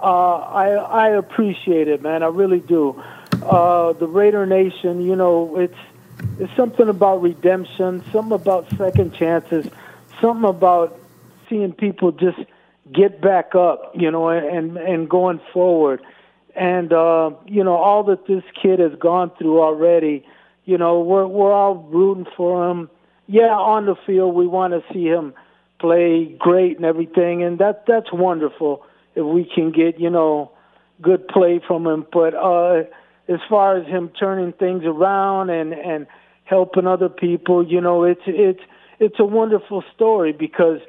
Uh, 0.00 0.36
I 0.36 0.68
I 0.72 1.08
appreciate 1.10 1.88
it, 1.88 2.02
man. 2.02 2.22
I 2.22 2.26
really 2.26 2.60
do 2.60 3.02
uh, 3.44 3.92
the 3.92 4.06
Raider 4.06 4.46
Nation, 4.46 5.02
you 5.02 5.16
know, 5.16 5.56
it's 5.58 5.78
it's 6.38 6.54
something 6.56 6.88
about 6.88 7.22
redemption, 7.22 8.02
something 8.12 8.32
about 8.32 8.66
second 8.76 9.14
chances, 9.14 9.66
something 10.20 10.48
about 10.48 10.98
seeing 11.48 11.72
people 11.72 12.12
just 12.12 12.38
get 12.92 13.20
back 13.20 13.54
up, 13.54 13.92
you 13.94 14.10
know, 14.10 14.28
and 14.28 14.76
and 14.76 15.08
going 15.08 15.40
forward. 15.52 16.00
And 16.56 16.92
uh, 16.92 17.30
you 17.46 17.64
know, 17.64 17.76
all 17.76 18.04
that 18.04 18.26
this 18.26 18.44
kid 18.60 18.78
has 18.78 18.92
gone 18.98 19.30
through 19.38 19.60
already, 19.60 20.26
you 20.64 20.78
know, 20.78 21.00
we're 21.00 21.26
we're 21.26 21.52
all 21.52 21.76
rooting 21.76 22.26
for 22.36 22.70
him. 22.70 22.90
Yeah, 23.26 23.54
on 23.54 23.86
the 23.86 23.96
field 24.06 24.34
we 24.34 24.46
want 24.46 24.74
to 24.74 24.92
see 24.92 25.04
him 25.04 25.34
play 25.78 26.34
great 26.38 26.76
and 26.76 26.84
everything, 26.84 27.42
and 27.42 27.58
that 27.58 27.84
that's 27.86 28.12
wonderful 28.12 28.82
if 29.14 29.24
we 29.24 29.44
can 29.44 29.70
get, 29.70 29.98
you 30.00 30.10
know, 30.10 30.52
good 31.00 31.26
play 31.28 31.60
from 31.66 31.86
him. 31.86 32.06
But 32.12 32.34
uh 32.34 32.84
as 33.28 33.40
far 33.48 33.76
as 33.76 33.86
him 33.86 34.10
turning 34.18 34.52
things 34.52 34.84
around 34.84 35.50
and 35.50 35.72
and 35.72 36.06
helping 36.44 36.86
other 36.86 37.08
people, 37.08 37.66
you 37.66 37.80
know, 37.80 38.04
it's 38.04 38.20
it's 38.26 38.60
it's 39.00 39.18
a 39.18 39.24
wonderful 39.24 39.82
story 39.94 40.32
because 40.32 40.80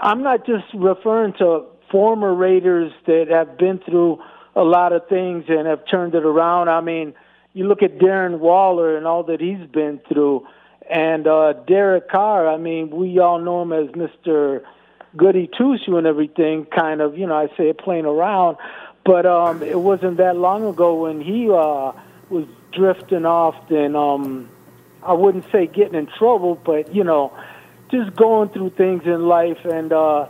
I'm 0.00 0.22
not 0.22 0.46
just 0.46 0.64
referring 0.74 1.34
to 1.38 1.64
former 1.90 2.32
Raiders 2.34 2.92
that 3.06 3.26
have 3.28 3.58
been 3.58 3.80
through 3.80 4.18
a 4.56 4.62
lot 4.62 4.92
of 4.92 5.08
things 5.08 5.44
and 5.48 5.66
have 5.66 5.80
turned 5.90 6.14
it 6.14 6.24
around. 6.24 6.68
I 6.68 6.80
mean, 6.80 7.14
you 7.52 7.66
look 7.66 7.82
at 7.82 7.98
Darren 7.98 8.38
Waller 8.38 8.96
and 8.96 9.06
all 9.06 9.24
that 9.24 9.40
he's 9.40 9.66
been 9.70 10.00
through, 10.08 10.46
and 10.88 11.26
uh, 11.26 11.54
Derek 11.66 12.08
Carr. 12.08 12.48
I 12.48 12.56
mean, 12.56 12.90
we 12.90 13.18
all 13.18 13.40
know 13.40 13.62
him 13.62 13.72
as 13.72 13.94
Mister 13.96 14.62
Goody 15.16 15.48
Two 15.58 15.76
Shoe 15.84 15.96
and 15.96 16.06
everything. 16.06 16.66
Kind 16.66 17.00
of, 17.00 17.18
you 17.18 17.26
know, 17.26 17.34
I 17.36 17.48
say 17.56 17.72
playing 17.72 18.06
around, 18.06 18.56
but 19.04 19.26
um, 19.26 19.62
it 19.62 19.78
wasn't 19.78 20.16
that 20.18 20.36
long 20.36 20.66
ago 20.66 20.94
when 21.02 21.20
he 21.20 21.50
uh, 21.50 21.92
was 22.30 22.46
drifting 22.72 23.26
off 23.26 23.70
and 23.70 23.96
um, 23.96 24.48
I 25.02 25.12
wouldn't 25.12 25.50
say 25.52 25.66
getting 25.66 25.94
in 25.94 26.06
trouble, 26.06 26.54
but 26.54 26.94
you 26.94 27.04
know, 27.04 27.32
just 27.90 28.16
going 28.16 28.48
through 28.50 28.70
things 28.70 29.04
in 29.04 29.26
life 29.26 29.64
and. 29.64 29.92
uh 29.92 30.26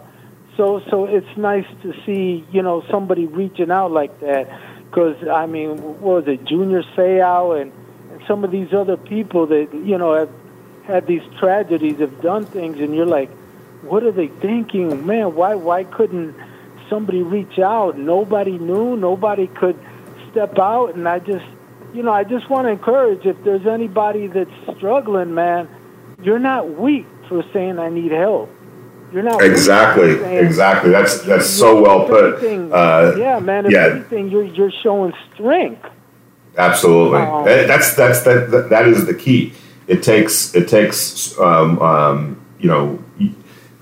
so 0.57 0.81
so 0.89 1.07
it's 1.07 1.37
nice 1.37 1.67
to 1.83 1.93
see 2.05 2.45
you 2.53 2.63
know 2.63 2.85
somebody 2.91 3.27
reaching 3.27 3.71
out 3.71 3.91
like 3.91 4.21
that 4.21 4.49
because 4.85 5.17
I 5.27 5.47
mean 5.47 5.83
what 5.83 6.01
was 6.01 6.29
it 6.29 6.45
Junior 6.45 6.83
Seau 6.95 7.61
and, 7.61 7.73
and 8.13 8.23
some 8.27 8.45
of 8.45 8.51
these 8.51 8.73
other 8.73 8.97
people 8.97 9.47
that 9.47 9.75
you 9.75 9.99
know 9.99 10.15
have 10.15 10.31
had 10.85 11.07
these 11.07 11.23
tragedies 11.39 11.99
have 11.99 12.21
done 12.21 12.47
things 12.47 12.79
and 12.79 12.95
you're 12.95 13.07
like 13.07 13.31
what 13.83 14.03
are 14.05 14.13
they 14.13 14.29
thinking 14.29 15.07
man 15.07 15.35
why 15.35 15.55
why 15.55 15.85
couldn't 15.85 16.37
somebody 16.95 17.23
reach 17.23 17.59
out 17.59 17.99
nobody 17.99 18.57
knew 18.59 18.97
nobody 18.97 19.49
could 19.49 19.79
step 20.31 20.59
out 20.59 20.95
and 20.95 21.09
I 21.09 21.19
just 21.19 21.45
you 21.93 22.03
know 22.05 22.13
I 22.13 22.23
just 22.23 22.49
want 22.49 22.67
to 22.67 22.71
encourage 22.71 23.27
if 23.27 23.43
there's 23.43 23.67
anybody 23.67 24.29
that's 24.29 24.77
struggling 24.77 25.35
man 25.35 25.69
you're 26.23 26.39
not 26.39 26.71
weak 26.71 27.07
for 27.29 27.45
saying 27.53 27.79
I 27.81 27.89
need 27.89 28.13
help 28.13 28.49
you're 29.15 29.23
not 29.23 29.45
exactly, 29.45 30.11
exactly. 30.37 30.91
That's 30.91 31.21
that's 31.21 31.49
so 31.49 31.81
well 31.81 32.09
put. 32.09 32.43
Uh, 32.43 33.15
yeah, 33.17 33.39
man. 33.39 33.65
If 33.65 33.71
yeah. 33.71 33.87
anything, 33.87 34.29
you're 34.29 34.43
you're 34.43 34.73
showing 34.83 35.13
strength. 35.33 35.87
Absolutely. 36.59 37.21
Um, 37.21 37.45
that's 37.45 37.95
that's 37.95 38.25
that, 38.25 38.51
that 38.51 38.71
that 38.71 38.89
is 38.89 39.07
the 39.07 39.15
key. 39.15 39.53
It 39.87 40.03
takes 40.03 40.53
it 40.57 40.69
takes 40.69 41.39
um, 41.39 41.79
um, 41.79 42.45
you 42.59 42.69
know 42.69 42.99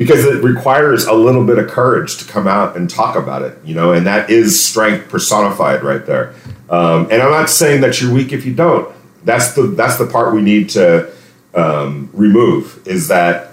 because 0.02 0.24
it 0.24 0.42
requires 0.42 1.04
a 1.06 1.12
little 1.12 1.44
bit 1.44 1.58
of 1.58 1.68
courage 1.68 2.16
to 2.18 2.24
come 2.24 2.48
out 2.48 2.76
and 2.76 2.90
talk 2.90 3.16
about 3.16 3.42
it. 3.42 3.58
You 3.64 3.74
know, 3.74 3.92
and 3.92 4.06
that 4.06 4.30
is 4.30 4.62
strength 4.62 5.08
personified 5.08 5.82
right 5.82 6.04
there. 6.04 6.34
Um, 6.68 7.08
and 7.10 7.22
I'm 7.22 7.30
not 7.30 7.50
saying 7.50 7.82
that 7.82 8.00
you're 8.00 8.12
weak 8.12 8.32
if 8.32 8.44
you 8.44 8.54
don't. 8.54 8.94
That's 9.24 9.54
the 9.54 9.62
that's 9.62 9.98
the 9.98 10.06
part 10.06 10.34
we 10.34 10.42
need 10.42 10.70
to 10.70 11.12
um, 11.54 12.10
remove. 12.12 12.86
Is 12.86 13.08
that 13.08 13.52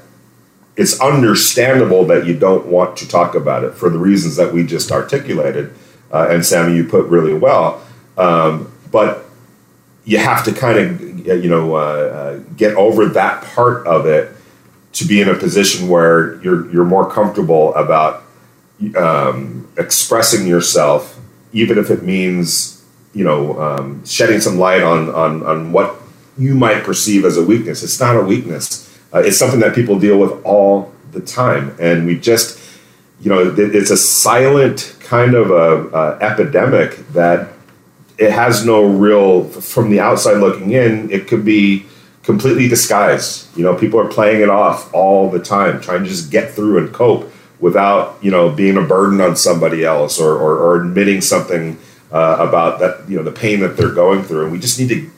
it's 0.76 1.00
understandable 1.02 2.06
that 2.06 2.26
you 2.26 2.38
don't 2.38 2.66
want 2.68 2.98
to 2.98 3.08
talk 3.08 3.36
about 3.36 3.64
it 3.64 3.74
for 3.74 3.90
the 3.90 4.00
reasons 4.00 4.38
that 4.38 4.54
we 4.54 4.66
just 4.66 4.92
articulated. 4.92 5.74
Uh, 6.12 6.28
and 6.30 6.46
Sammy, 6.46 6.76
you 6.76 6.86
put 6.86 7.06
really 7.08 7.34
well. 7.34 7.86
Um, 8.18 8.72
but 8.92 9.26
you 10.06 10.18
have 10.18 10.44
to 10.46 10.54
kind 10.54 10.80
of, 10.80 11.44
you 11.44 11.50
know, 11.50 11.76
uh, 11.76 11.80
uh, 11.80 12.38
get 12.56 12.76
over 12.76 13.08
that 13.08 13.44
part 13.44 13.86
of 13.86 14.06
it 14.06 14.34
to 14.94 15.06
be 15.06 15.22
in 15.22 15.30
a 15.30 15.36
position 15.36 15.88
where 15.88 16.42
you're 16.42 16.70
you're 16.72 16.86
more 16.86 17.10
comfortable 17.10 17.74
about 17.76 18.24
um, 18.96 19.68
expressing 19.78 20.48
yourself, 20.48 21.20
even 21.54 21.78
if 21.78 21.90
it 21.90 22.04
means, 22.04 22.84
you 23.14 23.24
know, 23.24 23.60
um, 23.62 24.06
shedding 24.06 24.40
some 24.40 24.58
light 24.58 24.82
on 24.82 25.10
on 25.10 25.44
on 25.46 25.72
what 25.72 25.96
you 26.38 26.56
might 26.56 26.84
perceive 26.84 27.26
as 27.26 27.38
a 27.38 27.44
weakness. 27.44 27.84
It's 27.84 28.00
not 28.00 28.16
a 28.16 28.22
weakness 28.22 28.90
uh, 29.14 29.20
it's 29.20 29.38
something 29.38 29.60
that 29.60 29.74
people 29.74 30.00
deal 30.00 30.20
with 30.20 30.32
all 30.46 30.94
the 31.12 31.22
time, 31.22 31.76
and 31.80 32.06
we 32.06 32.18
just, 32.18 32.60
you 33.22 33.30
know, 33.30 33.56
it's 33.58 33.90
a 33.90 33.98
silent 33.98 34.96
kind 35.00 35.34
of 35.34 35.50
a, 35.50 35.88
a 35.98 36.20
epidemic 36.22 37.08
that 37.14 37.50
it 38.18 38.32
has 38.32 38.66
no 38.66 38.86
real. 38.86 39.46
From 39.46 39.90
the 39.90 40.00
outside 40.00 40.38
looking 40.38 40.72
in, 40.72 41.10
it 41.12 41.28
could 41.28 41.44
be 41.44 41.86
completely 42.24 42.68
disguised. 42.68 43.56
You 43.58 43.64
know, 43.64 43.76
people 43.76 44.00
are 44.00 44.10
playing 44.10 44.42
it 44.42 44.50
off 44.50 44.94
all 44.94 45.30
the 45.30 45.40
time, 45.40 45.82
trying 45.82 46.04
to 46.04 46.10
just 46.10 46.32
get 46.32 46.52
through 46.52 46.78
and 46.80 46.94
cope 46.94 47.32
without, 47.60 48.18
you 48.22 48.32
know, 48.32 48.50
being 48.50 48.78
a 48.78 48.82
burden 48.82 49.20
on 49.22 49.36
somebody 49.36 49.84
else 49.84 50.20
or, 50.20 50.36
or, 50.36 50.58
or 50.58 50.82
admitting 50.82 51.22
something 51.22 51.78
uh, 52.12 52.38
about 52.40 52.80
that, 52.80 53.10
you 53.10 53.18
know, 53.18 53.24
the 53.24 53.32
pain 53.32 53.60
that 53.60 53.78
they're 53.78 53.94
going 53.94 54.24
through. 54.24 54.44
And 54.44 54.52
we 54.52 54.60
just 54.60 54.80
need 54.80 54.90
to 54.90 55.10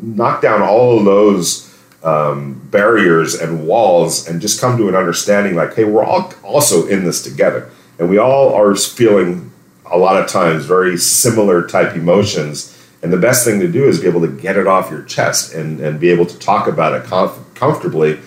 knock 0.00 0.42
down 0.42 0.62
all 0.62 0.98
of 0.98 1.04
those 1.04 1.72
um, 2.02 2.60
barriers 2.70 3.34
and 3.34 3.66
walls 3.66 4.26
and 4.26 4.40
just 4.40 4.60
come 4.60 4.76
to 4.78 4.88
an 4.88 4.94
understanding 4.94 5.54
like, 5.54 5.74
hey, 5.74 5.84
we're 5.84 6.04
all 6.04 6.32
also 6.42 6.86
in 6.86 7.04
this 7.04 7.22
together. 7.22 7.70
And 7.98 8.10
we 8.10 8.18
all 8.18 8.54
are 8.54 8.74
feeling 8.74 9.52
a 9.86 9.96
lot 9.96 10.20
of 10.20 10.28
times 10.28 10.64
very 10.64 10.96
similar 10.96 11.66
type 11.66 11.94
emotions. 11.94 12.71
And 13.02 13.12
the 13.12 13.18
best 13.18 13.44
thing 13.44 13.58
to 13.60 13.68
do 13.68 13.84
is 13.84 14.00
be 14.00 14.06
able 14.06 14.20
to 14.20 14.28
get 14.28 14.56
it 14.56 14.66
off 14.66 14.90
your 14.90 15.02
chest 15.02 15.54
and, 15.54 15.80
and 15.80 15.98
be 15.98 16.10
able 16.10 16.26
to 16.26 16.38
talk 16.38 16.68
about 16.68 16.94
it 16.94 17.02
comf- 17.04 17.54
comfortably. 17.54 18.20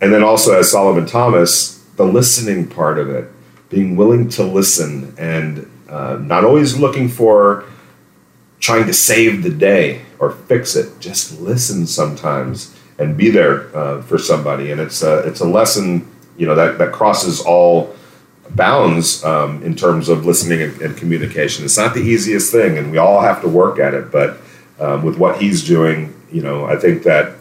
And 0.00 0.12
then 0.12 0.22
also, 0.22 0.56
as 0.58 0.70
Solomon 0.70 1.06
Thomas, 1.06 1.82
the 1.96 2.04
listening 2.04 2.68
part 2.68 2.98
of 2.98 3.10
it, 3.10 3.28
being 3.68 3.96
willing 3.96 4.28
to 4.28 4.44
listen 4.44 5.14
and 5.18 5.68
uh, 5.88 6.18
not 6.20 6.44
always 6.44 6.78
looking 6.78 7.08
for 7.08 7.64
trying 8.60 8.86
to 8.86 8.92
save 8.92 9.42
the 9.42 9.50
day 9.50 10.02
or 10.18 10.30
fix 10.30 10.76
it, 10.76 11.00
just 11.00 11.40
listen 11.40 11.86
sometimes 11.86 12.76
and 12.98 13.16
be 13.16 13.28
there 13.30 13.76
uh, 13.76 14.02
for 14.02 14.18
somebody. 14.18 14.70
And 14.70 14.80
it's 14.80 15.02
a, 15.02 15.18
it's 15.20 15.40
a 15.40 15.44
lesson, 15.46 16.08
you 16.36 16.46
know, 16.46 16.54
that, 16.54 16.78
that 16.78 16.92
crosses 16.92 17.40
all 17.40 17.95
bounds 18.50 19.24
um, 19.24 19.62
in 19.62 19.74
terms 19.74 20.08
of 20.08 20.26
listening 20.26 20.62
and, 20.62 20.80
and, 20.80 20.96
communication. 20.96 21.64
It's 21.64 21.76
not 21.76 21.94
the 21.94 22.00
easiest 22.00 22.52
thing, 22.52 22.78
and 22.78 22.90
we 22.90 22.98
all 22.98 23.20
have 23.20 23.40
to 23.42 23.48
work 23.48 23.78
at 23.78 23.94
it. 23.94 24.12
But 24.12 24.38
um, 24.78 25.02
with 25.02 25.18
what 25.18 25.40
he's 25.40 25.66
doing, 25.66 26.14
you 26.30 26.42
know, 26.42 26.66
I 26.66 26.76
think 26.76 27.02
that 27.04 27.34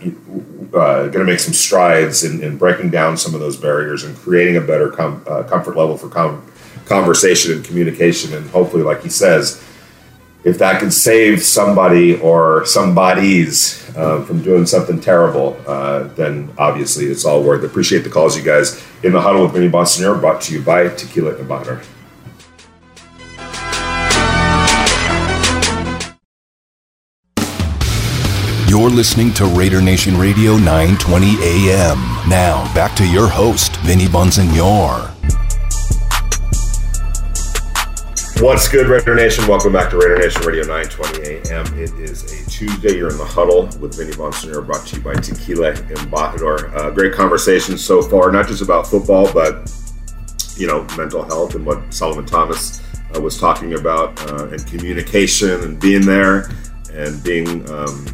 uh, 0.73 1.07
going 1.07 1.25
to 1.25 1.25
make 1.25 1.39
some 1.39 1.53
strides 1.53 2.23
in, 2.23 2.43
in, 2.43 2.57
breaking 2.57 2.89
down 2.89 3.17
some 3.17 3.33
of 3.33 3.39
those 3.39 3.57
barriers 3.57 4.03
and 4.03 4.15
creating 4.17 4.57
a 4.57 4.61
better 4.61 4.89
com- 4.89 5.23
uh, 5.27 5.43
comfort 5.43 5.75
level 5.77 5.97
for 5.97 6.09
com- 6.09 6.45
conversation 6.85 7.53
and 7.53 7.65
communication. 7.65 8.33
And 8.33 8.49
hopefully, 8.49 8.83
like 8.83 9.01
he 9.01 9.09
says, 9.09 9.63
if 10.45 10.59
that 10.59 10.79
can 10.79 10.91
save 10.91 11.41
somebody 11.41 12.17
or 12.19 12.65
somebody's 12.65 13.83
uh, 13.97 14.23
from 14.25 14.43
doing 14.43 14.65
something 14.67 15.01
terrible, 15.01 15.57
uh, 15.67 16.03
then 16.15 16.53
obviously 16.57 17.05
it's 17.05 17.25
all 17.25 17.43
worth 17.43 17.63
it. 17.63 17.65
Appreciate 17.65 18.03
the 18.03 18.09
calls, 18.09 18.37
you 18.37 18.43
guys. 18.43 18.81
In 19.03 19.11
the 19.11 19.19
Huddle 19.19 19.43
with 19.43 19.53
Vinny 19.53 19.69
Bonsignore, 19.69 20.19
brought 20.19 20.41
to 20.41 20.53
you 20.53 20.61
by 20.61 20.87
Tequila 20.89 21.33
Embajador. 21.33 21.83
You're 28.69 28.89
listening 28.89 29.33
to 29.35 29.45
Raider 29.45 29.81
Nation 29.81 30.17
Radio 30.17 30.57
920 30.57 31.37
AM. 31.41 31.97
Now, 32.29 32.71
back 32.75 32.95
to 32.97 33.07
your 33.07 33.27
host, 33.27 33.77
Vinny 33.77 34.05
Bonsignore. 34.05 35.14
What's 38.41 38.67
good, 38.67 38.87
Raider 38.87 39.15
Nation? 39.15 39.47
Welcome 39.47 39.71
back 39.71 39.89
to 39.91 39.97
Raider 39.97 40.17
Nation 40.17 40.41
Radio 40.41 40.65
920 40.65 41.49
AM. 41.49 41.65
It 41.79 41.93
is 41.93 42.23
a 42.23 42.49
Tuesday. 42.49 42.97
You're 42.97 43.09
in 43.09 43.17
the 43.17 43.23
huddle 43.23 43.63
with 43.79 43.97
Vinny 43.97 44.11
Bonsignore, 44.11 44.65
brought 44.65 44.85
to 44.87 44.97
you 44.97 45.01
by 45.01 45.13
Tequila 45.13 45.71
Embajador. 45.73 46.75
Uh, 46.75 46.91
great 46.91 47.13
conversation 47.13 47.77
so 47.77 48.01
far, 48.01 48.33
not 48.33 48.47
just 48.49 48.61
about 48.61 48.87
football, 48.87 49.31
but 49.31 49.71
you 50.57 50.67
know, 50.67 50.85
mental 50.97 51.23
health 51.23 51.55
and 51.55 51.65
what 51.65 51.93
Solomon 51.93 52.25
Thomas 52.25 52.83
uh, 53.15 53.21
was 53.21 53.39
talking 53.39 53.75
about, 53.75 54.19
uh, 54.29 54.49
and 54.49 54.67
communication 54.67 55.61
and 55.61 55.79
being 55.79 56.05
there 56.05 56.51
and 56.91 57.23
being, 57.23 57.47
um, 57.71 58.05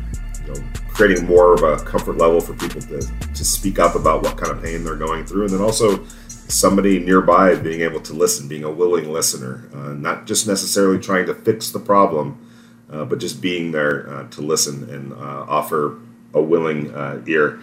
you 0.45 0.53
know, 0.53 0.63
creating 0.89 1.25
more 1.25 1.55
of 1.55 1.63
a 1.63 1.83
comfort 1.83 2.17
level 2.17 2.39
for 2.39 2.53
people 2.53 2.79
to, 2.79 3.01
to 3.33 3.43
speak 3.43 3.79
up 3.79 3.95
about 3.95 4.21
what 4.21 4.37
kind 4.37 4.51
of 4.51 4.61
pain 4.63 4.83
they're 4.83 4.95
going 4.95 5.25
through, 5.25 5.45
and 5.45 5.53
then 5.53 5.61
also 5.61 6.05
somebody 6.51 6.99
nearby 6.99 7.55
being 7.55 7.81
able 7.81 8.01
to 8.01 8.13
listen, 8.13 8.47
being 8.47 8.63
a 8.63 8.71
willing 8.71 9.11
listener, 9.11 9.69
uh, 9.73 9.93
not 9.93 10.25
just 10.25 10.47
necessarily 10.47 10.99
trying 10.99 11.25
to 11.25 11.33
fix 11.33 11.71
the 11.71 11.79
problem, 11.79 12.37
uh, 12.91 13.05
but 13.05 13.19
just 13.19 13.41
being 13.41 13.71
there 13.71 14.09
uh, 14.09 14.27
to 14.29 14.41
listen 14.41 14.89
and 14.89 15.13
uh, 15.13 15.45
offer 15.47 15.99
a 16.33 16.41
willing 16.41 16.93
uh, 16.93 17.21
ear. 17.25 17.59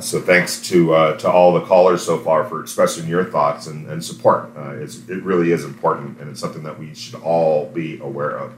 So 0.00 0.20
thanks 0.20 0.60
to 0.70 0.88
to 1.18 1.30
all 1.30 1.52
the 1.52 1.60
callers 1.60 2.04
so 2.04 2.18
far 2.18 2.44
for 2.44 2.60
expressing 2.60 3.06
your 3.06 3.24
thoughts 3.24 3.68
and, 3.68 3.86
and 3.88 4.04
support. 4.04 4.50
it 4.56 5.22
really 5.22 5.52
is 5.52 5.64
important, 5.64 6.18
and 6.18 6.28
it's 6.28 6.40
something 6.40 6.64
that 6.64 6.78
we 6.78 6.94
should 6.94 7.14
all 7.22 7.66
be 7.66 7.98
aware 8.00 8.36
of. 8.38 8.54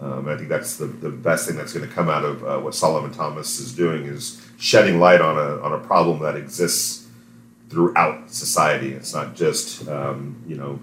Um, 0.00 0.28
I 0.28 0.36
think 0.36 0.48
that's 0.48 0.78
the, 0.78 0.86
the 0.86 1.10
best 1.10 1.46
thing 1.46 1.56
that's 1.56 1.74
going 1.74 1.86
to 1.86 1.94
come 1.94 2.08
out 2.08 2.24
of 2.24 2.64
what 2.64 2.74
Solomon 2.74 3.12
Thomas 3.12 3.60
is 3.60 3.74
doing 3.74 4.06
is 4.06 4.40
shedding 4.56 4.98
light 4.98 5.20
on 5.20 5.36
a 5.36 5.60
on 5.60 5.72
a 5.74 5.78
problem 5.78 6.20
that 6.20 6.36
exists 6.36 7.01
throughout 7.72 8.30
society. 8.30 8.92
It's 8.92 9.14
not 9.14 9.34
just 9.34 9.88
um, 9.88 10.36
you 10.46 10.56
know 10.56 10.78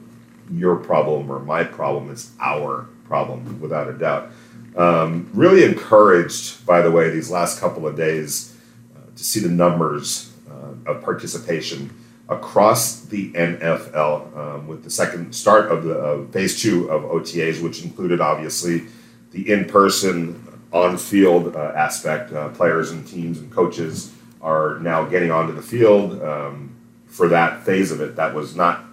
your 0.51 0.75
problem 0.75 1.31
or 1.31 1.39
my 1.39 1.63
problem. 1.63 2.09
It's 2.09 2.31
our 2.41 2.89
problem, 3.05 3.61
without 3.61 3.87
a 3.87 3.93
doubt. 3.93 4.31
Um, 4.75 5.29
really 5.33 5.63
encouraged, 5.63 6.65
by 6.65 6.81
the 6.81 6.91
way, 6.91 7.09
these 7.11 7.29
last 7.29 7.59
couple 7.59 7.87
of 7.87 7.95
days 7.95 8.57
uh, 8.95 8.99
to 9.15 9.23
see 9.23 9.39
the 9.39 9.49
numbers 9.49 10.33
uh, 10.49 10.91
of 10.91 11.03
participation 11.03 11.93
across 12.27 13.01
the 13.01 13.31
NFL 13.33 14.37
um, 14.37 14.67
with 14.67 14.83
the 14.83 14.89
second 14.89 15.33
start 15.33 15.71
of 15.71 15.83
the 15.83 15.99
uh, 15.99 16.25
phase 16.27 16.61
two 16.61 16.89
of 16.89 17.03
OTAs, 17.03 17.61
which 17.61 17.83
included 17.83 18.19
obviously 18.21 18.83
the 19.31 19.51
in 19.51 19.65
person, 19.65 20.45
on 20.71 20.97
field 20.97 21.55
uh, 21.55 21.73
aspect. 21.75 22.31
Uh, 22.31 22.49
players 22.49 22.91
and 22.91 23.07
teams 23.07 23.39
and 23.39 23.51
coaches 23.51 24.13
are 24.41 24.79
now 24.79 25.03
getting 25.03 25.31
onto 25.31 25.53
the 25.53 25.61
field 25.61 26.21
um, 26.21 26.75
for 27.09 27.27
that 27.27 27.63
phase 27.63 27.91
of 27.91 28.01
it. 28.01 28.15
That 28.15 28.33
was 28.33 28.55
not 28.55 28.85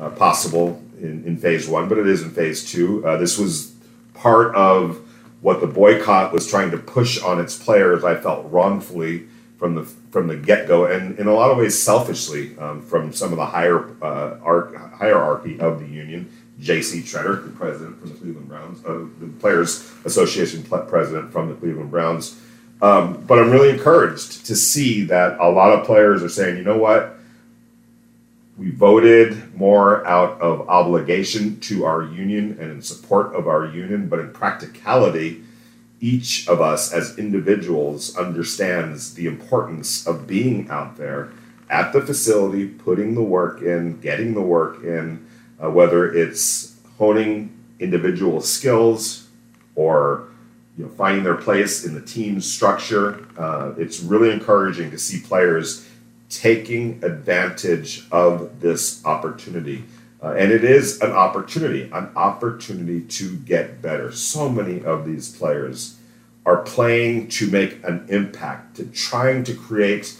uh, 0.00 0.10
possible 0.10 0.82
in, 1.00 1.24
in 1.24 1.36
phase 1.36 1.68
one, 1.68 1.88
but 1.88 1.98
it 1.98 2.06
is 2.06 2.22
in 2.22 2.30
phase 2.30 2.70
two. 2.70 3.06
Uh, 3.06 3.16
this 3.16 3.38
was 3.38 3.74
part 4.14 4.54
of 4.56 5.00
what 5.40 5.60
the 5.60 5.66
boycott 5.66 6.32
was 6.32 6.48
trying 6.48 6.70
to 6.72 6.78
push 6.78 7.22
on 7.22 7.40
its 7.40 7.56
players, 7.56 8.04
I 8.04 8.16
felt 8.16 8.50
wrongfully 8.50 9.28
from 9.58 9.74
the 9.74 9.84
from 9.84 10.26
the 10.26 10.36
get 10.36 10.66
go, 10.66 10.86
and 10.86 11.18
in 11.18 11.26
a 11.26 11.32
lot 11.32 11.50
of 11.50 11.58
ways 11.58 11.80
selfishly 11.80 12.56
um, 12.58 12.80
from 12.82 13.12
some 13.12 13.32
of 13.32 13.38
the 13.38 13.46
higher 13.46 13.90
uh, 14.02 14.38
arc, 14.42 14.74
hierarchy 14.94 15.60
of 15.60 15.80
the 15.80 15.86
union. 15.86 16.30
J.C. 16.60 17.02
Tretter, 17.02 17.44
the 17.44 17.52
president 17.52 18.00
from 18.00 18.08
the 18.08 18.16
Cleveland 18.16 18.48
Browns, 18.48 18.84
uh, 18.84 19.04
the 19.20 19.28
Players 19.38 19.92
Association 20.04 20.64
president 20.64 21.32
from 21.32 21.48
the 21.48 21.54
Cleveland 21.54 21.92
Browns. 21.92 22.40
Um, 22.82 23.24
but 23.28 23.38
I'm 23.38 23.50
really 23.50 23.70
encouraged 23.70 24.44
to 24.46 24.56
see 24.56 25.04
that 25.04 25.38
a 25.38 25.48
lot 25.48 25.70
of 25.70 25.86
players 25.86 26.20
are 26.24 26.28
saying, 26.28 26.56
you 26.56 26.64
know 26.64 26.76
what, 26.76 27.17
we 28.58 28.70
voted 28.70 29.54
more 29.54 30.04
out 30.04 30.40
of 30.40 30.68
obligation 30.68 31.60
to 31.60 31.84
our 31.84 32.02
union 32.02 32.58
and 32.60 32.72
in 32.72 32.82
support 32.82 33.34
of 33.34 33.46
our 33.46 33.66
union, 33.66 34.08
but 34.08 34.18
in 34.18 34.32
practicality, 34.32 35.44
each 36.00 36.48
of 36.48 36.60
us 36.60 36.92
as 36.92 37.16
individuals 37.18 38.16
understands 38.16 39.14
the 39.14 39.26
importance 39.26 40.06
of 40.06 40.26
being 40.26 40.68
out 40.70 40.96
there 40.96 41.30
at 41.70 41.92
the 41.92 42.00
facility, 42.00 42.66
putting 42.66 43.14
the 43.14 43.22
work 43.22 43.62
in, 43.62 44.00
getting 44.00 44.34
the 44.34 44.42
work 44.42 44.82
in, 44.82 45.24
uh, 45.62 45.70
whether 45.70 46.12
it's 46.12 46.76
honing 46.98 47.56
individual 47.78 48.40
skills 48.40 49.28
or 49.76 50.28
you 50.76 50.84
know, 50.84 50.90
finding 50.90 51.22
their 51.22 51.36
place 51.36 51.84
in 51.84 51.94
the 51.94 52.00
team 52.00 52.40
structure. 52.40 53.24
Uh, 53.36 53.72
it's 53.76 54.00
really 54.00 54.32
encouraging 54.32 54.90
to 54.90 54.98
see 54.98 55.20
players 55.20 55.87
taking 56.28 57.02
advantage 57.02 58.04
of 58.10 58.60
this 58.60 59.04
opportunity. 59.04 59.84
Uh, 60.22 60.32
and 60.32 60.50
it 60.50 60.64
is 60.64 61.00
an 61.00 61.12
opportunity, 61.12 61.82
an 61.92 62.10
opportunity 62.16 63.00
to 63.02 63.36
get 63.36 63.80
better. 63.80 64.10
So 64.12 64.48
many 64.48 64.84
of 64.84 65.06
these 65.06 65.34
players 65.34 65.98
are 66.44 66.62
playing 66.62 67.28
to 67.28 67.50
make 67.50 67.82
an 67.84 68.06
impact, 68.08 68.76
to 68.76 68.86
trying 68.86 69.44
to 69.44 69.54
create 69.54 70.16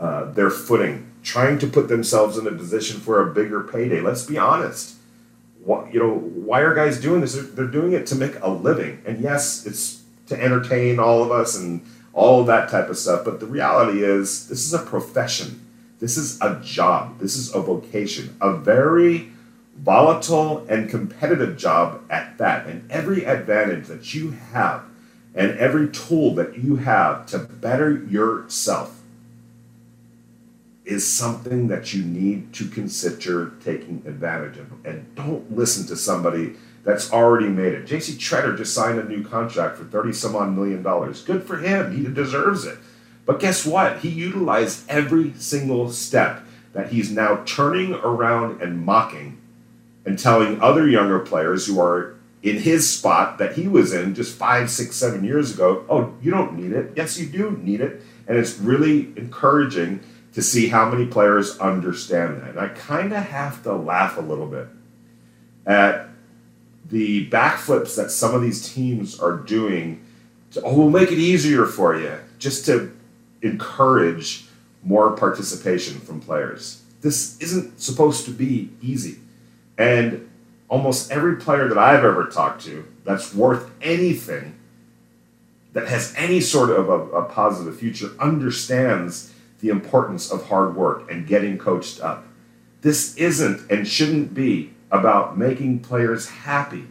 uh, 0.00 0.24
their 0.32 0.50
footing, 0.50 1.10
trying 1.22 1.58
to 1.58 1.66
put 1.66 1.88
themselves 1.88 2.38
in 2.38 2.46
a 2.46 2.52
position 2.52 3.00
for 3.00 3.20
a 3.20 3.34
bigger 3.34 3.62
payday. 3.62 4.00
Let's 4.00 4.24
be 4.24 4.38
honest. 4.38 4.96
What, 5.64 5.92
you 5.92 6.00
know, 6.00 6.14
why 6.14 6.60
are 6.60 6.74
guys 6.74 7.00
doing 7.00 7.20
this? 7.20 7.34
They're, 7.34 7.44
they're 7.44 7.66
doing 7.66 7.92
it 7.92 8.06
to 8.06 8.14
make 8.14 8.34
a 8.40 8.50
living. 8.50 9.02
And 9.06 9.20
yes, 9.20 9.66
it's 9.66 10.02
to 10.28 10.40
entertain 10.40 10.98
all 10.98 11.22
of 11.22 11.30
us 11.30 11.56
and 11.56 11.82
all 12.12 12.40
of 12.40 12.46
that 12.46 12.68
type 12.68 12.88
of 12.88 12.98
stuff. 12.98 13.24
But 13.24 13.40
the 13.40 13.46
reality 13.46 14.02
is, 14.02 14.48
this 14.48 14.64
is 14.64 14.74
a 14.74 14.84
profession. 14.84 15.66
This 15.98 16.16
is 16.16 16.40
a 16.40 16.60
job. 16.62 17.18
This 17.18 17.36
is 17.36 17.54
a 17.54 17.60
vocation, 17.60 18.36
a 18.40 18.56
very 18.56 19.30
volatile 19.76 20.66
and 20.68 20.90
competitive 20.90 21.56
job 21.56 22.02
at 22.10 22.38
that. 22.38 22.66
And 22.66 22.90
every 22.90 23.24
advantage 23.24 23.86
that 23.86 24.14
you 24.14 24.30
have 24.52 24.84
and 25.34 25.58
every 25.58 25.88
tool 25.88 26.34
that 26.34 26.58
you 26.58 26.76
have 26.76 27.26
to 27.26 27.38
better 27.38 28.04
yourself 28.04 29.00
is 30.84 31.10
something 31.10 31.68
that 31.68 31.94
you 31.94 32.04
need 32.04 32.52
to 32.52 32.68
consider 32.68 33.52
taking 33.64 34.02
advantage 34.04 34.58
of. 34.58 34.84
And 34.84 35.14
don't 35.14 35.56
listen 35.56 35.86
to 35.86 35.96
somebody 35.96 36.56
that's 36.84 37.12
already 37.12 37.48
made 37.48 37.74
it. 37.74 37.86
JC 37.86 38.14
Tretter 38.14 38.56
just 38.56 38.74
signed 38.74 38.98
a 38.98 39.04
new 39.04 39.22
contract 39.24 39.76
for 39.76 39.84
30 39.84 40.12
some 40.12 40.36
odd 40.36 40.52
million 40.52 40.82
dollars. 40.82 41.22
Good 41.22 41.44
for 41.44 41.58
him. 41.58 41.96
He 41.96 42.04
deserves 42.12 42.64
it. 42.64 42.78
But 43.24 43.40
guess 43.40 43.64
what? 43.64 43.98
He 43.98 44.08
utilized 44.08 44.88
every 44.88 45.32
single 45.34 45.90
step 45.92 46.42
that 46.72 46.90
he's 46.90 47.10
now 47.10 47.42
turning 47.46 47.94
around 47.94 48.60
and 48.60 48.84
mocking 48.84 49.38
and 50.04 50.18
telling 50.18 50.60
other 50.60 50.88
younger 50.88 51.20
players 51.20 51.66
who 51.66 51.80
are 51.80 52.16
in 52.42 52.58
his 52.58 52.90
spot 52.90 53.38
that 53.38 53.54
he 53.54 53.68
was 53.68 53.92
in 53.92 54.14
just 54.14 54.36
five, 54.36 54.68
six, 54.68 54.96
seven 54.96 55.22
years 55.22 55.54
ago, 55.54 55.84
oh, 55.88 56.12
you 56.20 56.30
don't 56.30 56.54
need 56.54 56.72
it. 56.72 56.92
Yes, 56.96 57.18
you 57.18 57.26
do 57.26 57.52
need 57.62 57.80
it. 57.80 58.02
And 58.26 58.36
it's 58.36 58.58
really 58.58 59.12
encouraging 59.16 60.00
to 60.32 60.42
see 60.42 60.68
how 60.68 60.90
many 60.90 61.06
players 61.06 61.58
understand 61.58 62.40
that. 62.40 62.50
And 62.50 62.60
I 62.60 62.68
kind 62.68 63.12
of 63.12 63.22
have 63.22 63.62
to 63.62 63.74
laugh 63.74 64.16
a 64.16 64.20
little 64.20 64.46
bit 64.46 64.66
at 65.66 66.08
the 66.90 67.28
backflips 67.30 67.96
that 67.96 68.10
some 68.10 68.34
of 68.34 68.42
these 68.42 68.72
teams 68.72 69.18
are 69.18 69.36
doing. 69.36 70.04
To, 70.52 70.62
oh, 70.62 70.76
we'll 70.76 70.90
make 70.90 71.10
it 71.10 71.18
easier 71.18 71.66
for 71.66 71.96
you 71.96 72.18
just 72.38 72.66
to 72.66 72.94
encourage 73.42 74.44
more 74.82 75.16
participation 75.16 76.00
from 76.00 76.20
players. 76.20 76.82
This 77.00 77.38
isn't 77.40 77.80
supposed 77.80 78.24
to 78.26 78.30
be 78.30 78.70
easy. 78.80 79.18
And 79.78 80.28
almost 80.68 81.10
every 81.10 81.36
player 81.36 81.68
that 81.68 81.78
I've 81.78 82.04
ever 82.04 82.26
talked 82.26 82.64
to 82.64 82.86
that's 83.04 83.34
worth 83.34 83.70
anything, 83.80 84.54
that 85.72 85.88
has 85.88 86.14
any 86.16 86.40
sort 86.40 86.70
of 86.70 86.88
a, 86.88 86.98
a 87.16 87.24
positive 87.24 87.78
future, 87.78 88.10
understands 88.20 89.32
the 89.60 89.68
importance 89.68 90.30
of 90.30 90.46
hard 90.48 90.76
work 90.76 91.10
and 91.10 91.26
getting 91.26 91.58
coached 91.58 92.00
up. 92.00 92.24
This 92.82 93.16
isn't 93.16 93.70
and 93.70 93.86
shouldn't 93.86 94.34
be 94.34 94.72
about 94.92 95.36
making 95.36 95.80
players 95.80 96.28
happy. 96.28 96.84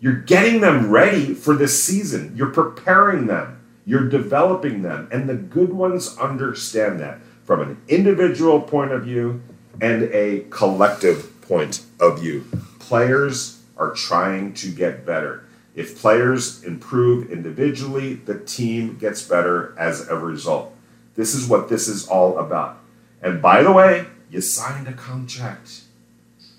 You're 0.00 0.20
getting 0.20 0.60
them 0.60 0.90
ready 0.90 1.32
for 1.32 1.54
this 1.54 1.82
season. 1.82 2.34
You're 2.36 2.50
preparing 2.50 3.26
them. 3.26 3.62
You're 3.86 4.08
developing 4.08 4.82
them. 4.82 5.08
And 5.10 5.28
the 5.28 5.34
good 5.34 5.72
ones 5.72 6.18
understand 6.18 7.00
that 7.00 7.20
from 7.44 7.62
an 7.62 7.80
individual 7.88 8.60
point 8.60 8.92
of 8.92 9.04
view 9.04 9.40
and 9.80 10.04
a 10.12 10.44
collective 10.50 11.40
point 11.42 11.82
of 12.00 12.20
view. 12.20 12.44
Players 12.80 13.62
are 13.78 13.92
trying 13.92 14.52
to 14.54 14.70
get 14.70 15.06
better. 15.06 15.44
If 15.74 16.00
players 16.00 16.64
improve 16.64 17.30
individually, 17.30 18.14
the 18.14 18.38
team 18.40 18.98
gets 18.98 19.22
better 19.22 19.74
as 19.78 20.08
a 20.08 20.16
result. 20.16 20.74
This 21.14 21.34
is 21.34 21.46
what 21.46 21.68
this 21.68 21.86
is 21.86 22.08
all 22.08 22.38
about. 22.38 22.78
And 23.22 23.40
by 23.40 23.62
the 23.62 23.72
way, 23.72 24.06
you 24.30 24.40
signed 24.40 24.88
a 24.88 24.92
contract. 24.92 25.82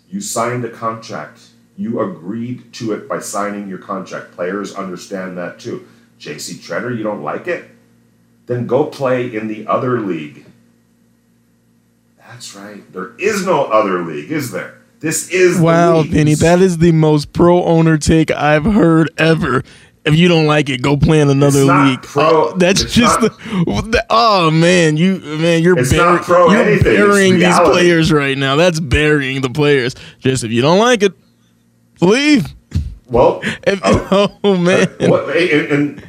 You 0.09 0.21
signed 0.21 0.63
a 0.65 0.69
contract. 0.69 1.41
You 1.75 1.99
agreed 1.99 2.73
to 2.73 2.93
it 2.93 3.07
by 3.07 3.19
signing 3.19 3.67
your 3.67 3.77
contract. 3.77 4.31
Players 4.31 4.73
understand 4.73 5.37
that 5.37 5.59
too. 5.59 5.87
JC 6.19 6.55
Tretter, 6.55 6.95
you 6.95 7.03
don't 7.03 7.21
like 7.21 7.47
it? 7.47 7.69
Then 8.47 8.65
go 8.65 8.85
play 8.85 9.35
in 9.35 9.47
the 9.47 9.67
other 9.67 9.99
league. 9.99 10.45
That's 12.17 12.55
right. 12.55 12.91
There 12.91 13.15
is 13.17 13.45
no 13.45 13.65
other 13.65 14.03
league, 14.03 14.31
is 14.31 14.51
there? 14.51 14.81
This 14.99 15.29
is 15.29 15.59
wow, 15.59 16.01
Vinny. 16.01 16.33
That 16.33 16.59
is 16.59 16.79
the 16.79 16.91
most 16.91 17.31
pro 17.31 17.63
owner 17.63 17.97
take 17.97 18.31
I've 18.31 18.65
heard 18.65 19.11
ever. 19.17 19.63
If 20.07 20.15
you 20.15 20.27
don't 20.29 20.45
like 20.45 20.69
it, 20.69 20.81
go 20.81 20.95
play 20.95 21.19
in 21.19 21.29
another 21.29 21.65
league. 21.65 22.01
Pro, 22.01 22.23
oh, 22.49 22.53
that's 22.57 22.83
just 22.85 23.21
not, 23.21 23.31
the, 23.91 24.05
oh 24.09 24.49
man, 24.49 24.95
you 24.97 25.19
man, 25.19 25.61
you're, 25.61 25.77
it's 25.77 25.91
bury, 25.91 26.15
not 26.15 26.23
pro 26.23 26.49
you're 26.49 26.61
anything. 26.63 26.95
burying 26.95 27.39
these 27.39 27.59
players 27.59 28.11
right 28.11 28.37
now. 28.37 28.55
That's 28.55 28.79
burying 28.79 29.41
the 29.41 29.49
players. 29.49 29.95
Just 30.19 30.43
if 30.45 30.51
you 30.51 30.61
don't 30.61 30.79
like 30.79 31.03
it, 31.03 31.13
leave. 32.01 32.47
well, 33.07 33.41
If- 33.67 33.81
oh, 33.83 34.37
oh 34.43 34.53
uh, 34.53 34.57
man, 34.57 34.87
what, 35.01 35.35
and, 35.35 35.71
and 35.71 36.03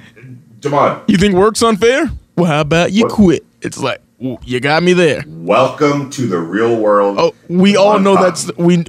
you 1.08 1.16
think 1.16 1.34
work's 1.34 1.62
unfair? 1.62 2.10
Well, 2.36 2.46
how 2.46 2.60
about 2.60 2.92
you 2.92 3.04
What- 3.04 3.12
quit? 3.12 3.44
It's 3.60 3.78
like 3.78 4.00
you 4.18 4.60
got 4.60 4.82
me 4.82 4.92
there. 4.92 5.24
welcome 5.26 6.10
to 6.10 6.26
the 6.26 6.38
real 6.38 6.76
world. 6.76 7.16
Oh, 7.18 7.34
we 7.48 7.76
all 7.76 7.98
know 7.98 8.14
that's 8.14 8.50
we. 8.56 8.84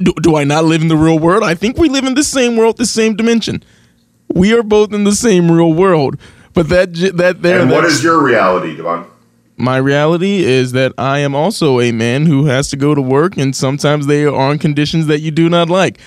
Do, 0.00 0.12
do 0.22 0.36
I 0.36 0.44
not 0.44 0.64
live 0.64 0.82
in 0.82 0.88
the 0.88 0.96
real 0.96 1.18
world? 1.18 1.42
I 1.42 1.54
think 1.54 1.76
we 1.76 1.88
live 1.88 2.04
in 2.04 2.14
the 2.14 2.22
same 2.22 2.56
world, 2.56 2.76
the 2.76 2.86
same 2.86 3.16
dimension. 3.16 3.64
We 4.34 4.52
are 4.56 4.62
both 4.62 4.92
in 4.92 5.04
the 5.04 5.12
same 5.12 5.50
real 5.50 5.72
world. 5.72 6.16
But 6.54 6.68
that 6.70 6.94
that 7.16 7.42
there, 7.42 7.60
And 7.60 7.70
what 7.70 7.84
is 7.84 8.02
your 8.02 8.22
reality, 8.22 8.76
Devon? 8.76 9.04
my 9.56 9.76
reality 9.76 10.44
is 10.44 10.72
that 10.72 10.92
I 10.98 11.18
am 11.18 11.34
also 11.34 11.80
a 11.80 11.92
man 11.92 12.26
who 12.26 12.46
has 12.46 12.68
to 12.70 12.76
go 12.76 12.94
to 12.94 13.02
work, 13.02 13.36
and 13.36 13.54
sometimes 13.54 14.06
they 14.06 14.24
are 14.24 14.34
on 14.34 14.58
conditions 14.58 15.06
that 15.06 15.20
you 15.20 15.30
do 15.30 15.48
not 15.48 15.68
like. 15.68 15.98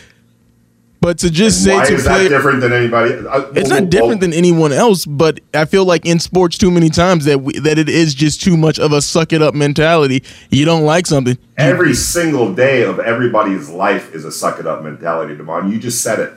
But 1.01 1.17
to 1.19 1.31
just 1.31 1.63
say 1.63 1.73
Why 1.75 1.85
to 1.85 1.93
is 1.95 2.03
play, 2.03 2.23
that 2.23 2.29
different 2.29 2.61
than 2.61 2.73
anybody? 2.73 3.13
Uh, 3.27 3.51
it's 3.55 3.69
not 3.69 3.89
different 3.89 4.21
than 4.21 4.33
anyone 4.33 4.71
else. 4.71 5.03
But 5.03 5.39
I 5.51 5.65
feel 5.65 5.83
like 5.83 6.05
in 6.05 6.19
sports, 6.19 6.59
too 6.59 6.69
many 6.69 6.89
times 6.89 7.25
that 7.25 7.41
we, 7.41 7.57
that 7.57 7.79
it 7.79 7.89
is 7.89 8.13
just 8.13 8.39
too 8.41 8.55
much 8.55 8.77
of 8.77 8.91
a 8.93 9.01
suck 9.01 9.33
it 9.33 9.41
up 9.41 9.55
mentality. 9.55 10.23
You 10.51 10.63
don't 10.63 10.83
like 10.83 11.07
something, 11.07 11.39
every 11.57 11.95
single 11.95 12.53
day 12.53 12.83
of 12.83 12.99
everybody's 12.99 13.67
life 13.67 14.13
is 14.13 14.25
a 14.25 14.31
suck 14.31 14.59
it 14.59 14.67
up 14.67 14.83
mentality, 14.83 15.35
Devon. 15.35 15.71
You 15.71 15.79
just 15.79 16.01
said 16.03 16.19
it. 16.19 16.33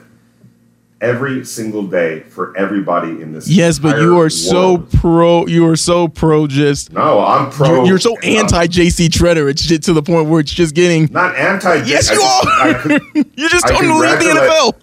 Every 1.05 1.45
single 1.45 1.85
day 1.85 2.21
for 2.21 2.57
everybody 2.57 3.21
in 3.21 3.31
this. 3.31 3.47
Yes, 3.47 3.77
but 3.77 4.01
you 4.01 4.19
are 4.19 4.29
so 4.29 4.79
pro. 4.79 5.45
You 5.45 5.67
are 5.69 5.75
so 5.75 6.07
pro. 6.07 6.47
Just 6.47 6.91
no, 6.91 7.23
I'm 7.23 7.51
pro. 7.51 7.75
You're, 7.75 7.85
you're 7.85 7.99
so 7.99 8.17
anti 8.19 8.65
JC 8.65 9.07
Tretter. 9.09 9.47
It's 9.47 9.61
just 9.61 9.83
to 9.83 9.93
the 9.93 10.01
point 10.01 10.29
where 10.29 10.39
it's 10.39 10.51
just 10.51 10.73
getting 10.73 11.07
not 11.11 11.35
anti. 11.35 11.75
Yes, 11.83 12.09
you 12.09 12.19
I, 12.19 12.73
are. 12.73 12.91
you 13.35 13.49
just 13.49 13.65
I 13.65 13.69
told 13.69 13.83
him 13.83 13.91
to 13.91 13.99
leave 13.99 14.17
the 14.17 14.25
NFL. 14.25 14.73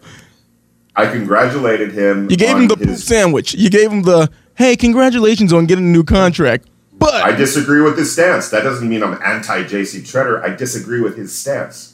I 0.94 1.06
congratulated 1.06 1.90
him. 1.90 2.30
You 2.30 2.36
gave 2.36 2.56
him 2.56 2.68
the 2.68 2.76
his, 2.76 3.04
sandwich. 3.04 3.54
You 3.54 3.68
gave 3.68 3.90
him 3.90 4.02
the 4.02 4.30
hey, 4.54 4.76
congratulations 4.76 5.52
on 5.52 5.66
getting 5.66 5.86
a 5.86 5.92
new 5.92 6.04
contract. 6.04 6.68
But 6.92 7.24
I 7.24 7.32
disagree 7.32 7.80
with 7.80 7.98
his 7.98 8.12
stance. 8.12 8.48
That 8.50 8.62
doesn't 8.62 8.88
mean 8.88 9.02
I'm 9.02 9.20
anti 9.24 9.64
JC 9.64 10.02
Tretter. 10.02 10.40
I 10.40 10.54
disagree 10.54 11.00
with 11.00 11.16
his 11.16 11.36
stance. 11.36 11.91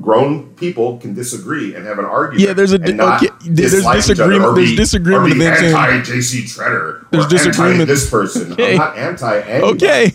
Grown 0.00 0.54
people 0.54 0.98
can 0.98 1.14
disagree 1.14 1.74
and 1.74 1.84
have 1.86 1.98
an 1.98 2.04
argument. 2.04 2.46
Yeah, 2.48 2.54
there's 2.54 2.72
a- 2.72 2.78
not 2.78 3.22
okay, 3.22 3.32
there's 3.44 3.72
dislike 3.72 3.98
each 3.98 4.04
other 4.04 4.14
disagreement- 4.14 4.44
or 4.44 4.54
there's 4.54 4.76
disagreement 4.76 5.34
be 5.34 5.46
anti 5.46 6.00
JC 6.02 6.42
Tretter. 6.44 7.04
There's 7.10 7.26
disagreement- 7.26 7.80
Anti 7.80 7.84
this 7.92 8.08
person. 8.10 8.52
Okay. 8.52 8.72
I'm 8.72 8.78
not 8.78 8.96
anti 8.96 9.40
anybody. 9.40 9.72
okay, 9.74 10.14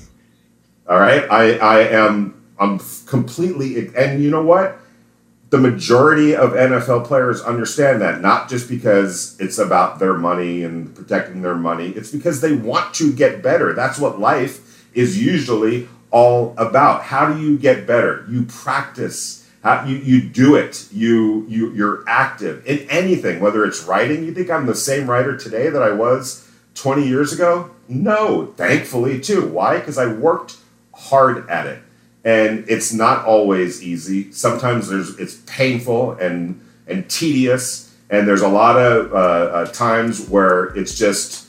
All 0.89 0.99
right. 0.99 1.25
I 1.29 1.57
I 1.57 1.79
am 1.89 2.33
I'm 2.59 2.79
completely 3.05 3.91
and 3.95 4.23
you 4.23 4.29
know 4.31 4.43
what? 4.43 4.79
The 5.49 5.57
majority 5.57 6.35
of 6.35 6.51
NFL 6.51 7.05
players 7.05 7.41
understand 7.41 8.01
that 8.01 8.21
not 8.21 8.49
just 8.49 8.67
because 8.67 9.37
it's 9.39 9.57
about 9.57 9.99
their 9.99 10.13
money 10.15 10.63
and 10.63 10.93
protecting 10.93 11.41
their 11.41 11.55
money. 11.55 11.89
It's 11.89 12.11
because 12.11 12.41
they 12.41 12.51
want 12.53 12.93
to 12.95 13.13
get 13.13 13.41
better. 13.41 13.73
That's 13.73 13.97
what 13.97 14.19
life 14.19 14.85
is 14.93 15.21
usually 15.23 15.87
all 16.11 16.53
about. 16.57 17.03
How 17.03 17.31
do 17.31 17.39
you 17.41 17.57
get 17.57 17.85
better? 17.87 18.25
You 18.29 18.43
practice. 18.43 19.46
You, 19.65 19.97
you 19.97 20.21
do 20.21 20.55
it. 20.55 20.87
You 20.91 21.45
you 21.49 21.73
you're 21.73 22.03
active 22.07 22.65
in 22.65 22.89
anything, 22.89 23.39
whether 23.41 23.65
it's 23.65 23.83
writing. 23.83 24.23
You 24.23 24.33
think 24.33 24.49
I'm 24.49 24.65
the 24.65 24.75
same 24.75 25.09
writer 25.09 25.35
today 25.35 25.69
that 25.69 25.83
I 25.83 25.91
was 25.91 26.49
20 26.75 27.05
years 27.05 27.33
ago? 27.33 27.71
No, 27.89 28.53
thankfully 28.55 29.19
too. 29.19 29.47
Why? 29.47 29.79
Because 29.79 29.97
I 29.97 30.07
worked 30.07 30.57
hard 30.93 31.49
at 31.49 31.67
it. 31.67 31.81
And 32.23 32.65
it's 32.67 32.93
not 32.93 33.25
always 33.25 33.81
easy. 33.81 34.31
Sometimes 34.31 34.89
there's 34.89 35.17
it's 35.17 35.41
painful 35.45 36.13
and 36.13 36.61
and 36.87 37.09
tedious, 37.09 37.95
and 38.09 38.27
there's 38.27 38.41
a 38.41 38.47
lot 38.47 38.77
of 38.77 39.13
uh, 39.13 39.15
uh, 39.15 39.65
times 39.67 40.27
where 40.29 40.65
it's 40.75 40.97
just 40.97 41.47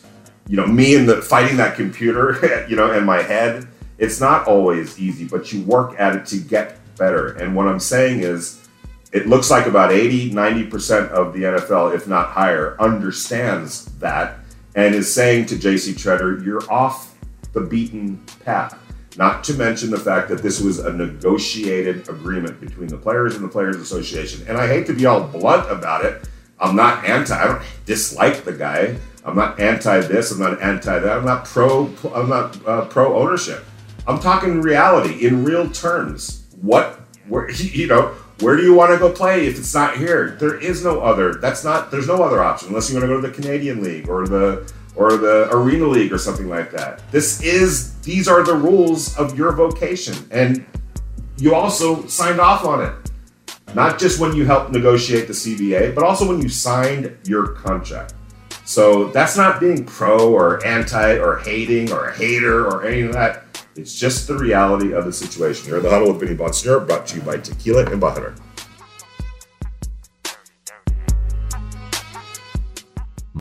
you 0.48 0.56
know 0.56 0.66
me 0.66 0.94
and 0.94 1.09
the 1.09 1.20
fighting 1.20 1.56
that 1.56 1.74
computer, 1.76 2.66
you 2.68 2.76
know, 2.76 2.92
in 2.92 3.04
my 3.04 3.22
head. 3.22 3.66
It's 3.98 4.20
not 4.20 4.46
always 4.46 4.96
easy, 5.00 5.26
but 5.26 5.52
you 5.52 5.62
work 5.62 5.98
at 5.98 6.14
it 6.14 6.26
to 6.26 6.38
get 6.38 6.78
better. 6.99 7.28
And 7.28 7.55
what 7.55 7.68
I'm 7.68 7.80
saying 7.80 8.20
is, 8.20 8.68
it 9.11 9.26
looks 9.26 9.51
like 9.51 9.66
about 9.66 9.90
80, 9.90 10.32
90% 10.32 11.09
of 11.09 11.32
the 11.32 11.44
NFL, 11.44 11.94
if 11.94 12.07
not 12.07 12.28
higher, 12.28 12.76
understands 12.78 13.86
that 14.01 14.40
and 14.74 14.94
is 14.94 15.12
saying 15.12 15.46
to 15.46 15.57
JC 15.57 15.94
Tretter, 15.94 16.44
you're 16.44 16.70
off 16.70 17.16
the 17.53 17.61
beaten 17.61 18.22
path. 18.44 18.78
Not 19.16 19.42
to 19.44 19.55
mention 19.55 19.90
the 19.90 19.99
fact 19.99 20.28
that 20.28 20.42
this 20.42 20.61
was 20.61 20.78
a 20.78 20.92
negotiated 20.92 22.09
agreement 22.09 22.61
between 22.61 22.86
the 22.86 22.96
players 22.96 23.34
and 23.34 23.44
the 23.44 23.49
Players 23.49 23.76
Association. 23.76 24.46
And 24.46 24.57
I 24.57 24.68
hate 24.68 24.86
to 24.86 24.92
be 24.92 25.07
all 25.07 25.26
blunt 25.26 25.68
about 25.70 26.05
it. 26.05 26.28
I'm 26.61 26.76
not 26.76 27.05
anti, 27.05 27.34
I 27.34 27.46
don't 27.46 27.62
dislike 27.86 28.44
the 28.44 28.53
guy. 28.53 28.96
I'm 29.24 29.34
not 29.34 29.59
anti 29.59 30.01
this, 30.03 30.30
I'm 30.30 30.38
not 30.38 30.62
anti 30.62 30.99
that. 30.99 31.18
I'm 31.18 31.24
not 31.24 31.44
pro, 31.44 31.90
I'm 32.14 32.28
not 32.28 32.66
uh, 32.66 32.84
pro 32.84 33.18
ownership. 33.18 33.64
I'm 34.07 34.20
talking 34.20 34.62
reality 34.62 35.26
in 35.26 35.44
real 35.44 35.68
terms. 35.70 36.38
What, 36.61 37.00
where, 37.28 37.50
you 37.52 37.86
know, 37.86 38.14
where 38.40 38.56
do 38.56 38.62
you 38.62 38.74
want 38.74 38.92
to 38.92 38.98
go 38.98 39.12
play 39.12 39.46
if 39.46 39.59
it's 39.59 39.74
not 39.74 39.96
here? 39.96 40.36
There 40.38 40.59
is 40.59 40.84
no 40.84 41.00
other. 41.00 41.34
That's 41.34 41.64
not. 41.64 41.90
There's 41.90 42.06
no 42.06 42.22
other 42.22 42.42
option 42.42 42.68
unless 42.68 42.88
you 42.88 42.96
want 42.96 43.02
to 43.04 43.09
go 43.09 43.20
to 43.20 43.26
the 43.26 43.34
Canadian 43.34 43.82
League 43.82 44.09
or 44.09 44.28
the 44.28 44.72
or 44.94 45.16
the 45.16 45.48
Arena 45.50 45.86
League 45.86 46.12
or 46.12 46.18
something 46.18 46.48
like 46.48 46.70
that. 46.72 47.02
This 47.11 47.42
is. 47.42 47.98
These 48.00 48.28
are 48.28 48.44
the 48.44 48.54
rules 48.54 49.16
of 49.18 49.36
your 49.36 49.52
vocation, 49.52 50.16
and 50.30 50.64
you 51.36 51.54
also 51.54 52.06
signed 52.06 52.40
off 52.40 52.64
on 52.64 52.84
it. 52.84 52.94
Not 53.74 53.98
just 53.98 54.18
when 54.20 54.34
you 54.34 54.46
helped 54.46 54.70
negotiate 54.70 55.26
the 55.26 55.34
CBA, 55.34 55.94
but 55.94 56.04
also 56.04 56.26
when 56.26 56.40
you 56.40 56.48
signed 56.48 57.16
your 57.24 57.48
contract. 57.48 58.14
So 58.64 59.09
that's 59.09 59.36
not 59.36 59.61
being 59.61 59.84
pro 59.84 60.32
or 60.32 60.64
anti 60.64 61.16
or 61.18 61.38
hating 61.38 61.90
or 61.92 62.09
a 62.09 62.16
hater 62.16 62.66
or 62.66 62.86
any 62.86 63.02
of 63.02 63.12
that. 63.14 63.44
It's 63.79 63.95
just 63.95 64.26
the 64.26 64.37
reality 64.37 64.93
of 64.93 65.05
the 65.05 65.12
situation. 65.12 65.68
You're 65.68 65.76
in 65.76 65.85
the 65.85 65.91
huddle 65.91 66.12
with 66.12 66.20
Vinny 66.20 66.37
Bonsignore, 66.37 66.85
brought 66.85 67.07
to 67.07 67.16
you 67.16 67.22
by 67.22 67.37
Tequila 67.37 67.85
Embajador. 67.85 68.37